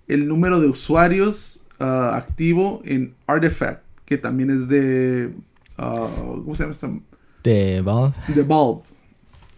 el 0.09 0.27
número 0.27 0.61
de 0.61 0.69
usuarios 0.69 1.65
ah, 1.79 2.13
activo 2.17 2.83
en 2.85 3.15
Artifact, 3.27 3.83
que 4.05 4.19
también 4.19 4.51
es 4.51 4.69
de. 4.69 5.33
ah, 5.79 6.09
¿Cómo 6.17 6.55
se 6.55 6.65
llama 6.65 6.73
esta? 6.73 6.91
De 7.43 7.81
Valve. 7.81 8.15
De 8.29 8.43
Bulb. 8.43 8.83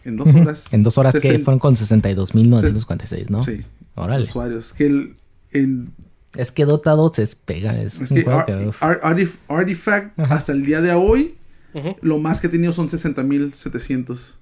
En 0.05 0.17
dos 0.17 0.35
horas. 0.35 0.65
En 0.73 0.83
dos 0.83 0.99
horas 0.99 1.15
que 1.15 1.39
fueron 1.39 1.59
con 1.59 1.77
62.946, 1.77 3.29
¿no? 3.29 3.43
Sí, 3.43 3.65
Órale. 3.95 4.25
usuarios. 4.25 4.73
Que 4.73 4.87
el, 4.87 5.17
en- 5.55 5.93
Es 6.37 6.53
que 6.53 6.65
Dota 6.65 6.91
2 6.93 7.19
es 7.21 7.35
pega, 7.35 7.81
es, 7.81 8.01
es 8.01 8.11
un 8.11 8.17
que 8.19 8.23
juego 8.25 8.41
Ar-. 8.41 8.71
Ar- 8.81 9.01
Artif- 9.03 9.39
Artifact, 9.49 10.19
hasta 10.19 10.53
el 10.53 10.65
día 10.67 10.81
de 10.81 10.93
hoy, 10.93 11.37
Ujú. 11.75 11.97
lo 12.03 12.19
más 12.19 12.41
que 12.41 12.49
ha 12.49 12.51
tenido 12.51 12.73
son 12.73 12.89
60.700. 12.89 14.35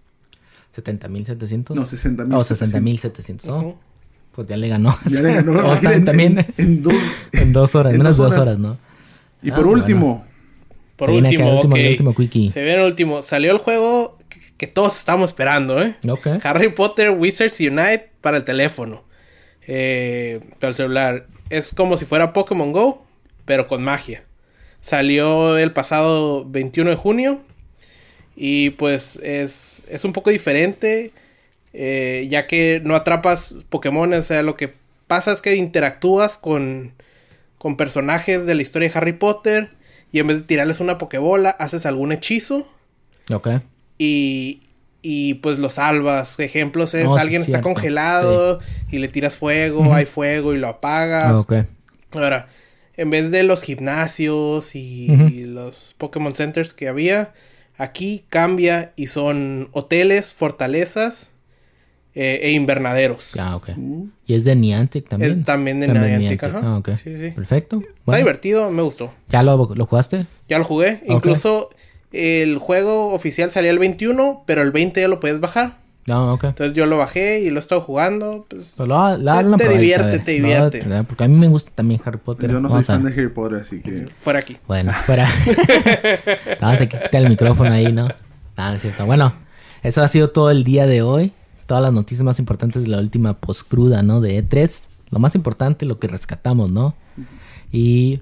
70.700. 0.74 1.74
No, 1.74 1.82
60.700. 1.84 2.34
Oh, 2.34 2.44
60.700. 2.44 3.40
Oh, 3.48 3.58
Ujú. 3.58 3.78
Pues 4.32 4.48
ya 4.48 4.56
le 4.56 4.68
ganó. 4.68 4.96
Ya 5.10 5.20
le 5.20 5.34
ganó. 5.34 5.52
Oh, 5.58 5.58
imagínate, 5.72 5.98
tam- 6.00 6.04
también 6.06 6.38
En, 6.38 6.46
en 6.56 6.82
dos. 6.82 6.94
en 7.32 7.52
dos 7.52 7.74
horas, 7.74 7.92
en 7.92 7.98
menos 7.98 8.16
de 8.16 8.22
dos 8.24 8.32
horas. 8.32 8.46
horas, 8.46 8.58
¿no? 8.58 8.78
Y 9.42 9.50
Ah, 9.50 9.54
por 9.54 9.64
bueno. 9.66 9.80
último, 9.80 10.24
Por 10.96 11.08
Se 11.08 11.12
viene 11.12 11.28
acá 11.28 11.44
último, 11.44 11.50
el 11.50 11.56
último, 11.56 11.74
ok. 11.74 11.80
el 11.80 11.90
último 11.90 12.14
quickie. 12.14 12.50
Se 12.50 12.62
viene 12.62 12.80
el 12.80 12.86
último. 12.86 13.22
Salió 13.22 13.52
el 13.52 13.58
juego 13.58 14.16
que, 14.30 14.40
que 14.56 14.66
todos 14.66 14.98
estamos 14.98 15.30
esperando, 15.30 15.82
¿eh? 15.82 15.96
Ok. 16.08 16.26
Harry 16.44 16.70
Potter 16.70 17.10
Wizards 17.10 17.60
Unite 17.60 18.10
para 18.22 18.38
el 18.38 18.44
teléfono. 18.44 19.02
Eh, 19.66 20.40
para 20.60 20.68
el 20.70 20.74
celular. 20.74 21.26
Es 21.50 21.72
como 21.74 21.96
si 21.96 22.04
fuera 22.04 22.32
Pokémon 22.32 22.72
Go, 22.72 23.04
pero 23.44 23.66
con 23.68 23.82
magia. 23.82 24.24
Salió 24.80 25.58
el 25.58 25.72
pasado 25.72 26.44
21 26.48 26.90
de 26.90 26.96
junio. 26.96 27.40
Y 28.34 28.70
pues 28.70 29.16
es, 29.16 29.82
es 29.88 30.04
un 30.04 30.12
poco 30.12 30.30
diferente. 30.30 31.12
eh, 31.74 32.26
ya 32.28 32.46
que 32.46 32.80
no 32.84 32.94
atrapas 32.96 33.54
Pokémon. 33.68 34.12
O 34.12 34.22
sea, 34.22 34.42
lo 34.42 34.56
que 34.56 34.72
pasa 35.06 35.32
es 35.32 35.40
que 35.42 35.54
interactúas 35.56 36.36
con, 36.38 36.92
con 37.58 37.76
personajes 37.76 38.46
de 38.46 38.54
la 38.54 38.62
historia 38.62 38.88
de 38.88 38.98
Harry 38.98 39.12
Potter. 39.12 39.70
Y 40.10 40.18
en 40.18 40.26
vez 40.26 40.36
de 40.38 40.42
tirarles 40.42 40.80
una 40.80 40.98
Pokébola, 40.98 41.50
haces 41.50 41.86
algún 41.86 42.12
hechizo 42.12 42.68
Ok. 43.32 43.48
y, 43.98 44.60
y 45.02 45.34
pues 45.34 45.58
lo 45.58 45.68
salvas. 45.68 46.38
Ejemplos 46.38 46.94
es 46.94 47.06
Oh, 47.06 47.16
alguien 47.16 47.42
está 47.42 47.60
congelado 47.60 48.60
y 48.90 48.98
le 48.98 49.08
tiras 49.08 49.36
fuego, 49.36 49.92
hay 49.92 50.06
fuego 50.06 50.54
y 50.54 50.58
lo 50.58 50.68
apagas. 50.68 51.32
Ah, 51.32 51.38
ok. 51.40 51.54
Ahora, 52.12 52.46
en 52.96 53.10
vez 53.10 53.30
de 53.30 53.42
los 53.42 53.62
gimnasios 53.62 54.74
y, 54.76 55.44
los 55.46 55.94
Pokémon 55.98 56.34
Centers 56.34 56.72
que 56.72 56.88
había, 56.88 57.32
aquí 57.76 58.24
cambia 58.28 58.92
y 58.96 59.08
son 59.08 59.68
hoteles, 59.72 60.32
fortalezas 60.32 61.30
eh, 62.14 62.40
e 62.42 62.52
invernaderos. 62.52 63.32
Ah, 63.38 63.56
ok. 63.56 63.70
uh, 63.76 64.08
Y 64.26 64.34
es 64.34 64.44
de 64.44 64.54
Niantic 64.54 65.08
también. 65.08 65.40
Es 65.40 65.44
también 65.44 65.80
de 65.80 65.88
También 65.88 66.20
Niantic, 66.20 66.44
ajá. 66.44 66.60
Ah, 66.62 66.76
ok. 66.76 66.90
Sí, 66.90 67.16
sí. 67.18 67.30
Perfecto. 67.30 67.82
Está 67.98 68.18
divertido, 68.18 68.70
me 68.70 68.82
gustó. 68.82 69.12
¿Ya 69.28 69.42
lo, 69.42 69.74
lo 69.74 69.86
jugaste? 69.86 70.26
Ya 70.48 70.58
lo 70.58 70.64
jugué. 70.64 71.02
Incluso 71.06 71.70
el 72.12 72.58
juego 72.58 73.12
oficial 73.12 73.50
salía 73.50 73.70
el 73.70 73.78
21, 73.78 74.44
pero 74.46 74.62
el 74.62 74.70
20 74.70 75.00
ya 75.00 75.08
lo 75.08 75.20
puedes 75.20 75.40
bajar. 75.40 75.80
No, 76.06 76.34
ok. 76.34 76.44
Entonces 76.44 76.74
yo 76.74 76.86
lo 76.86 76.98
bajé 76.98 77.40
y 77.42 77.50
lo 77.50 77.56
he 77.56 77.58
estado 77.60 77.80
jugando. 77.80 78.44
Pues, 78.48 78.76
lo, 78.78 79.16
lo- 79.18 79.56
Te- 79.56 79.64
te 79.66 79.68
divierte, 79.70 80.18
te 80.18 80.32
divierte. 80.32 80.80
¿verdad? 80.80 81.04
Porque 81.06 81.22
a 81.24 81.28
mí 81.28 81.36
me 81.36 81.46
gusta 81.46 81.70
también 81.72 82.00
Harry 82.04 82.18
Potter. 82.18 82.50
yo 82.50 82.60
no 82.60 82.68
soy 82.68 82.82
fan 82.82 83.04
de. 83.04 83.12
Harry 83.12 83.28
Potter, 83.28 83.60
así 83.60 83.80
que. 83.80 84.08
fuera 84.20 84.40
aquí. 84.40 84.56
Bueno, 84.66 84.92
fuera. 85.06 85.28
Vamos 86.60 86.80
a 86.80 86.86
quitar 86.86 87.14
el 87.22 87.28
micrófono 87.28 87.72
ahí, 87.72 87.92
¿no? 87.92 88.08
Ah, 88.56 88.70
no 88.70 88.76
es 88.76 88.82
cierto. 88.82 89.06
Bueno, 89.06 89.32
eso 89.84 90.02
ha 90.02 90.08
sido 90.08 90.30
todo 90.30 90.50
el 90.50 90.64
día 90.64 90.86
de 90.86 91.02
hoy. 91.02 91.32
Todas 91.66 91.82
las 91.84 91.92
noticias 91.92 92.24
más 92.24 92.38
importantes 92.40 92.82
de 92.82 92.88
la 92.88 92.98
última 92.98 93.34
postcruda, 93.34 94.02
¿no? 94.02 94.20
De 94.20 94.42
E3. 94.44 94.80
Lo 95.10 95.18
más 95.20 95.34
importante, 95.36 95.86
lo 95.86 95.98
que 96.00 96.08
rescatamos, 96.08 96.70
¿no? 96.70 96.94
Y 97.70 98.20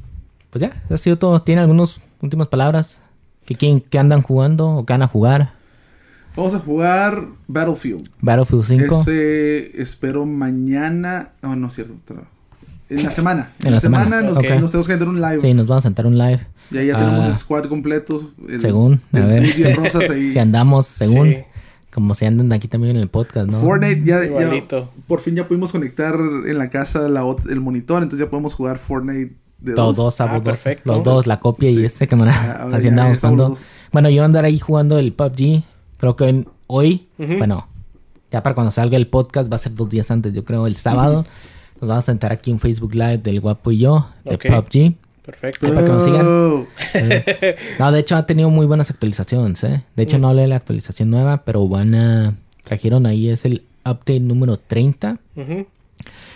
pues 0.51 0.61
ya, 0.61 0.70
ha 0.91 0.97
sido 0.99 1.16
todo. 1.16 1.41
¿Tiene 1.43 1.62
algunas 1.62 2.01
últimas 2.20 2.49
palabras? 2.49 2.99
¿Qué, 3.51 3.57
quién- 3.57 3.80
qué 3.80 3.98
andan 3.98 4.22
jugando 4.22 4.68
o 4.76 4.86
qué 4.86 4.92
van 4.92 5.03
a 5.03 5.09
jugar? 5.09 5.55
Vamos 6.36 6.55
a 6.55 6.61
jugar 6.61 7.24
Battlefield. 7.48 8.09
Battlefield 8.20 8.64
5. 8.64 9.01
Ese 9.01 9.82
espero 9.82 10.24
mañana. 10.24 11.30
No, 11.42 11.57
no 11.57 11.66
es 11.66 11.74
cierto. 11.74 11.94
En 12.88 13.03
la 13.03 13.11
semana. 13.11 13.51
En 13.64 13.72
la 13.72 13.80
semana, 13.80 14.22
nos, 14.22 14.38
ok. 14.38 14.44
nos 14.61 14.70
tenemos 14.70 14.86
que 14.86 14.92
meter 14.92 15.09
un 15.09 15.20
live. 15.20 15.40
Sí, 15.40 15.53
nos 15.53 15.66
vamos 15.66 15.84
a 15.84 15.88
sentar 15.88 16.07
un 16.07 16.16
live. 16.16 16.46
Y 16.70 16.78
ahí 16.78 16.86
ya 16.86 16.96
tenemos 16.96 17.26
Ah, 17.26 17.32
squad 17.32 17.64
completo. 17.64 18.30
El- 18.48 18.61
según, 18.61 19.01
a 19.12 19.18
el 19.18 19.26
ver. 19.26 19.76
Rosas 19.76 20.09
ahí. 20.11 20.30
Si 20.30 20.38
andamos, 20.38 20.86
según. 20.86 21.30
Sí. 21.30 21.38
Como 21.92 22.14
si 22.14 22.26
andan 22.26 22.53
aquí 22.53 22.68
también 22.68 22.94
en 22.94 23.03
el 23.03 23.09
podcast, 23.09 23.48
¿no? 23.51 23.61
Fortnite 23.62 24.03
ya, 24.05 24.22
ya- 24.24 24.84
por 25.09 25.18
fin 25.18 25.34
ya 25.34 25.48
pudimos 25.48 25.72
conectar 25.72 26.14
en 26.46 26.57
la 26.57 26.70
casa 26.70 27.09
la 27.09 27.24
el 27.48 27.61
monitor, 27.61 28.05
entonces 28.05 28.24
ya 28.24 28.30
podemos 28.30 28.55
jugar 28.55 28.78
Fortnite 28.78 29.34
de 29.61 29.74
Todos 29.74 29.96
dos. 29.96 30.04
dos, 30.16 30.20
a 30.20 30.24
Ah, 30.24 30.26
los 30.34 30.44
dos, 30.44 30.52
perfecto. 30.52 30.92
los 30.94 31.04
dos, 31.04 31.26
la 31.26 31.38
copia 31.40 31.70
y 31.70 31.76
Sí. 31.76 31.84
este 31.84 32.06
que 32.08 32.16
me 32.16 32.28
Ah, 32.30 32.68
así 32.72 32.88
andamos 32.88 33.18
jugando. 33.18 33.54
Bueno, 33.92 34.08
yo 34.11 34.24
andar 34.24 34.44
ahí 34.44 34.58
jugando 34.58 34.98
el 34.98 35.12
PUBG. 35.12 35.62
Creo 35.98 36.16
que 36.16 36.28
en- 36.28 36.48
hoy, 36.66 37.08
Ujú. 37.18 37.36
bueno, 37.38 37.66
ya 38.30 38.42
para 38.42 38.54
cuando 38.54 38.70
salga 38.70 38.96
el 38.96 39.06
podcast 39.08 39.50
va 39.50 39.56
a 39.56 39.58
ser 39.58 39.74
dos 39.74 39.88
días 39.90 40.11
antes, 40.11 40.32
yo 40.32 40.44
creo, 40.44 40.66
el 40.66 40.76
sábado. 40.76 41.24
Nos 41.80 41.88
vamos 41.88 42.04
a 42.04 42.06
sentar 42.06 42.32
aquí 42.32 42.52
un 42.52 42.58
Facebook 42.58 42.94
Live 42.94 43.18
del 43.18 43.40
Guapo 43.40 43.70
y 43.72 43.78
yo, 43.78 44.08
de 44.24 44.34
Ok. 44.36 44.46
PUBG. 44.48 44.94
Perfecto. 45.24 45.66
Ahí 45.66 45.72
para 45.72 45.86
que 45.86 45.92
nos 45.92 46.02
sigan. 46.04 46.66
Eh, 46.94 47.56
No, 47.78 47.92
de 47.92 48.00
hecho 48.00 48.16
ha 48.16 48.26
tenido 48.26 48.50
muy 48.50 48.66
buenas 48.66 48.90
actualizaciones, 48.90 49.62
¿eh? 49.64 49.84
De 49.94 50.02
hecho 50.02 50.18
no 50.18 50.28
hablé 50.28 50.42
de 50.42 50.48
la 50.48 50.56
actualización 50.56 51.11
nueva, 51.11 51.42
pero 51.44 51.66
van 51.68 51.94
a... 51.94 52.34
Trajeron 52.64 53.06
ahí, 53.06 53.28
es 53.28 53.44
el 53.44 53.62
update 53.84 54.20
número 54.20 54.58
30. 54.58 55.18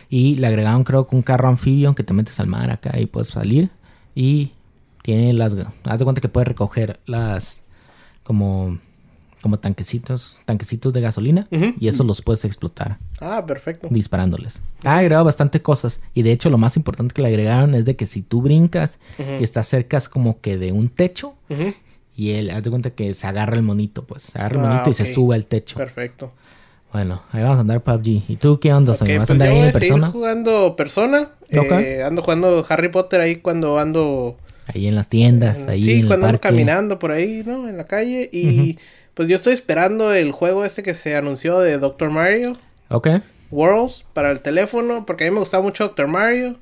Y 0.09 0.37
le 0.37 0.47
agregaron 0.47 0.85
creo 0.85 1.07
que 1.07 1.17
un 1.17 1.23
carro 1.23 1.49
anfibio 1.49 1.95
que 1.95 2.03
te 2.05 2.13
metes 2.13 2.39
al 2.41 2.47
mar 2.47 2.71
acá 2.71 2.99
y 3.01 3.07
puedes 3.07 3.29
salir. 3.29 3.71
Y 4.15 4.53
tiene 5.03 5.33
las... 5.33 5.55
Haz 5.85 5.99
de 5.99 6.05
cuenta 6.05 6.21
que 6.21 6.29
puedes 6.29 6.49
recoger 6.49 7.01
las... 7.07 7.61
Como... 8.23 8.79
como 9.43 9.59
tanquecitos, 9.59 10.41
tanquecitos 10.47 10.93
de 10.93 11.01
gasolina. 11.03 11.47
Y 11.79 11.89
esos 11.89 12.07
los 12.07 12.23
puedes 12.23 12.45
explotar 12.45 12.99
Ah, 13.21 13.45
perfecto. 13.47 13.89
disparándoles. 13.91 14.61
Ha 14.85 14.99
agregado 14.99 15.25
bastante 15.25 15.61
cosas. 15.61 16.01
Y 16.15 16.23
de 16.23 16.33
hecho, 16.33 16.49
lo 16.49 16.59
más 16.59 16.77
importante 16.77 17.13
que 17.15 17.21
le 17.23 17.29
agregaron 17.29 17.75
es 17.75 17.85
de 17.85 17.97
que 17.97 18.07
si 18.07 18.23
tú 18.23 18.41
brincas 18.43 18.99
y 19.19 19.45
estás 19.45 19.67
cerca 19.69 20.01
como 20.03 20.41
que 20.41 20.57
de 20.57 20.73
un 20.73 20.89
techo, 20.89 21.35
y 22.17 22.31
él, 22.31 22.51
haz 22.51 22.63
de 22.63 22.71
cuenta 22.71 22.91
que 22.91 23.13
se 23.13 23.27
agarra 23.27 23.57
el 23.57 23.63
monito, 23.63 24.05
pues. 24.07 24.23
Se 24.23 24.39
agarra 24.39 24.61
el 24.61 24.65
Ah, 24.67 24.69
monito 24.71 24.91
y 24.91 24.95
se 24.95 25.13
sube 25.13 25.35
al 25.35 25.47
techo. 25.47 25.77
Perfecto. 25.77 26.33
Bueno, 26.95 27.23
ahí 27.33 27.43
vamos 27.43 27.59
a 27.59 27.63
andar 27.63 27.83
PUBG. 27.83 28.23
¿Y 28.29 28.37
tú 28.37 28.61
qué 28.61 28.73
onda, 28.73 28.93
Ok, 28.93 28.99
Sonia? 28.99 29.19
¿Vas 29.19 29.27
pues 29.27 29.31
a 29.31 29.33
andar 29.33 29.49
yo 29.49 29.55
ahí 29.55 29.67
en 29.67 29.73
persona? 29.73 30.11
jugando 30.13 30.77
persona. 30.77 31.31
Eh, 31.51 32.03
ando 32.07 32.23
jugando 32.23 32.65
Harry 32.69 32.89
Potter 32.89 33.21
ahí 33.21 33.37
cuando 33.37 33.79
ando... 33.81 34.37
Ahí 34.73 34.87
en 34.87 34.95
las 34.95 35.09
tiendas, 35.09 35.59
ahí 35.69 35.83
sí, 35.83 35.93
en 35.95 35.99
el 36.03 36.07
cuando 36.07 36.27
ando 36.27 36.39
parque. 36.39 36.49
caminando 36.55 36.99
por 37.01 37.11
ahí, 37.11 37.43
¿no? 37.45 37.69
En 37.69 37.77
la 37.77 37.85
calle. 37.89 38.31
Y 38.33 38.79
pues 39.15 39.29
yo 39.29 39.35
estoy 39.35 39.53
esperando 39.55 40.15
el 40.15 40.31
juego 40.33 40.65
este 40.65 40.83
que 40.85 40.95
se 40.95 41.17
anunció 41.17 41.59
de 41.59 41.79
Doctor 41.79 42.11
Mario. 42.11 42.57
Ok. 42.89 43.09
Worlds 43.51 44.05
para 44.15 44.31
el 44.31 44.39
teléfono. 44.41 45.05
Porque 45.05 45.25
a 45.25 45.27
mí 45.29 45.35
me 45.35 45.41
gusta 45.41 45.61
mucho 45.61 45.85
Doctor 45.85 46.07
Mario. 46.07 46.59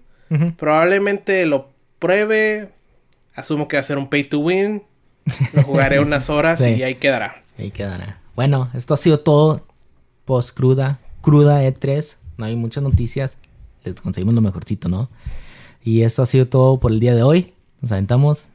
Probablemente 0.57 1.45
lo 1.47 1.69
pruebe. 1.99 2.71
Asumo 3.35 3.69
que 3.69 3.77
va 3.77 3.81
a 3.81 3.85
ser 3.85 3.99
un 3.99 4.09
pay 4.09 4.25
to 4.25 4.39
win. 4.41 4.83
Lo 5.53 5.63
jugaré 5.63 6.01
unas 6.01 6.29
horas 6.31 6.59
Sí. 6.59 6.71
y 6.71 6.83
ahí 6.83 6.95
quedará. 6.97 7.43
Ahí 7.59 7.71
quedará. 7.71 8.19
Bueno, 8.35 8.71
esto 8.75 8.95
ha 8.95 8.97
sido 8.97 9.21
todo 9.21 9.67
post 10.25 10.55
cruda, 10.57 10.99
cruda 11.21 11.63
E3. 11.63 12.17
No 12.39 12.45
hay 12.47 12.57
muchas 12.57 12.83
noticias. 12.83 13.37
Les 13.85 14.01
conseguimos 14.01 14.35
lo 14.35 14.41
mejorcito, 14.41 14.89
¿no? 14.89 15.09
Y 15.83 16.03
esto 16.03 16.23
ha 16.23 16.27
sido 16.27 16.47
todo 16.47 16.79
por 16.79 16.93
el 16.93 17.01
día 17.01 17.15
de 17.15 17.23
hoy. 17.23 17.53
Nos 17.81 17.93
aventamos. 17.93 18.47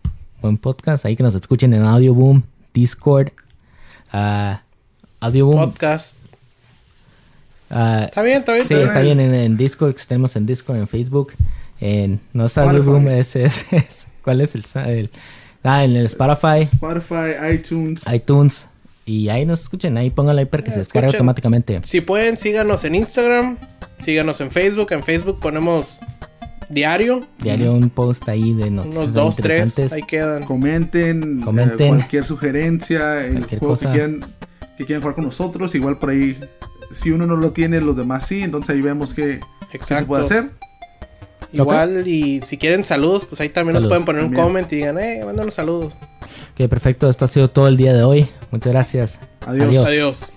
Buen 0.42 0.58
podcast. 0.58 1.06
Ahí 1.06 1.16
que 1.16 1.24
nos 1.24 1.36
escuchen 1.36 1.74
en 1.74 1.82
Audio 1.84 2.14
Boom, 2.14 2.44
Discord, 2.74 3.30
ah, 4.14 4.62
Audio 5.20 5.48
Boom. 5.48 5.72
Podcast. 5.72 6.16
ah, 7.70 8.04
Está 8.06 8.22
bien, 8.22 8.40
está 8.40 8.54
bien. 8.54 8.68
sí, 8.68 8.74
está 8.76 9.00
bien 9.02 9.20
en, 9.20 9.34
en 9.34 9.58
Discord. 9.58 9.94
que 9.94 10.00
Estemos 10.02 10.36
en 10.36 10.46
Discord, 10.46 10.78
en 10.78 10.88
Facebook. 10.88 11.34
En, 11.80 12.22
no 12.34 12.46
es 12.46 12.58
Audio. 12.58 12.84
Boom, 12.84 13.08
es, 13.10 13.36
es- 13.36 13.66
es- 13.74 14.08
¿Cuál 14.24 14.42
es 14.42 14.56
el, 14.56 14.64
el- 14.88 15.10
Ah, 15.64 15.84
en 15.84 15.96
el 15.98 16.06
Spotify. 16.06 16.62
Spotify, 16.64 17.32
iTunes. 17.54 18.02
iTunes. 18.14 18.68
Y 19.08 19.30
ahí 19.30 19.46
nos 19.46 19.62
escuchen, 19.62 19.98
ahí 19.98 20.10
pónganlo 20.12 20.40
ahí 20.42 20.46
para 20.46 20.64
que 20.64 20.70
Eh, 20.70 20.74
se 20.74 20.80
descargue 20.80 21.08
escuchen. 21.08 21.22
automáticamente. 21.22 21.80
Si 21.84 22.02
pueden, 22.02 22.38
síganos 22.38 22.84
en 22.84 22.94
Instagram. 22.94 23.58
Síganos 24.04 24.40
en 24.42 24.52
Facebook. 24.52 24.92
En 24.92 25.02
Facebook 25.02 25.40
ponemos 25.40 25.98
diario. 26.70 27.26
Diario 27.40 27.72
un 27.74 27.90
post 27.90 28.28
ahí 28.30 28.54
de 28.54 28.70
noticias 28.70 29.04
Unos 29.04 29.14
dos, 29.14 29.36
tres. 29.38 29.78
Ahí 29.94 30.02
quedan. 30.04 30.44
Comenten, 30.44 31.42
Comenten. 31.42 31.88
eh, 31.88 31.98
cualquier 31.98 32.26
sugerencia, 32.26 33.24
el 33.26 33.36
Cualquier 33.36 33.60
juego 33.60 33.74
cosa. 33.76 33.88
que 33.88 33.92
quieran, 33.94 34.26
que 34.78 34.86
quieran 34.86 35.02
jugar 35.02 35.16
con 35.16 35.24
nosotros. 35.26 35.74
Igual 35.74 35.98
por 36.00 36.10
ahí, 36.10 36.38
si 36.92 37.12
uno 37.12 37.26
no 37.26 37.38
lo 37.38 37.52
tiene, 37.52 37.80
los 37.82 37.96
demás 37.96 38.28
sí. 38.28 38.44
Entonces 38.44 38.76
ahí 38.76 38.82
vemos 38.82 39.14
qué, 39.14 39.40
qué 39.72 39.80
se 39.82 40.04
puede 40.04 40.24
hacer. 40.24 40.50
Igual, 41.54 42.06
y 42.10 42.42
si 42.42 42.58
quieren 42.58 42.84
saludos, 42.84 43.24
pues 43.26 43.40
ahí 43.40 43.48
también 43.50 43.76
nos 43.76 43.84
Saludos. 43.84 44.04
pueden 44.04 44.06
poner 44.06 44.24
un 44.26 44.34
comment 44.34 44.72
y 44.74 44.76
digan, 44.76 45.00
eh, 45.00 45.22
mándanos 45.26 45.54
saludos. 45.54 45.94
Ok, 46.60 46.68
perfecto. 46.70 47.10
Esto 47.10 47.24
ha 47.24 47.28
sido 47.30 47.50
todo 47.50 47.70
el 47.70 47.78
día 47.78 47.94
de 47.94 48.04
hoy. 48.04 48.28
Muchas 48.52 48.72
gracias. 48.72 49.20
Adiós. 49.46 49.68
Adiós. 49.68 49.88
Adiós. 49.88 50.37